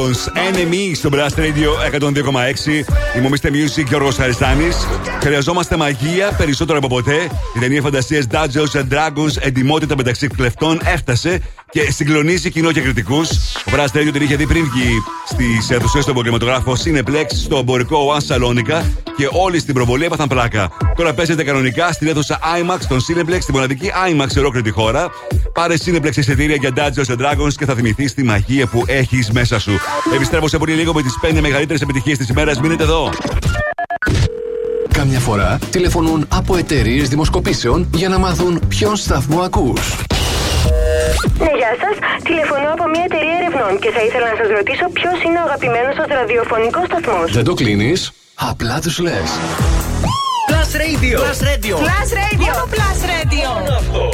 Dragons, 0.00 0.54
Enemy 0.54 0.92
στο 0.94 1.08
Blast 1.12 1.38
Radio 1.38 1.98
102,6. 2.00 2.84
Είμαι 3.16 3.26
ο 3.26 3.30
Mr. 3.30 3.46
Music 3.46 3.84
Γιώργος 3.88 4.16
Χαριστάνης. 4.16 4.76
Χρειαζόμαστε 5.22 5.76
μαγεία 5.76 6.32
περισσότερο 6.36 6.78
από 6.78 6.86
ποτέ. 6.86 7.30
Η 7.56 7.58
ταινία 7.58 7.82
φαντασίας 7.82 8.26
Dungeons 8.30 8.78
and 8.78 8.88
Dragons, 8.94 9.36
εντυμότητα 9.40 9.96
μεταξύ 9.96 10.26
κλεφτών, 10.26 10.80
έφτασε 10.84 11.40
και 11.70 11.90
συγκλονίζει 11.90 12.50
κοινό 12.50 12.72
και 12.72 12.80
κριτικούς. 12.80 13.28
Ο 13.56 13.70
Blast 13.74 13.98
Radio 13.98 14.10
την 14.12 14.22
είχε 14.22 14.36
δει 14.36 14.46
πριν 14.46 14.64
βγει 14.64 14.90
στις 15.28 15.70
αίθουσες 15.70 16.02
στον 16.02 16.14
πολυματογράφο 16.14 16.76
Cineplex 16.84 17.26
στο 17.26 17.56
εμπορικό 17.56 18.14
One 18.16 18.34
Salonica 18.34 18.82
και 19.16 19.28
όλοι 19.30 19.58
στην 19.58 19.74
προβολή 19.74 20.04
έπαθαν 20.04 20.28
πλάκα. 20.28 20.70
Τώρα 20.96 21.14
παίζεται 21.14 21.44
κανονικά 21.44 21.92
στην 21.92 22.08
αίθουσα 22.08 22.38
IMAX 22.38 22.78
στον 22.80 22.98
Cineplex, 22.98 23.38
στην 23.40 23.54
μοναδική 23.54 23.90
IMAX 24.10 24.26
σε 24.26 24.38
ολόκληρη 24.38 24.64
τη 24.64 24.70
χώρα. 24.70 25.10
Πάρε 25.52 25.74
Cineplex 25.84 26.16
εισιτήρια 26.16 26.56
για 26.56 26.70
Dungeons 26.76 27.12
and 27.12 27.20
Dragons 27.24 27.52
και 27.56 27.64
θα 27.64 27.74
θυμηθείς 27.74 28.14
τη 28.14 28.22
μαγεία 28.22 28.66
που 28.66 28.84
έχεις 28.86 29.30
μέσα 29.30 29.58
σου. 29.58 29.72
Επιστρέφω 30.14 30.48
σε 30.48 30.58
πολύ 30.58 30.72
λίγο 30.72 30.92
με 30.92 31.02
τις 31.02 31.18
5 31.22 31.40
μεγαλύτερες 31.40 31.80
επιτυχίες 31.80 32.18
της 32.18 32.28
ημέρας. 32.28 32.60
Μείνετε 32.60 32.82
εδώ. 32.82 33.10
Καμιά 34.92 35.18
φορά 35.18 35.58
τηλεφωνούν 35.70 36.26
από 36.28 36.56
εταιρείες 36.56 37.08
δημοσκοπήσεων 37.08 37.88
για 37.94 38.08
να 38.08 38.18
μάθουν 38.18 38.60
ποιον 38.68 38.96
σταθμό 38.96 39.40
ακούς. 39.40 39.96
Ναι, 41.38 41.50
γεια 41.60 41.72
σας. 41.82 42.22
Τηλεφωνώ 42.22 42.68
από 42.72 42.84
μια 42.88 43.04
εταιρεία 43.04 43.36
ερευνών 43.40 43.78
και 43.78 43.90
θα 43.90 44.02
ήθελα 44.04 44.26
να 44.30 44.36
σας 44.36 44.48
ρωτήσω 44.56 44.84
ποιος 44.92 45.22
είναι 45.24 45.38
ο 45.38 45.42
αγαπημένος 45.42 45.94
σας 45.94 46.06
ραδιοφωνικός 46.08 46.84
σταθμός. 46.86 47.32
Δεν 47.32 47.44
το 47.44 47.54
κλείνεις, 47.54 48.12
απλά 48.34 48.80
τους 48.80 48.98
λες. 48.98 49.30
Plus 50.70 50.78
Radio. 50.86 51.18
Plus 51.18 51.40
Radio. 51.50 51.74
Plus 51.84 52.10
Radio. 52.22 52.52
Μόνο 52.52 52.66
Plus 52.74 53.00
Radio. 53.14 53.48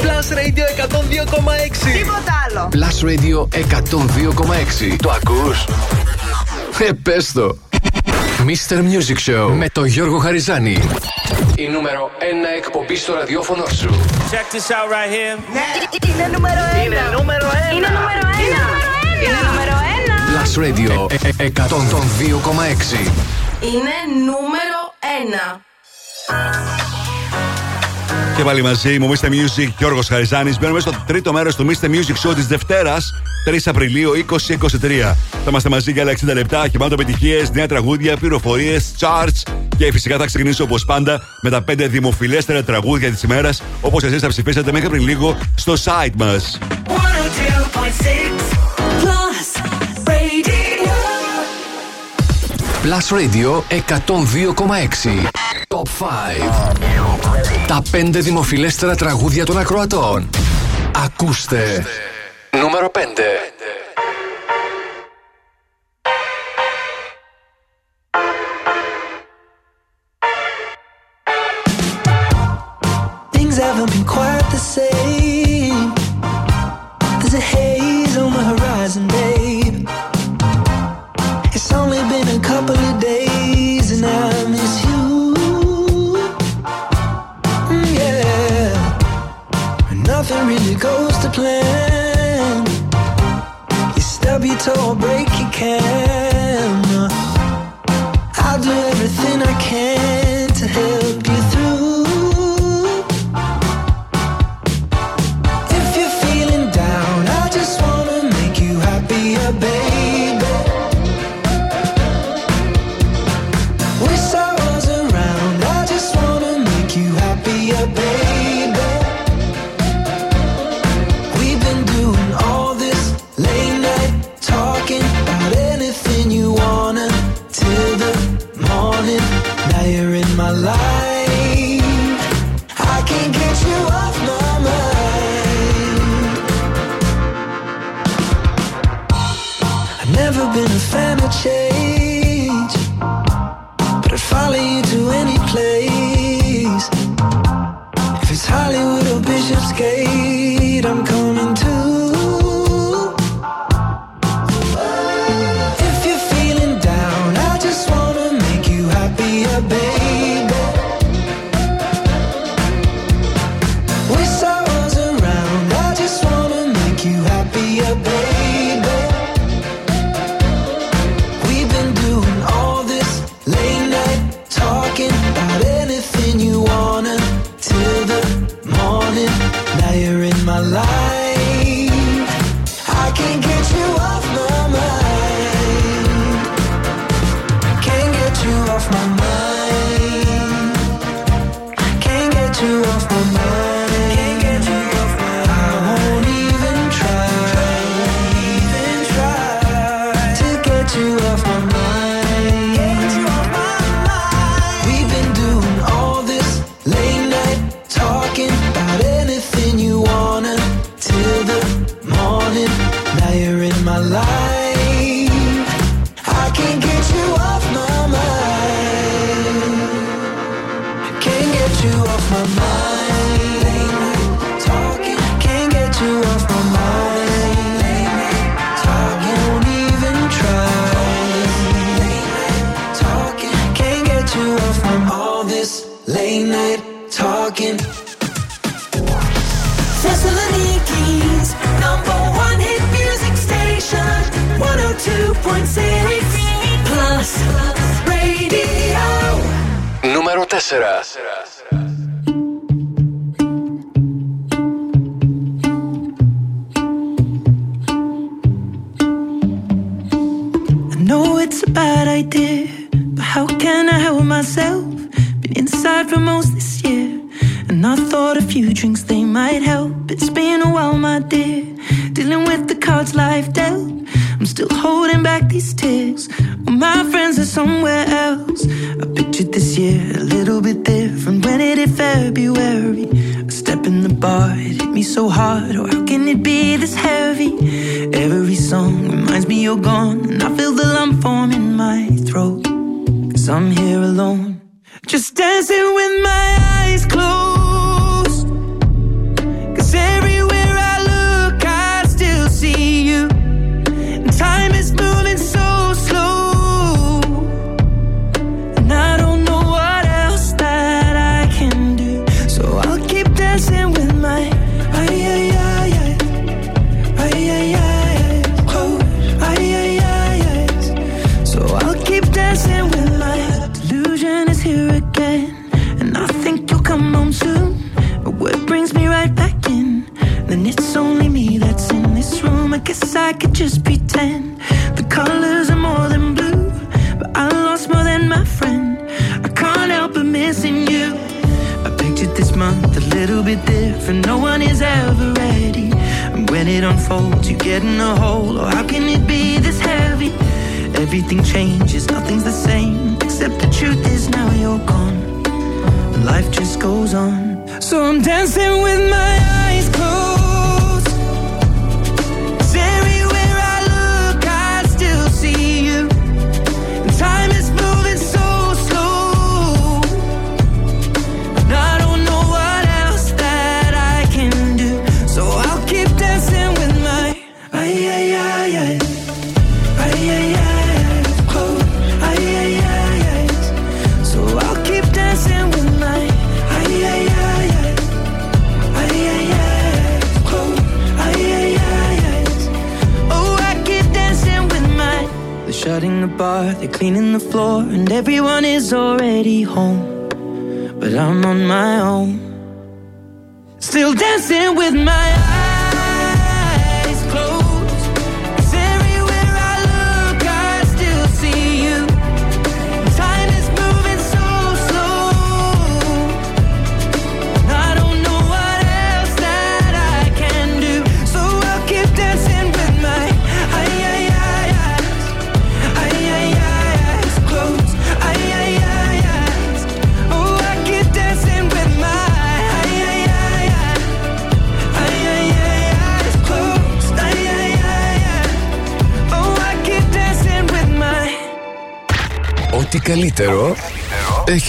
Plus 0.03 0.27
Radio 0.39 0.65
102,6. 0.65 1.93
Τίποτα 1.93 2.33
άλλο. 2.45 2.69
Plus 2.71 2.97
Radio 3.09 3.47
102,6. 3.51 4.95
Το 5.01 5.09
ακούς; 5.09 5.65
Ε, 6.87 6.91
πες 7.03 7.31
το. 7.31 7.57
Mr. 8.47 8.75
Music 8.75 9.31
Show 9.31 9.49
με 9.53 9.69
τον 9.69 9.85
Γιώργο 9.85 10.17
Χαριζάνη. 10.17 10.77
Η 11.55 11.67
νούμερο 11.67 12.09
1 12.19 12.23
εκπομπή 12.57 12.95
στο 12.95 13.13
ραδιόφωνο 13.13 13.65
σου. 13.65 13.89
Check 14.31 14.55
this 14.55 14.67
out 14.71 14.89
right 14.95 15.11
here. 15.15 15.37
Είναι 16.09 16.27
νούμερο 16.33 16.61
1. 16.81 16.85
Είναι 16.85 16.97
νούμερο 17.17 17.45
ένα. 17.45 17.75
Είναι 17.75 17.87
νούμερο 17.87 18.21
1. 18.21 19.23
Είναι 19.23 19.39
νούμερο 19.49 19.75
1. 20.05 20.33
Plus 20.33 20.51
Radio 20.65 21.11
ε, 21.39 21.43
ε, 21.43 21.49
102,6. 21.55 21.61
Είναι 23.61 23.95
νούμερο 24.25 24.79
1. 25.55 25.66
Και 28.37 28.43
πάλι 28.43 28.61
μαζί 28.61 28.99
μου, 28.99 29.11
Mr. 29.11 29.25
Music 29.25 29.69
Γιώργος 29.77 30.07
Χαριζάνης. 30.07 30.59
Μπαίνουμε 30.59 30.79
στο 30.79 30.91
τρίτο 31.07 31.33
μέρος 31.33 31.55
του 31.55 31.67
Mr. 31.69 31.85
Music 31.85 32.29
Show 32.29 32.35
της 32.35 32.47
Δευτέρας, 32.47 33.13
3 33.45 33.67
Απριλίου 33.67 34.11
2023. 34.11 35.17
Θα 35.31 35.45
είμαστε 35.47 35.69
μαζί 35.69 35.91
για 35.91 36.01
άλλα 36.01 36.11
60 36.11 36.33
λεπτά, 36.33 36.65
γεμάτο 36.65 36.93
επιτυχίες, 36.93 37.51
νέα 37.51 37.67
τραγούδια, 37.67 38.17
πληροφορίες, 38.17 38.91
charts 38.99 39.51
και 39.77 39.91
φυσικά 39.91 40.17
θα 40.17 40.25
ξεκινήσω 40.25 40.63
όπως 40.63 40.85
πάντα 40.85 41.21
με 41.41 41.49
τα 41.49 41.61
5 41.61 41.87
δημοφιλέστερα 41.87 42.63
τραγούδια 42.63 43.11
της 43.11 43.23
ημέρας, 43.23 43.61
όπως 43.81 44.03
εσείς 44.03 44.21
θα 44.21 44.27
ψηφίσατε 44.27 44.71
μέχρι 44.71 44.89
πριν 44.89 45.03
λίγο 45.03 45.37
στο 45.55 45.73
site 45.73 46.15
μας. 46.17 46.57
102.6 46.87 48.57
Plus 49.01 49.47
Radio. 50.09 50.93
Plus 52.83 53.07
Radio 53.17 53.63
102,6. 53.69 55.46
Top 55.77 55.87
5. 55.87 57.67
Τα 57.67 57.81
5 57.91 58.09
δημοφιλέστερα 58.11 58.95
τραγούδια 58.95 59.45
των 59.45 59.57
ακροατών. 59.57 60.29
Ακούστε. 61.05 61.85
Νούμερο 62.61 62.91
5. 62.93 62.99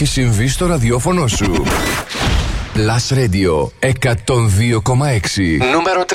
Έχει 0.01 0.07
συμβεί 0.07 0.49
στο 0.49 0.66
ραδιόφωνο 0.66 1.27
σου. 1.27 1.65
Plus 2.75 3.15
Radio 3.15 3.69
102,6 3.81 3.91
Νούμερο 5.73 6.05
3 6.09 6.15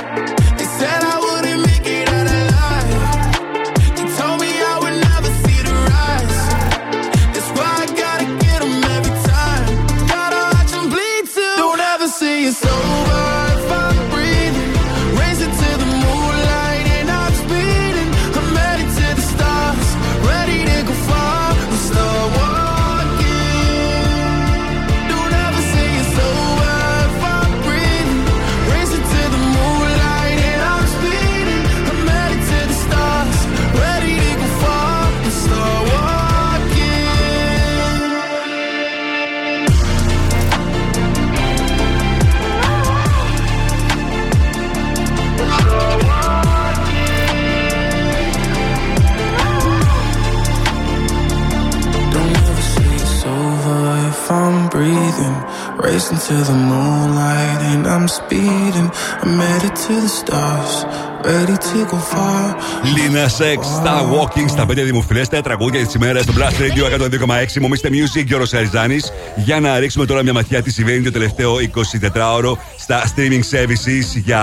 Λίνα 63.11 63.27
Σεξ, 63.27 63.67
στα 63.67 64.09
Walking, 64.09 64.49
στα 64.49 64.65
πέντε 64.65 64.83
δημοφιλέστερα 64.83 65.41
τραγούδια 65.41 65.85
της 65.85 65.93
ημέρας 65.93 66.23
στο 66.23 66.33
Blast 66.37 66.61
Radio 66.61 67.01
102,6. 67.01 67.59
Μομίστε 67.61 67.89
Music 67.91 68.23
και 68.27 68.35
ο 68.35 68.37
Ροσαριζάνη. 68.37 68.97
Για 69.35 69.59
να 69.59 69.79
ρίξουμε 69.79 70.05
τώρα 70.05 70.23
μια 70.23 70.33
ματιά 70.33 70.61
τι 70.61 70.71
συμβαίνει 70.71 71.03
το 71.03 71.11
τελευταίο 71.11 71.55
24ωρο 71.75 72.57
στα 72.77 73.03
streaming 73.03 73.55
services 73.55 74.21
για 74.23 74.41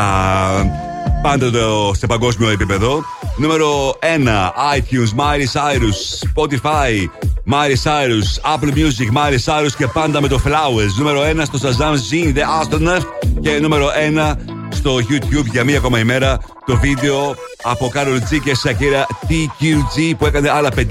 πάντα 1.22 1.50
το, 1.50 1.92
σε 1.96 2.06
παγκόσμιο 2.06 2.48
επίπεδο. 2.48 3.04
Νούμερο 3.36 3.98
1, 4.00 4.76
iTunes, 4.76 5.20
Miley 5.20 5.46
Cyrus, 5.52 6.26
Spotify, 6.34 7.08
Miley 7.52 7.76
Cyrus, 7.84 8.54
Apple 8.54 8.72
Music, 8.74 9.16
Miley 9.16 9.38
Cyrus 9.44 9.72
και 9.76 9.86
πάντα 9.86 10.20
με 10.20 10.28
το 10.28 10.40
Flowers. 10.44 10.92
Νούμερο 10.98 11.20
1 11.20 11.42
στο 11.42 11.58
Shazam 11.62 11.94
Z, 11.94 12.34
The 12.36 12.42
Astronaut 12.62 13.02
και 13.40 13.58
νούμερο 13.60 13.88
1 14.14 14.57
στο 14.78 14.96
YouTube 15.10 15.44
για 15.44 15.64
μία 15.64 15.76
ακόμα 15.78 15.98
ημέρα 15.98 16.38
το 16.66 16.76
βίντεο 16.76 17.34
από 17.62 17.90
Carol 17.94 18.18
G 18.30 18.38
και 18.44 18.56
Shakira 18.64 19.02
TQG 19.28 20.14
που 20.18 20.26
έκανε 20.26 20.50
άλλα 20.50 20.68
5,5 20.76 20.82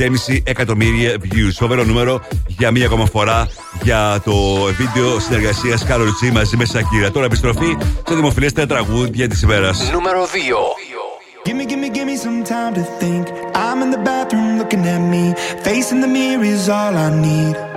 εκατομμύρια 0.44 1.16
views. 1.22 1.54
Φοβερό 1.54 1.84
νούμερο 1.84 2.22
για 2.48 2.72
μία 2.72 2.86
ακόμα 2.86 3.06
φορά 3.06 3.48
για 3.84 4.22
το 4.26 4.34
βίντεο 4.78 5.20
συνεργασίας 5.20 5.86
Carol 5.90 6.10
G 6.24 6.32
μαζί 6.32 6.58
με 6.58 6.66
Shakira. 6.74 7.12
Τώρα 7.14 7.26
επιστροφή 7.26 7.78
στο 8.06 8.16
δημοφιλέστερα 8.16 8.68
τραγούδια 8.68 9.28
της 9.28 9.42
ημέρας. 9.42 9.90
Νούμερο 9.92 10.24
2 10.24 10.28
Give 11.46 11.56
me, 11.56 11.66
give 11.66 11.80
me, 11.80 11.90
give 11.98 12.08
me 12.12 12.18
some 12.18 12.44
time 12.44 12.74
to 12.80 12.84
think. 13.00 13.24
I'm 13.56 13.82
in 13.84 13.90
the 13.96 14.02
bathroom 14.10 14.58
looking 14.58 14.84
at 14.96 15.02
me. 15.14 15.24
Facing 15.64 16.02
the 16.02 16.12
mirror 16.18 16.44
is 16.44 16.68
all 16.68 16.94
I 17.06 17.10
need. 17.28 17.77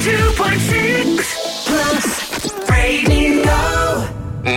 2.6 0.00 1.20
Plus 1.66 2.06
Radio 2.68 3.44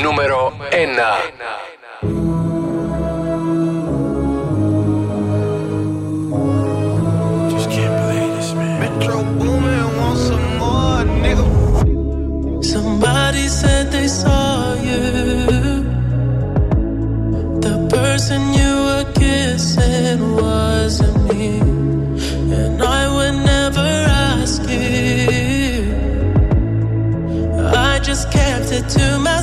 Número 0.01 0.53
1 0.71 1.82
to 28.89 29.19
myself 29.19 29.42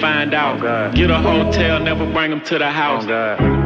find 0.00 0.34
out. 0.34 0.56
Oh 0.58 0.62
God. 0.62 0.94
Get 0.94 1.10
a 1.10 1.20
hotel, 1.30 1.74
never 1.80 2.04
bring 2.14 2.30
them 2.32 2.42
to 2.50 2.58
the 2.58 2.70
house. 2.82 3.04
Oh 3.04 3.08
God. 3.08 3.58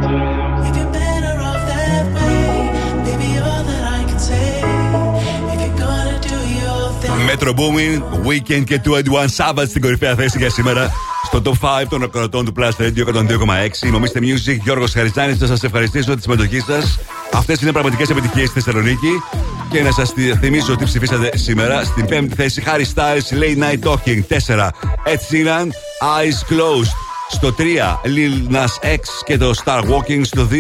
Metro 7.27 7.53
Booming, 7.55 8.03
Weekend 8.27 8.65
και 8.65 8.81
21 8.85 9.27
Savage 9.37 9.69
στην 9.69 9.81
κορυφαία 9.81 10.15
θέση 10.15 10.39
για 10.39 10.51
σήμερα. 10.51 10.91
Στο 11.25 11.43
top 11.45 11.83
5 11.83 11.85
των 11.89 12.03
ακροατών 12.03 12.45
του 12.45 12.53
Plus 12.59 12.71
Radio 12.79 13.05
102,6. 13.07 13.91
Νομίστε 13.91 14.21
Music, 14.23 14.59
Γιώργος 14.63 14.93
Χαριζάνης, 14.93 15.41
να 15.41 15.47
σας 15.47 15.63
ευχαριστήσω 15.63 16.15
τη 16.15 16.23
συμμετοχή 16.23 16.61
σας. 16.61 16.99
Αυτές 17.33 17.61
είναι 17.61 17.73
πραγματικές 17.73 18.11
επιτυχίες 18.11 18.49
στη 18.49 18.61
Θεσσαλονίκη. 18.61 19.23
Και 19.71 19.83
να 19.83 19.91
σας 19.91 20.13
θυμίσω 20.41 20.73
ότι 20.73 20.85
ψηφίσατε 20.85 21.31
σήμερα 21.35 21.85
στην 21.85 22.07
5η 22.09 22.35
θέση. 22.37 22.63
Harry 22.67 22.85
Styles, 22.95 23.43
Late 23.43 23.59
Night 23.63 23.91
Talking 23.91 24.21
4. 24.29 24.69
Έτσι 25.05 25.39
είναι. 25.39 25.67
Eyes 26.03 26.53
Closed. 26.53 26.93
Στο 27.31 27.55
3 27.59 27.63
Lil 28.05 28.55
Nas 28.55 28.75
X 28.95 29.01
και 29.25 29.39
το 29.39 29.53
Star 29.65 29.81
Walking 29.81 30.21
στο 30.23 30.49
2 30.51 30.55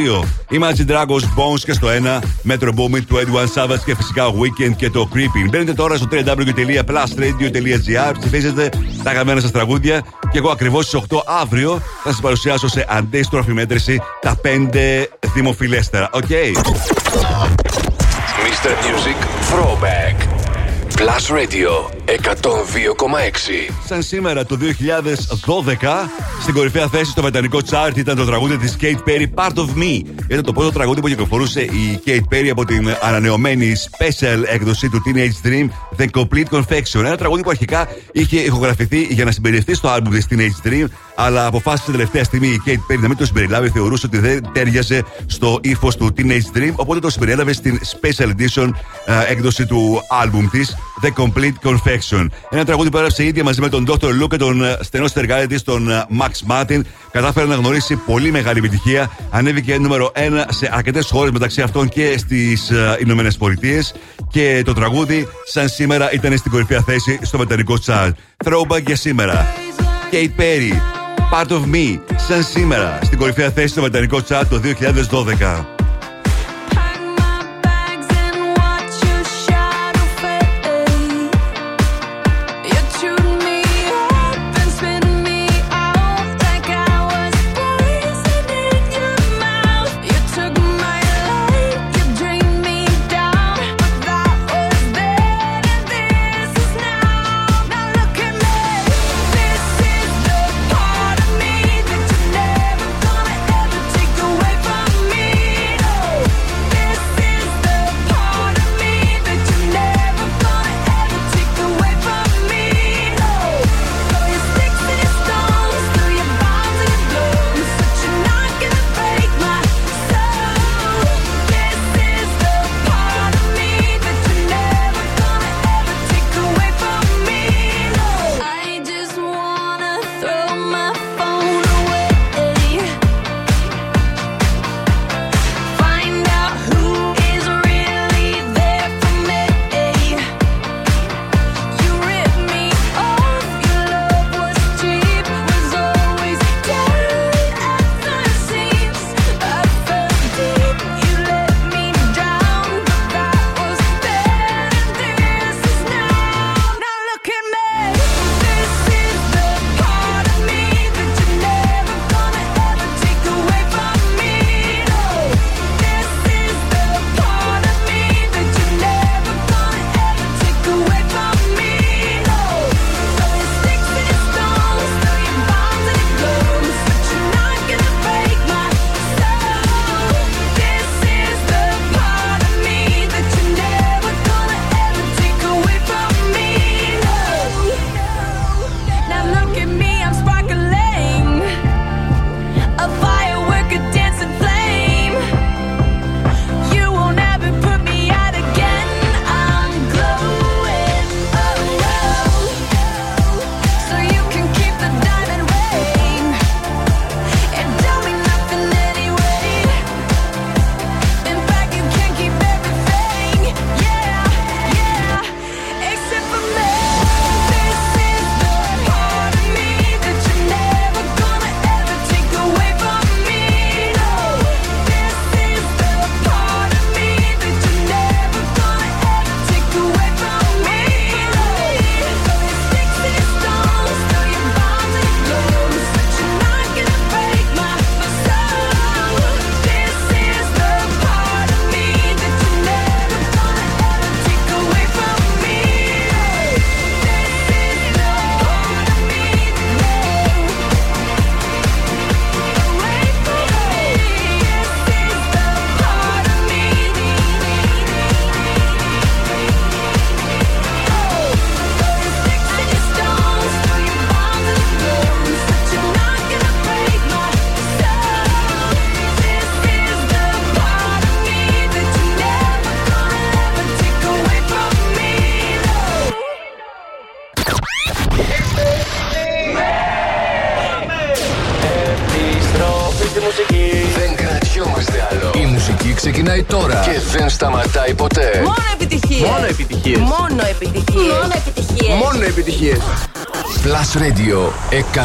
Imagine 0.50 0.86
Dragons 0.90 1.24
Bones 1.36 1.60
και 1.64 1.72
στο 1.72 1.88
1 1.88 1.90
Metro 2.50 2.68
Boomin, 2.68 3.04
21 3.08 3.46
Savage 3.54 3.80
και 3.84 3.94
φυσικά 3.94 4.24
Weeknd 4.26 4.76
και 4.76 4.90
το 4.90 5.08
Creeping. 5.14 5.48
Μπαίνετε 5.50 5.72
τώρα 5.72 5.96
στο 5.96 6.06
www.plusradio.gr 6.10 8.12
ψηφίζετε 8.18 8.68
τα 9.02 9.10
αγαπημένα 9.10 9.40
σας 9.40 9.50
τραγούδια 9.50 10.04
και 10.30 10.38
εγώ 10.38 10.50
ακριβώς 10.50 10.86
στις 10.86 11.00
8 11.08 11.16
αύριο 11.40 11.80
θα 12.02 12.10
σας 12.10 12.20
παρουσιάσω 12.20 12.68
σε 12.68 12.86
αντίστροφη 12.88 13.52
μέτρηση 13.52 14.00
τα 14.20 14.40
5 14.44 14.48
δημοφιλέστερα. 15.34 16.08
Οκ. 16.12 16.24
Mr. 18.42 18.72
Music 18.84 19.18
Throwback. 19.50 20.31
Plus 20.96 21.30
Radio 21.30 21.90
102,6. 22.06 23.72
Σαν 23.86 24.02
σήμερα 24.02 24.44
το 24.44 24.58
2012, 24.60 25.86
στην 26.42 26.54
κορυφαία 26.54 26.88
θέση 26.88 27.10
στο 27.10 27.22
βρετανικό 27.22 27.58
chart 27.70 27.96
ήταν 27.96 28.16
το 28.16 28.24
τραγούδι 28.24 28.56
της 28.56 28.76
Kate 28.80 29.08
Perry 29.08 29.26
Part 29.34 29.54
of 29.54 29.66
Me. 29.76 30.02
Ήταν 30.28 30.42
το 30.44 30.52
πρώτο 30.52 30.72
τραγούδι 30.72 31.00
που 31.00 31.08
κυκλοφορούσε 31.08 31.60
η 31.60 32.02
Kate 32.06 32.34
Perry 32.34 32.48
από 32.50 32.64
την 32.64 32.96
ανανεωμένη 33.00 33.72
special 33.90 34.42
έκδοση 34.46 34.88
του 34.88 35.02
Teenage 35.06 35.46
Dream 35.46 35.68
The 35.96 36.06
Complete 36.20 36.58
Confection. 36.58 37.04
Ένα 37.04 37.16
τραγούδι 37.16 37.42
που 37.42 37.50
αρχικά 37.50 37.88
είχε 38.12 38.38
ηχογραφηθεί 38.38 39.02
για 39.02 39.24
να 39.24 39.30
συμπεριληφθεί 39.30 39.74
στο 39.74 39.94
album 39.96 40.10
της 40.10 40.26
Teenage 40.30 40.68
Dream, 40.68 40.86
αλλά 41.14 41.46
αποφάσισε 41.46 41.90
τελευταία 41.90 42.24
στιγμή 42.24 42.48
η 42.48 42.62
Kate 42.66 42.92
Perry 42.92 42.98
να 43.00 43.08
μην 43.08 43.16
το 43.16 43.26
συμπεριλάβει, 43.26 43.68
θεωρούσε 43.68 44.06
ότι 44.06 44.18
δεν 44.18 44.48
τέριαζε 44.52 45.04
στο 45.26 45.58
ύφος 45.62 45.96
του 45.96 46.14
Teenage 46.16 46.56
Dream, 46.56 46.72
οπότε 46.76 46.98
το 46.98 47.10
συμπεριέλαβε 47.10 47.52
στην 47.52 47.80
special 47.82 48.26
edition 48.26 48.70
ε, 49.04 49.32
έκδοση 49.32 49.66
του 49.66 50.00
album 50.24 50.48
της 50.50 50.76
The 51.02 51.22
Complete 51.22 51.68
Confection. 51.70 52.26
Ένα 52.50 52.64
τραγούδι 52.64 52.90
που 52.90 52.96
έγραψε 52.96 53.24
ίδια 53.24 53.44
μαζί 53.44 53.60
με 53.60 53.68
τον 53.68 53.86
Dr. 53.88 54.22
Luke 54.22 54.28
και 54.30 54.36
τον 54.36 54.64
ε, 54.64 54.76
στενό 54.80 55.06
συνεργάτη 55.06 55.46
της, 55.46 55.62
τον 55.62 55.90
ε, 55.90 56.06
Max 56.20 56.52
Martin. 56.52 56.80
Κατάφερε 57.10 57.46
να 57.46 57.54
γνωρίσει 57.54 57.96
πολύ 57.96 58.30
μεγάλη 58.30 58.58
επιτυχία. 58.58 59.10
Ανέβηκε 59.30 59.78
νούμερο 59.78 60.12
1 60.14 60.20
σε 60.48 60.70
αρκετές 60.72 61.10
χώρες, 61.10 61.30
μεταξύ 61.32 61.62
αυτών 61.62 61.88
και 61.88 62.18
στις 62.18 62.72
Ηνωμένες 63.00 63.36
Πολιτείες. 63.36 63.94
Και 64.30 64.62
το 64.64 64.72
τραγούδι, 64.72 65.28
σαν 65.44 65.68
σήμερα, 65.68 66.12
ήταν 66.12 66.38
στην 66.38 66.50
κορυφαία 66.50 66.80
θέση 66.80 67.18
στο 67.22 67.38
βρετανικό 67.38 67.74
chart. 67.86 68.10
Throwback 68.44 68.82
για 68.86 68.96
σήμερα. 68.96 69.46
Kate 70.12 70.40
Perry, 70.40 70.91
Part 71.32 71.50
of 71.50 71.62
Me, 71.74 71.98
σαν 72.16 72.42
σήμερα, 72.42 72.98
στην 73.02 73.18
κορυφαία 73.18 73.50
θέση 73.50 73.68
στο 73.68 73.80
βρετανικό 73.80 74.18
chart 74.28 74.44
το 74.48 74.60
2012. 74.60 75.81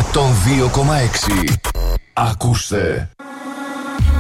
102,6. 0.06 1.70
Ακούστε. 2.12 3.08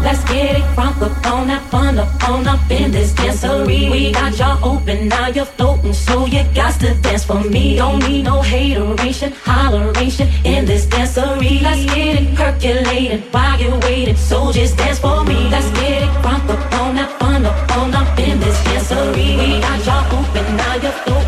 Let's 0.02 0.24
get 0.24 0.56
it 0.58 0.66
from 0.74 0.92
the 0.98 1.10
phone 1.22 1.48
up, 1.48 1.72
on 1.72 1.96
up, 1.96 2.28
on 2.28 2.44
up 2.48 2.68
in 2.68 2.90
this 2.90 3.12
dancery. 3.12 3.88
We 3.88 4.10
got 4.10 4.36
y'all 4.36 4.58
open, 4.64 5.06
now 5.06 5.28
you're 5.28 5.44
floating, 5.44 5.92
so 5.92 6.26
you 6.26 6.42
got 6.56 6.74
to 6.80 6.92
dance 6.94 7.24
for 7.24 7.40
me. 7.54 7.76
Don't 7.76 8.00
need 8.08 8.24
no 8.24 8.42
hateration, 8.42 9.30
holleration 9.46 10.28
in 10.44 10.64
this 10.64 10.86
dancery. 10.86 11.62
Let's 11.62 11.84
get 11.94 12.20
it 12.20 12.34
percolated 12.34 13.22
while 13.32 13.56
you're 13.60 13.78
waiting, 13.86 14.16
so 14.16 14.50
just 14.50 14.76
dance 14.76 14.98
for 14.98 15.22
me. 15.22 15.48
Let's 15.54 15.70
get 15.78 16.02
it 16.02 16.12
from 16.20 16.40
the 16.48 16.56
phone 16.70 16.98
up, 16.98 17.22
on 17.22 17.46
up, 17.46 17.76
on 17.78 17.94
up 17.94 18.18
in 18.18 18.40
this 18.40 18.58
dancery. 18.66 19.28
We 19.38 19.60
got 19.60 19.78
y'all 19.86 20.04
open, 20.18 20.56
now 20.56 20.74
you're 20.82 20.98
floating, 21.04 21.25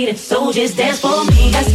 hated 0.00 0.18
soldiers 0.18 0.74
dance 0.74 0.98
for 1.00 1.24
me. 1.26 1.50
That's 1.50 1.74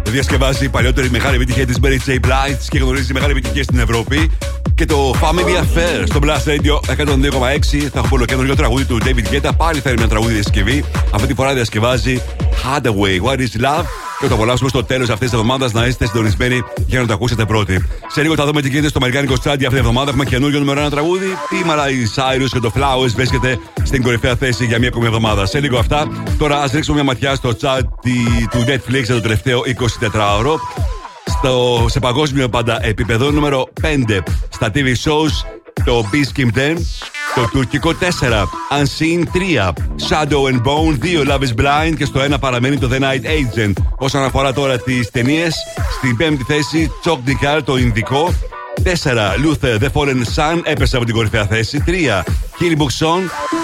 διασκευάζει 0.11 0.65
η 0.65 0.69
παλιότερη 0.69 1.09
μεγάλη 1.09 1.35
επιτυχία 1.35 1.65
της 1.65 1.79
Mary 1.83 1.97
J. 2.07 2.13
Blige 2.13 2.57
και 2.69 2.77
γνωρίζει 2.77 3.13
μεγάλη 3.13 3.31
επιτυχία 3.31 3.63
στην 3.63 3.79
Ευρώπη. 3.79 4.31
Και 4.81 4.87
το 4.87 5.15
Family 5.21 5.63
Affair 5.63 6.03
στο 6.05 6.19
Blast 6.23 6.49
Radio 6.49 6.95
102,6 7.05 7.89
θα 7.91 7.99
έχω 7.99 8.07
πολύ 8.07 8.25
καινούριο 8.25 8.55
τραγούδι 8.55 8.85
του 8.85 8.97
David 9.01 9.33
Guetta. 9.33 9.49
Πάλι 9.57 9.79
θα 9.79 9.89
είναι 9.89 9.99
μια 9.99 10.07
τραγούδι 10.07 10.33
διασκευή. 10.33 10.85
Αυτή 11.11 11.27
τη 11.27 11.33
φορά 11.33 11.53
διασκευάζει 11.53 12.21
Hadaway, 12.63 13.27
What 13.27 13.37
is 13.37 13.63
Love; 13.65 13.85
Και 14.19 14.21
θα 14.21 14.27
το 14.27 14.33
απολαύσουμε 14.33 14.69
στο 14.69 14.83
τέλος 14.83 15.09
αυτής 15.09 15.29
της 15.29 15.39
εβδομάδας 15.39 15.71
να 15.71 15.85
είστε 15.85 16.05
συντονισμένοι 16.05 16.63
για 16.87 16.99
να 17.01 17.07
το 17.07 17.13
ακούσετε 17.13 17.45
πρώτοι. 17.45 17.87
Σε 18.07 18.21
λίγο 18.21 18.35
θα 18.35 18.45
δούμε 18.45 18.61
τι 18.61 18.69
γίνεται 18.69 18.87
στο 18.87 18.97
Αμερικάνικο 18.97 19.39
Τσάντι 19.39 19.65
αυτή 19.65 19.75
τη 19.75 19.81
εβδομάδα. 19.81 20.09
Έχουμε 20.09 20.25
καινούριο 20.25 20.59
νούμερο 20.59 20.79
ένα 20.79 20.89
τραγούδι. 20.89 21.27
Η 21.61 21.65
Μαράι 21.65 22.07
Cyrus 22.15 22.49
και 22.51 22.59
το 22.59 22.71
Flowers 22.75 23.11
βρίσκεται 23.15 23.59
στην 23.83 24.01
κορυφαία 24.01 24.35
θέση 24.35 24.65
για 24.65 24.79
μια 24.79 24.87
ακόμη 24.87 25.05
εβδομάδα. 25.05 25.45
Σε 25.45 25.59
λίγο 25.59 25.77
αυτά, 25.77 26.07
τώρα 26.37 26.61
ας 26.61 26.71
ρίξουμε 26.71 26.95
μια 26.95 27.05
ματιά 27.05 27.35
στο 27.35 27.55
τσάντι 27.55 28.47
του 28.51 28.59
Netflix 28.67 29.03
για 29.03 29.15
το 29.15 29.21
τελευταίο 29.21 29.61
24ωρο. 30.01 30.55
Στο, 31.43 31.85
σε 31.89 31.99
παγκόσμιο 31.99 32.49
πάντα 32.49 32.85
επίπεδο 32.85 33.31
νούμερο 33.31 33.69
5 33.81 34.19
στα 34.49 34.71
TV 34.73 34.87
shows 35.03 35.45
το 35.85 36.05
Beast 36.11 36.39
Kingdom 36.39 36.75
το 37.35 37.49
τουρκικό 37.51 37.93
4 37.99 38.03
Unseen 38.79 39.23
3 39.59 39.69
Shadow 40.09 40.51
and 40.51 40.61
Bone 40.63 41.25
2 41.25 41.31
Love 41.31 41.41
is 41.41 41.61
Blind 41.61 41.93
και 41.97 42.05
στο 42.05 42.21
1 42.31 42.39
παραμένει 42.39 42.77
το 42.77 42.89
The 42.91 42.99
Night 42.99 43.23
Agent. 43.23 43.73
Όσον 43.95 44.23
αφορά 44.23 44.53
τώρα 44.53 44.77
τις 44.79 45.11
ταινίες, 45.11 45.55
στην 45.97 46.17
πέμπτη 46.17 46.43
θέση 46.43 46.91
Chok 47.03 47.17
Dikar 47.29 47.59
το 47.65 47.77
Ινδικό 47.77 48.33
4 48.83 48.89
Luther 49.45 49.79
The 49.79 49.87
Fallen 49.93 50.23
Sun 50.35 50.61
έπεσε 50.63 50.95
από 50.95 51.05
την 51.05 51.15
κορυφαία 51.15 51.45
θέση 51.45 51.83
3 51.87 51.91
Kill 52.59 52.77
Book 52.77 53.05
Song 53.05 53.21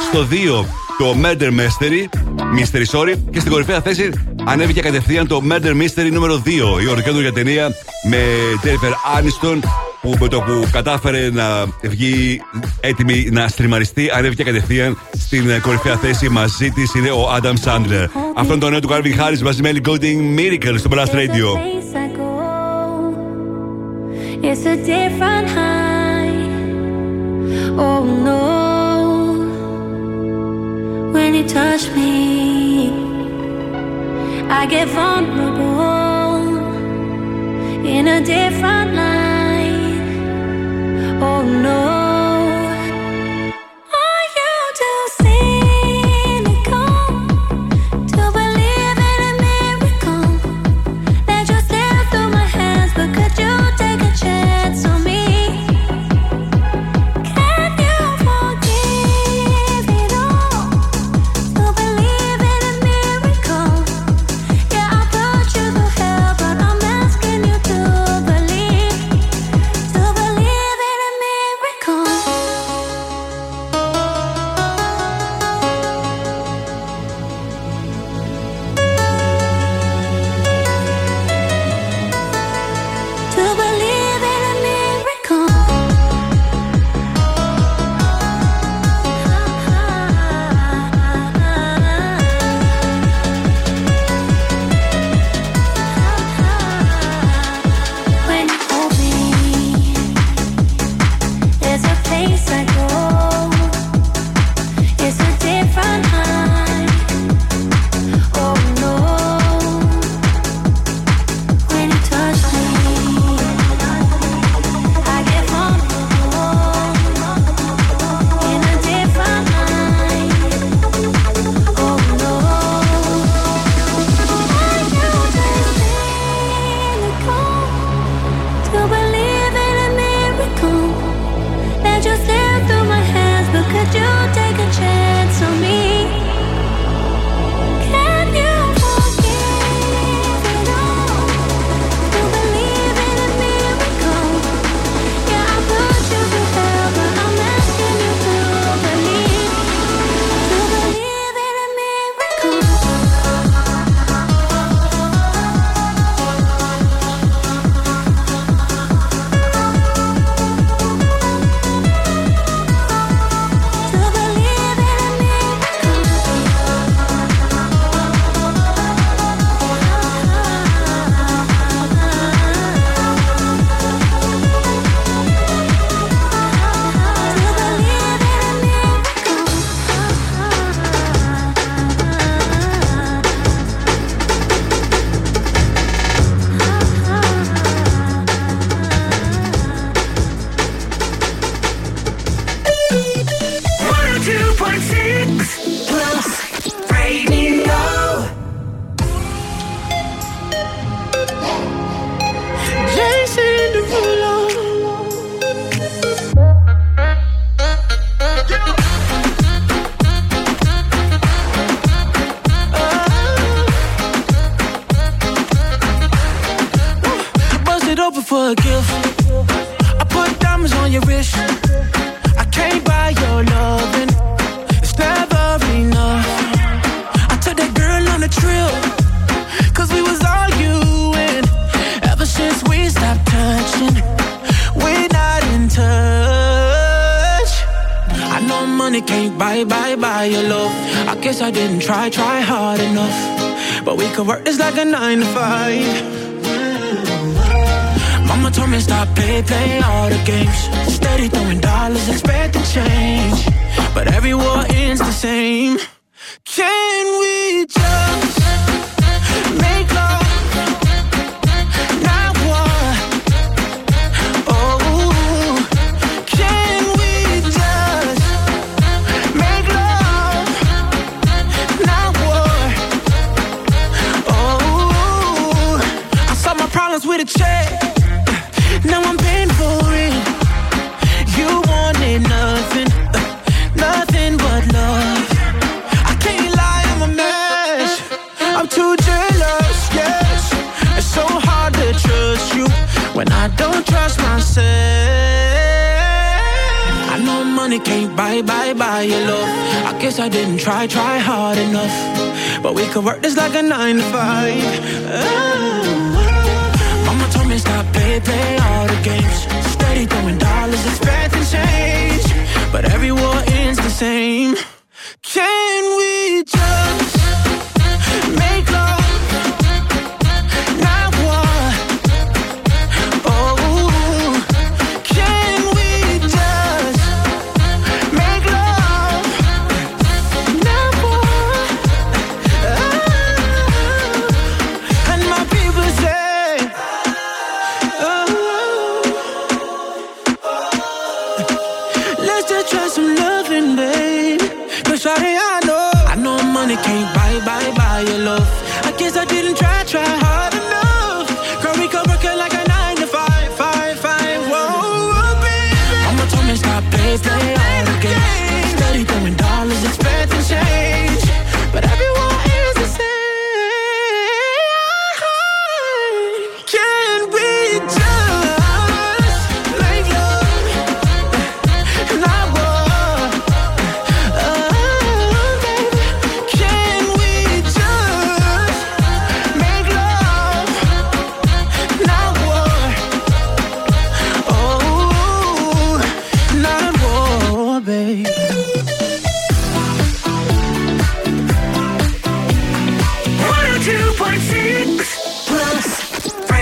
στο 0.09 0.27
2 0.61 0.65
το 0.97 1.15
Murder 1.23 1.49
Mystery 1.49 2.19
Mystery 2.59 2.99
sorry 2.99 3.13
και 3.31 3.39
στην 3.39 3.51
κορυφαία 3.51 3.81
θέση 3.81 4.11
ανέβηκε 4.47 4.81
κατευθείαν 4.81 5.27
το 5.27 5.41
Murder 5.49 5.71
Mystery 5.71 6.11
νούμερο 6.11 6.43
2 6.45 6.81
η 6.83 6.87
ολοκέντρια 6.87 7.33
ταινία 7.33 7.75
με 8.09 8.17
Jennifer 8.63 9.19
Aniston 9.19 9.59
που 10.01 10.13
με 10.19 10.27
το 10.27 10.39
που 10.39 10.67
κατάφερε 10.71 11.29
να 11.29 11.65
βγει 11.81 12.41
έτοιμη 12.79 13.27
να 13.31 13.47
στριμαριστεί, 13.47 14.09
ανέβηκε 14.13 14.43
κατευθείαν 14.43 14.97
στην 15.17 15.49
ε, 15.49 15.59
κορυφαία 15.59 15.95
θέση. 15.95 16.29
Μαζί 16.29 16.69
της 16.71 16.93
είναι 16.93 17.09
ο 17.09 17.29
Adam 17.35 17.53
Sandler. 17.63 18.07
Αυτό 18.35 18.53
είναι 18.53 18.61
το 18.61 18.69
νέο 18.69 18.79
του 18.79 18.89
Calvin 18.89 19.19
Harris 19.19 19.39
μαζί 19.43 19.61
με 19.61 19.71
Ellie 19.73 19.87
Goulding 19.89 20.39
Miracle 20.39 20.75
στο 20.77 20.89
Blast 20.93 21.13
Radio. 21.13 21.47
It's 24.49 24.65
a 24.65 24.75
different 24.93 25.47
high. 25.57 26.37
Oh 27.85 28.01
no. 28.27 28.43
When 31.13 31.33
you 31.37 31.45
touch 31.57 31.83
me, 31.95 33.06
I 34.49 34.65
get 34.65 34.87
vulnerable 34.87 36.37
in 37.85 38.07
a 38.07 38.21
different 38.23 38.95
light. 38.95 40.01
Oh 41.21 41.43
no. 41.43 41.96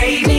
baby. 0.06 0.35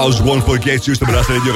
South 0.00 0.20
Won't 0.26 0.44
Forget 0.50 0.80
You 0.86 0.94
στο 0.94 1.06
Blast 1.08 1.30
Radio 1.32 1.50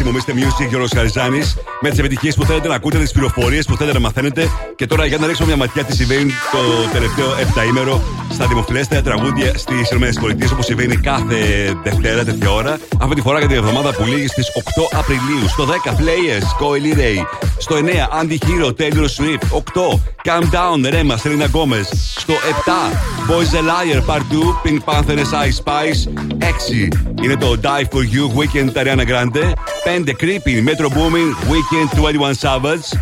102,6. 0.00 0.10
Μου 0.10 0.16
είστε 0.16 0.32
Music 0.36 0.68
Γιώργος 0.68 0.90
Χαριζάνης. 0.94 1.56
Με 1.80 1.88
τις 1.90 1.98
επιτυχίες 1.98 2.34
που 2.34 2.44
θέλετε 2.44 2.68
να 2.68 2.74
ακούτε, 2.74 2.98
τις 2.98 3.12
πληροφορίες 3.12 3.66
που 3.66 3.76
θέλετε 3.76 3.98
να 3.98 4.04
μαθαίνετε. 4.04 4.48
Και 4.76 4.86
τώρα 4.86 5.06
για 5.06 5.18
να 5.18 5.26
ρίξουμε 5.26 5.46
μια 5.48 5.56
ματιά 5.56 5.84
τι 5.84 5.94
συμβαίνει 5.94 6.32
το 6.52 6.58
τελευταίο 6.92 7.26
7 7.64 7.68
ημέρο 7.68 8.02
στα 8.30 8.46
δημοφιλέστερα 8.46 9.02
τραγούδια 9.02 9.58
στις 9.58 9.90
ΗΠΑ 9.90 10.52
όπως 10.52 10.64
συμβαίνει 10.64 10.96
κάθε 10.96 11.36
Δευτέρα 11.82 12.24
τέτοια 12.24 12.50
ώρα. 12.50 12.78
Αυτή 13.00 13.14
τη 13.14 13.20
φορά 13.20 13.38
για 13.38 13.48
την 13.48 13.56
εβδομάδα 13.56 13.94
που 13.94 14.04
λήγει 14.04 14.26
στις 14.26 14.46
8 14.92 14.98
Απριλίου. 14.98 15.48
Στο 15.48 15.64
10 15.64 15.90
Players, 15.90 16.46
Coily 16.60 16.96
Ray. 16.98 17.26
Στο 17.58 17.76
9 17.76 18.08
Andy 18.20 18.38
Hero, 18.46 18.68
Taylor 18.80 19.08
Swift. 19.16 19.42
8 19.50 20.00
Calm 20.24 20.44
Down, 20.50 20.84
Rema, 20.94 21.16
Selena 21.22 21.48
Gomez. 21.54 21.88
Στο 22.16 22.32
7 22.32 22.72
Boys 23.28 23.52
a 23.54 23.62
Liar 23.70 24.00
Part 24.06 24.24
2, 24.30 24.60
Pink 24.64 24.80
Panther, 24.84 25.18
Ice 25.18 25.56
Spice. 25.62 26.00
6 26.38 27.11
είναι 27.22 27.36
το 27.36 27.56
Die 27.62 27.84
for 27.92 28.02
You, 28.14 28.24
Weekend, 28.38 28.72
Ariana 28.76 29.04
Grande. 29.06 29.52
5 29.84 30.12
Creepy, 30.20 30.62
Metro 30.68 30.88
Booming, 30.88 31.30
Weekend, 31.50 31.88
21 31.98 32.34
Savage. 32.40 32.98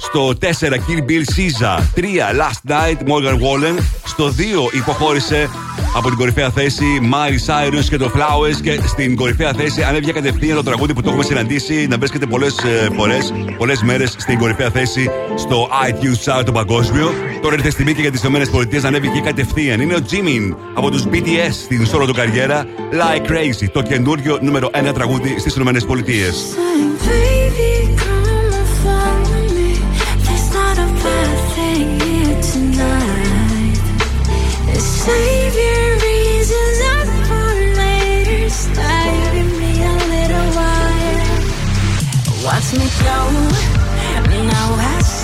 Στο 0.00 0.32
4 0.40 0.46
Kill 0.76 1.10
Bill 1.10 1.24
Caesar 1.36 1.78
3 1.94 2.02
Last 2.40 2.70
Night 2.70 3.08
Morgan 3.08 3.34
Wallen 3.34 3.82
Στο 4.04 4.28
2 4.28 4.74
υποχώρησε 4.74 5.48
από 5.96 6.08
την 6.08 6.18
κορυφαία 6.18 6.50
θέση 6.50 6.84
Miley 7.12 7.46
Cyrus 7.46 7.84
και 7.88 7.96
το 7.96 8.10
Flowers 8.14 8.60
και 8.62 8.80
στην 8.86 9.16
κορυφαία 9.16 9.52
θέση 9.52 9.82
ανέβηκε 9.82 10.12
κατευθείαν 10.12 10.56
το 10.56 10.62
τραγούδι 10.62 10.94
που 10.94 11.02
το 11.02 11.08
έχουμε 11.08 11.24
συναντήσει 11.24 11.86
να 11.86 11.98
βρίσκεται 11.98 12.26
πολλές 12.26 12.54
φορές, 12.96 13.32
πολλές 13.58 13.82
μέρες 13.82 14.14
στην 14.18 14.38
κορυφαία 14.38 14.70
θέση 14.70 15.10
στο 15.36 15.68
iTunes 15.88 16.32
Chart 16.32 16.44
το 16.44 16.52
παγκόσμιο. 16.52 17.12
Τώρα 17.42 17.54
ήρθε 17.54 17.68
η 17.68 17.70
στιγμή 17.70 17.94
και 17.94 18.00
για 18.00 18.10
τις 18.10 18.22
ΗΠΑ 18.22 18.86
ανέβηκε 18.86 19.20
κατευθείαν. 19.20 19.80
Είναι 19.80 19.94
ο 19.94 20.02
Τζίμιν 20.02 20.56
από 20.74 20.90
τους 20.90 21.04
BTS 21.12 21.52
στην 21.52 21.82
ιστορία 21.82 22.06
του 22.06 22.14
καριέρα. 22.14 22.64
Like 22.92 23.30
crazy, 23.30 23.68
το 23.72 23.82
καινούργιο 23.82 24.38
νούμερο 24.42 24.70
1 24.88 24.94
τραγούδι 24.94 25.38
στις 25.38 25.56
ΗΠΑ. 25.56 25.72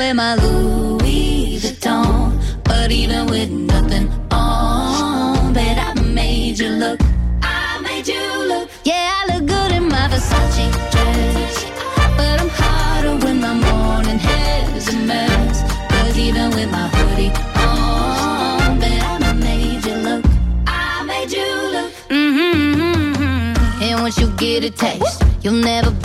wear 0.00 0.14
my 0.14 0.34
Louis 0.34 1.60
Vuitton. 1.60 2.32
But 2.64 2.90
even 2.90 3.26
with 3.26 3.50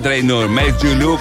dress. 0.00 0.02
Mega 0.02 0.06
Trainor, 0.06 0.48
Made 0.58 0.82
You 0.84 1.02
Look. 1.02 1.20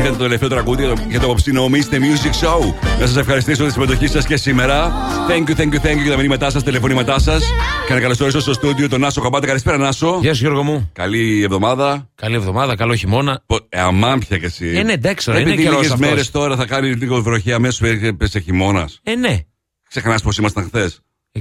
Ήταν 0.00 0.12
το 0.12 0.22
τελευταίο 0.22 0.48
τραγούδι 0.48 0.92
για 1.08 1.20
το 1.20 1.26
απόψινό 1.26 1.68
Mr. 1.72 1.94
Music 1.94 2.46
Show. 2.46 2.74
Να 3.00 3.06
σας 3.06 3.16
ευχαριστήσω 3.16 3.56
για 3.62 3.66
τη 3.66 3.72
συμμετοχή 3.72 4.06
σας 4.06 4.26
και 4.26 4.36
σήμερα. 4.36 4.92
Thank 5.28 5.50
you, 5.50 5.56
thank 5.60 5.72
you, 5.74 5.86
thank 5.86 5.96
you 5.96 6.02
για 6.02 6.10
τα 6.10 6.16
μηνύματά 6.16 6.50
σας, 6.50 6.62
τηλεφωνήματά 6.62 7.18
σας. 7.18 7.44
Και 7.86 7.94
να 7.94 8.00
καλωσορίσω 8.00 8.40
στο 8.40 8.52
στούντιο 8.52 8.88
τον 8.88 9.00
Νάσο 9.00 9.20
Καμπάτα. 9.20 9.46
Καλησπέρα, 9.46 9.76
Νάσο. 9.76 10.18
Γεια 10.20 10.34
σου, 10.34 10.40
Γιώργο 10.40 10.62
μου. 10.62 10.90
Καλή 10.92 11.42
εβδομάδα. 11.42 12.10
Καλή 12.14 12.34
εβδομάδα, 12.34 12.76
καλό 12.76 12.94
χειμώνα. 12.94 13.42
Ε, 13.68 13.80
αμάμπια 13.80 14.38
κι 14.38 14.44
εσύ. 14.44 14.66
Ε, 14.66 14.82
ναι, 14.82 14.92
εντάξει, 14.92 15.26
τώρα, 15.26 15.38
είναι 15.40 15.48
Επειδή 15.50 15.62
καιρός 15.64 15.78
λίγες 15.80 15.92
αυτός. 15.92 16.08
μέρες 16.08 16.30
τώρα 16.30 16.56
θα 16.56 16.66
κάνει 16.66 16.92
λίγο 16.92 17.22
βροχή, 17.22 17.52
αμέσως 17.52 17.88
έπεσε 18.02 18.38
χειμώνας. 18.40 19.00
Ε, 19.02 19.14
ναι. 19.14 19.38
Ξεχνάς 19.88 20.22
πώ 20.22 20.30
ήμασταν 20.38 20.64
χθες. 20.64 21.00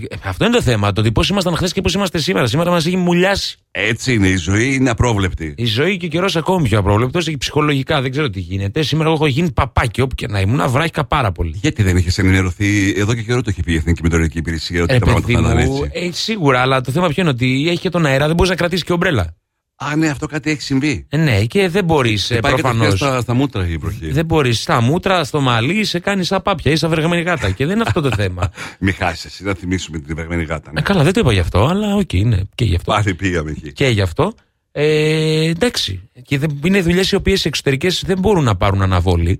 Ε, 0.09 0.15
Αυτό 0.23 0.45
είναι 0.45 0.55
το 0.55 0.61
θέμα. 0.61 0.93
Το 0.93 1.01
ότι 1.01 1.11
πώς 1.11 1.29
ήμασταν 1.29 1.55
χθες 1.55 1.73
και 1.73 1.81
πώς 1.81 1.93
είμαστε 1.93 2.17
σήμερα. 2.17 2.47
Σήμερα 2.47 2.69
μας 2.71 2.85
έχει 2.85 2.97
μουλιάσει. 2.97 3.57
Έτσι 3.71 4.13
είναι 4.13 4.27
η 4.27 4.35
ζωή, 4.35 4.73
είναι 4.73 4.89
απρόβλεπτη. 4.89 5.53
Η 5.57 5.65
ζωή 5.65 5.97
και 5.97 6.05
ο 6.05 6.09
καιρός 6.09 6.35
ακόμη 6.35 6.67
πιο 6.67 6.79
απρόβλεπτος 6.79 7.25
και 7.25 7.37
ψυχολογικά 7.37 8.01
δεν 8.01 8.11
ξέρω 8.11 8.29
τι 8.29 8.39
γίνεται. 8.39 8.81
Σήμερα 8.81 9.07
εγώ 9.09 9.17
έχω 9.17 9.27
γίνει 9.27 9.51
παπάκι 9.51 10.01
όπου 10.01 10.15
και 10.15 10.27
να 10.27 10.39
ήμουν, 10.39 10.69
βράχηκα 10.69 11.05
πάρα 11.05 11.31
πολύ. 11.31 11.57
Γιατί 11.61 11.83
δεν 11.83 11.97
είχες 11.97 12.17
ενημερωθεί, 12.17 12.93
εδώ 12.97 13.13
και 13.13 13.21
καιρό 13.21 13.41
το 13.41 13.49
έχει 13.49 13.63
πει 13.63 13.71
η 13.71 13.75
Εθνική 13.75 14.01
Μετεωρολογική 14.01 14.39
Υπηρεσία 14.39 14.83
ότι 14.83 14.93
Ε, 14.93 14.99
τα 14.99 15.05
πράγματα 15.05 15.27
παιδί 15.27 15.36
μου 15.36 15.41
θα 15.47 15.53
ήταν, 15.53 15.83
έτσι. 15.83 16.07
ε, 16.07 16.11
σίγουρα, 16.11 16.61
αλλά 16.61 16.81
το 16.81 16.91
θέμα 16.91 17.07
ποιο 17.07 17.21
είναι 17.21 17.31
ότι 17.31 17.65
έχει 17.69 17.79
και 17.79 17.89
τον 17.89 18.05
αέρα, 18.05 18.25
δεν 18.25 18.35
μπορείς 18.35 18.49
να 18.51 18.57
κρατήσεις 18.57 18.83
και 18.85 18.93
ομπρέλα. 18.93 19.35
Α, 19.77 19.95
ναι, 19.95 20.07
αυτό 20.09 20.27
κάτι 20.27 20.49
έχει 20.49 20.61
συμβεί. 20.61 21.05
Ε, 21.09 21.17
ναι, 21.17 21.45
και 21.45 21.69
δεν 21.69 21.85
μπορείς 21.85 22.27
Και 22.27 22.39
πάει 22.39 22.51
προφανώς. 22.53 22.83
κατευθείαν 22.83 23.11
στα, 23.11 23.21
στα 23.21 23.33
μούτρα 23.33 23.67
η 23.67 23.77
βροχή. 23.77 24.11
Δεν 24.11 24.25
μπορείς 24.25 24.61
στα 24.61 24.81
μούτρα, 24.81 25.23
στο 25.23 25.39
μαλλί, 25.41 25.83
σε 25.83 25.99
κάνεις 25.99 26.27
σαν 26.27 26.41
πάπια 26.41 26.71
ή 26.71 26.75
σαν 26.75 26.89
βρεγμένη 26.89 27.21
γάτα. 27.21 27.51
και 27.51 27.65
δεν 27.65 27.75
είναι 27.75 27.83
αυτό 27.87 28.01
το 28.01 28.11
θέμα. 28.21 28.51
Μη 28.79 28.91
χάσεις 28.91 29.25
εσύ, 29.25 29.43
να 29.43 29.53
θυμίσουμε 29.53 29.99
την 29.99 30.15
βρεγμένη 30.15 30.43
γάτα. 30.43 30.71
Ναι. 30.71 30.79
Ε, 30.79 30.83
καλά, 30.83 31.03
δεν 31.03 31.13
το 31.13 31.19
είπα 31.19 31.33
γι' 31.33 31.39
αυτό, 31.39 31.65
αλλά 31.65 31.95
οκ, 31.95 32.13
είναι 32.13 32.47
και 32.55 32.65
γι' 32.65 32.75
αυτό. 32.75 32.91
Πάλι 32.91 33.13
πήγαμε 33.15 33.51
εκεί. 33.51 33.73
Και 33.73 33.87
γι' 33.87 34.01
αυτό. 34.01 34.33
Ε, 34.71 35.45
εντάξει. 35.49 36.09
Και 36.23 36.37
δεν, 36.37 36.59
είναι 36.63 36.81
δουλειές 36.81 37.11
οι 37.11 37.15
οποίες 37.15 37.45
εξωτερικές 37.45 38.03
δεν 38.05 38.19
μπορούν 38.19 38.43
να 38.43 38.55
πάρουν 38.55 38.81
αναβολή. 38.81 39.39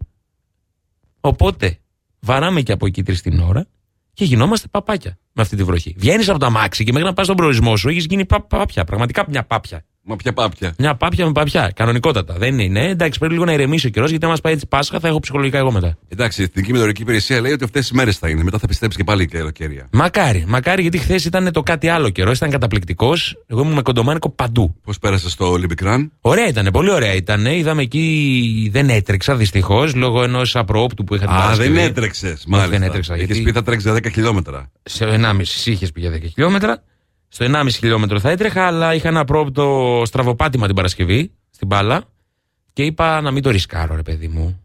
Οπότε 1.20 1.78
βαράμε 2.20 2.62
και 2.62 2.72
από 2.72 2.86
εκεί 2.86 3.04
τρεις 3.04 3.22
την 3.22 3.40
ώρα 3.40 3.68
και 4.14 4.26
γινόμαστε 4.26 4.68
παπάκια 4.72 5.18
με 5.32 5.42
αυτή 5.42 5.56
τη 5.56 5.64
βροχή. 5.64 5.96
Βγαίνεις 5.98 6.30
από 6.30 6.40
το 6.40 6.46
αμάξι 6.46 6.84
και 6.84 6.92
μέχρι 6.92 7.08
να 7.08 7.14
πας 7.14 7.26
στον 7.26 7.38
προορισμό 7.38 7.78
σου 7.78 7.90
έχεις 7.90 8.06
γίνει 8.06 8.26
πα, 8.26 8.42
πάπια. 8.42 8.84
Πραγματικά 8.84 9.26
μια 9.30 9.44
πάπια. 9.44 9.86
Μα 10.08 10.16
ποια 10.16 10.34
πάπια. 10.34 10.74
Μια 10.78 10.96
πάπια 10.96 11.26
με 11.26 11.32
παπιά. 11.32 11.72
Κανονικότατα. 11.76 12.34
Δεν 12.38 12.60
είναι. 12.60 12.90
Εντάξει, 12.90 13.20
πρέπει 13.20 13.34
λίγο 13.34 13.46
να 13.46 13.54
ηρεμήσει 13.54 13.88
ο 13.88 13.90
καιρός 13.90 14.10
γιατί 14.10 14.26
αν 14.26 14.32
μα 14.36 14.38
πάει 14.42 14.54
έτσι 14.54 14.68
Πάσχα 14.68 15.00
θα 15.00 15.08
έχω 15.08 15.20
ψυχολογικά 15.20 15.58
εγώ 15.58 15.72
μετά. 15.72 15.98
Εντάξει, 16.10 16.42
η 16.42 16.44
Εθνική 16.44 16.66
Μετεωρολογική 16.68 17.02
Υπηρεσία 17.02 17.42
λέει 17.42 17.52
ότι 17.52 17.64
αυτές 17.64 17.88
τι 17.88 17.96
μέρες 17.96 18.18
θα 18.18 18.30
είναι. 18.30 18.44
Μετά 18.44 18.58
θα 18.58 18.68
πιστέψει 18.68 18.98
και 18.98 19.04
πάλι 19.04 19.24
η 19.24 19.26
καλοκαίρια. 19.26 19.88
Μακάρι, 19.92 20.44
μακάρι 20.48 20.82
γιατί 20.82 20.98
χθες 20.98 21.26
ήταν 21.26 21.52
το 21.52 21.64
κάτι 21.64 21.88
άλλο 21.88 22.10
καιρό. 22.10 22.32
Ήταν 22.32 22.50
καταπληκτικός. 22.50 23.36
Εγώ 23.48 23.62
ήμουν 23.62 23.74
με 23.74 23.82
κοντομάνικο 23.82 24.30
παντού. 24.30 24.76
Πώς 24.84 25.00
πέρασε 25.00 25.30
στο 25.30 25.52
Ολυμπικράν; 25.52 26.12
Ωραία 26.22 26.48
ήταν, 26.48 26.70
πολύ 26.72 26.92
ωραία 26.92 27.14
ήταν. 27.14 27.46
Είδαμε 27.46 27.82
εκεί, 27.82 28.70
δεν 28.72 28.90
έτρεξα 28.90 29.36
δυστυχώς 29.36 29.96
λόγω 29.96 30.24
ενός 30.24 30.56
απροόπτου 30.56 31.04
που 31.04 31.16
είχα 31.16 31.26
την 31.26 31.36
Α, 31.36 31.40
Παρασκευή. 31.40 31.70
δεν 31.74 31.86
έτρεξες. 31.86 32.32
Όχι, 32.34 32.44
Μάλιστα. 32.48 32.72
δεν 32.72 32.84
έτρεξα. 32.84 33.16
Είχε 33.16 33.26
Γιατί 33.26 33.42
πει 33.42 33.52
θα 33.52 33.64
τρέξεις 33.64 33.92
10 33.92 34.10
χιλιόμετρα. 34.12 34.72
σε 34.84 35.06
1,5 35.06 35.66
είχες 35.66 35.92
πήγε 35.92 36.10
10 36.10 36.20
χιλιόμετρα. 36.34 36.84
Στο 37.36 37.46
1,5 37.52 37.68
χιλιόμετρο 37.70 38.20
θα 38.20 38.30
έτρεχα, 38.30 38.66
αλλά 38.66 38.94
είχα 38.94 39.08
ένα 39.08 39.20
απρόπτο 39.20 40.02
στραβοπάτημα 40.06 40.66
την 40.66 40.76
Παρασκευή 40.76 41.32
στην 41.50 41.68
μπάλα 41.68 42.04
και 42.74 42.84
είπα 42.84 43.22
να 43.22 43.32
μην 43.32 43.44
το 43.44 43.50
ρισκάρω, 43.50 43.96
ρε 43.96 44.02
παιδί 44.02 44.28
μου. 44.28 44.64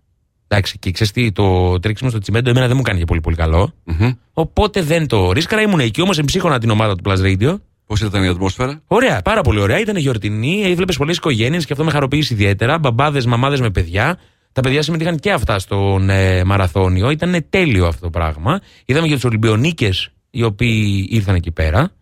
Εντάξει, 0.48 0.78
και 0.78 0.90
ξέρεις 0.90 1.12
τι, 1.12 1.32
το 1.32 1.78
τρίξιμο 1.80 2.10
στο 2.10 2.18
τσιμέντο 2.18 2.50
εμένα 2.50 2.66
δεν 2.66 2.76
μου 2.76 2.82
κάνει 2.82 2.98
και 2.98 3.04
πολύ 3.04 3.20
πολύ 3.20 3.36
καλό. 3.36 3.72
Οπότε 4.32 4.82
δεν 4.82 5.06
το 5.06 5.32
ρίσκαρα. 5.32 5.62
Ήμουν 5.62 5.80
εκεί 5.80 6.02
όμως 6.02 6.18
εμψύχωνα 6.18 6.58
την 6.58 6.70
ομάδα 6.70 6.96
του 6.96 7.02
Plus 7.10 7.18
Radio. 7.18 7.58
Πώς 7.86 8.00
ήταν 8.00 8.22
η 8.22 8.28
ατμόσφαιρα; 8.28 8.82
Ωραία, 8.86 9.22
πάρα 9.22 9.40
πολύ 9.40 9.60
ωραία. 9.60 9.80
Ήταν 9.80 9.96
γιορτινή, 9.96 10.62
έβλεπες 10.62 10.96
πολλές 10.96 11.16
οικογένειες 11.16 11.66
και 11.66 11.72
αυτό 11.72 11.84
με 11.84 11.90
χαροποίησε 11.90 12.34
ιδιαίτερα. 12.34 12.78
Μπαμπάδες, 12.78 13.26
μαμάδες 13.26 13.60
με 13.60 13.70
παιδιά. 13.70 14.18
Τα 14.52 14.60
παιδιά 14.60 14.82
συμμετείχαν 14.82 15.16
και 15.16 15.32
αυτά 15.32 15.58
στον 15.58 16.10
ε, 16.10 16.44
μαραθώνιο. 16.44 17.10
Ήταν 17.10 17.46
τέλειο 17.50 17.86
αυτό 17.86 18.00
το 18.00 18.10
πράγμα. 18.10 18.60
Είδαμε 18.84 19.06
και 19.06 19.14
τους 19.14 19.24
Ολυμπιονίκες 19.24 20.10
οι 20.30 20.42
οποίοι 20.42 21.08
ήρθαν 21.10 21.34
εκεί 21.34 21.50
πέρα. 21.50 21.92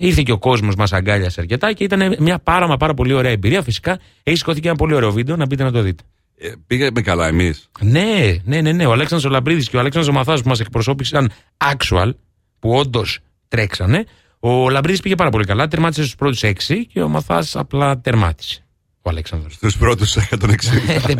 Ήρθε 0.00 0.22
και 0.22 0.32
ο 0.32 0.38
κόσμος, 0.38 0.74
μας 0.74 0.92
αγκάλιασε 0.92 1.40
αρκετά 1.40 1.72
και 1.72 1.84
ήταν 1.84 2.16
μια 2.18 2.38
πάρα 2.38 2.66
μα 2.66 2.76
πάρα 2.76 2.94
πολύ 2.94 3.12
ωραία 3.12 3.30
εμπειρία. 3.30 3.62
Φυσικά 3.62 3.98
έχει 4.22 4.36
σηκωθεί 4.36 4.60
και 4.60 4.68
ένα 4.68 4.76
πολύ 4.76 4.94
ωραίο 4.94 5.12
βίντεο 5.12 5.36
να 5.36 5.46
μπείτε 5.46 5.62
να 5.62 5.72
το 5.72 5.82
δείτε. 5.82 6.02
Ε, 6.38 6.52
πήγαμε 6.66 7.00
καλά 7.00 7.26
εμείς. 7.26 7.70
Ναι, 7.80 8.38
ναι, 8.44 8.60
ναι, 8.60 8.72
ναι. 8.72 8.86
Ο 8.86 8.92
Αλέξανδρος 8.92 9.30
ο 9.30 9.34
Λαμπρίδης 9.34 9.68
και 9.68 9.76
ο 9.76 9.80
Αλέξανδρος 9.80 10.14
ο 10.14 10.18
Μαθάς 10.18 10.42
που 10.42 10.48
μας 10.48 10.60
εκπροσώπησαν 10.60 11.30
actual, 11.74 12.10
που 12.58 12.74
όντως 12.74 13.18
τρέξανε. 13.48 14.04
Ο 14.40 14.70
Λαμπρίδης 14.70 15.00
πήγε 15.00 15.14
πάρα 15.14 15.30
πολύ 15.30 15.44
καλά, 15.44 15.68
τερμάτισε 15.68 16.02
στους 16.02 16.14
πρώτους 16.14 16.42
έξι 16.42 16.86
και 16.86 17.02
ο 17.02 17.08
Μαθάς 17.08 17.56
απλά 17.56 18.00
τερμάτισε. 18.00 18.67
Ο 19.08 19.10
Αλέξανδρος. 19.10 19.54
Στου 19.54 19.78
πρώτους 19.78 20.16
160. 20.16 20.26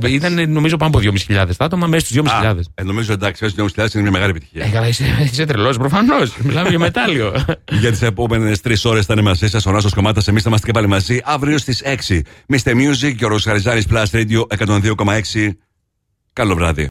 Ε, 0.02 0.12
Ήταν 0.12 0.50
νομίζω 0.50 0.76
πάνω 0.76 0.98
από 0.98 1.12
2.500 1.28 1.46
άτομα, 1.58 1.86
μέσα 1.86 2.06
στους 2.06 2.16
2.500. 2.24 2.60
Ε, 2.74 2.82
νομίζω 2.82 3.12
εντάξει, 3.12 3.44
μέσα 3.44 3.54
στους 3.54 3.84
2.500 3.84 3.92
είναι 3.94 4.02
μια 4.02 4.10
μεγάλη 4.10 4.30
επιτυχία. 4.30 4.64
Ε, 4.64 4.68
καλά, 4.68 4.88
είσαι, 4.88 5.28
είσαι 5.32 5.44
τρελός, 5.44 5.76
προφανώς. 5.76 6.36
Μιλάμε 6.36 6.68
για 6.68 6.78
μετάλλιο. 6.78 7.44
Για 7.80 7.90
τις 7.90 8.02
επόμενες 8.02 8.60
τρεις 8.60 8.84
ώρες 8.84 9.06
θα 9.06 9.12
είναι 9.12 9.22
μαζί 9.22 9.48
σας 9.48 9.66
ο 9.66 9.70
Νάσος 9.70 9.94
Κομμάτας. 9.94 10.28
Εμείς 10.28 10.42
θα 10.42 10.48
είμαστε 10.48 10.66
και 10.66 10.72
πάλι 10.72 10.86
μαζί 10.86 11.20
αύριο 11.24 11.58
στις 11.58 11.82
6. 11.84 12.20
Mr. 12.52 12.72
Music 12.72 13.14
και 13.16 13.24
ο 13.24 13.28
Ροσχαριζάνη 13.28 13.82
Plus 13.90 14.04
Radio 14.12 14.42
102,6. 14.58 15.50
Καλό 16.32 16.54
βράδυ. 16.54 16.86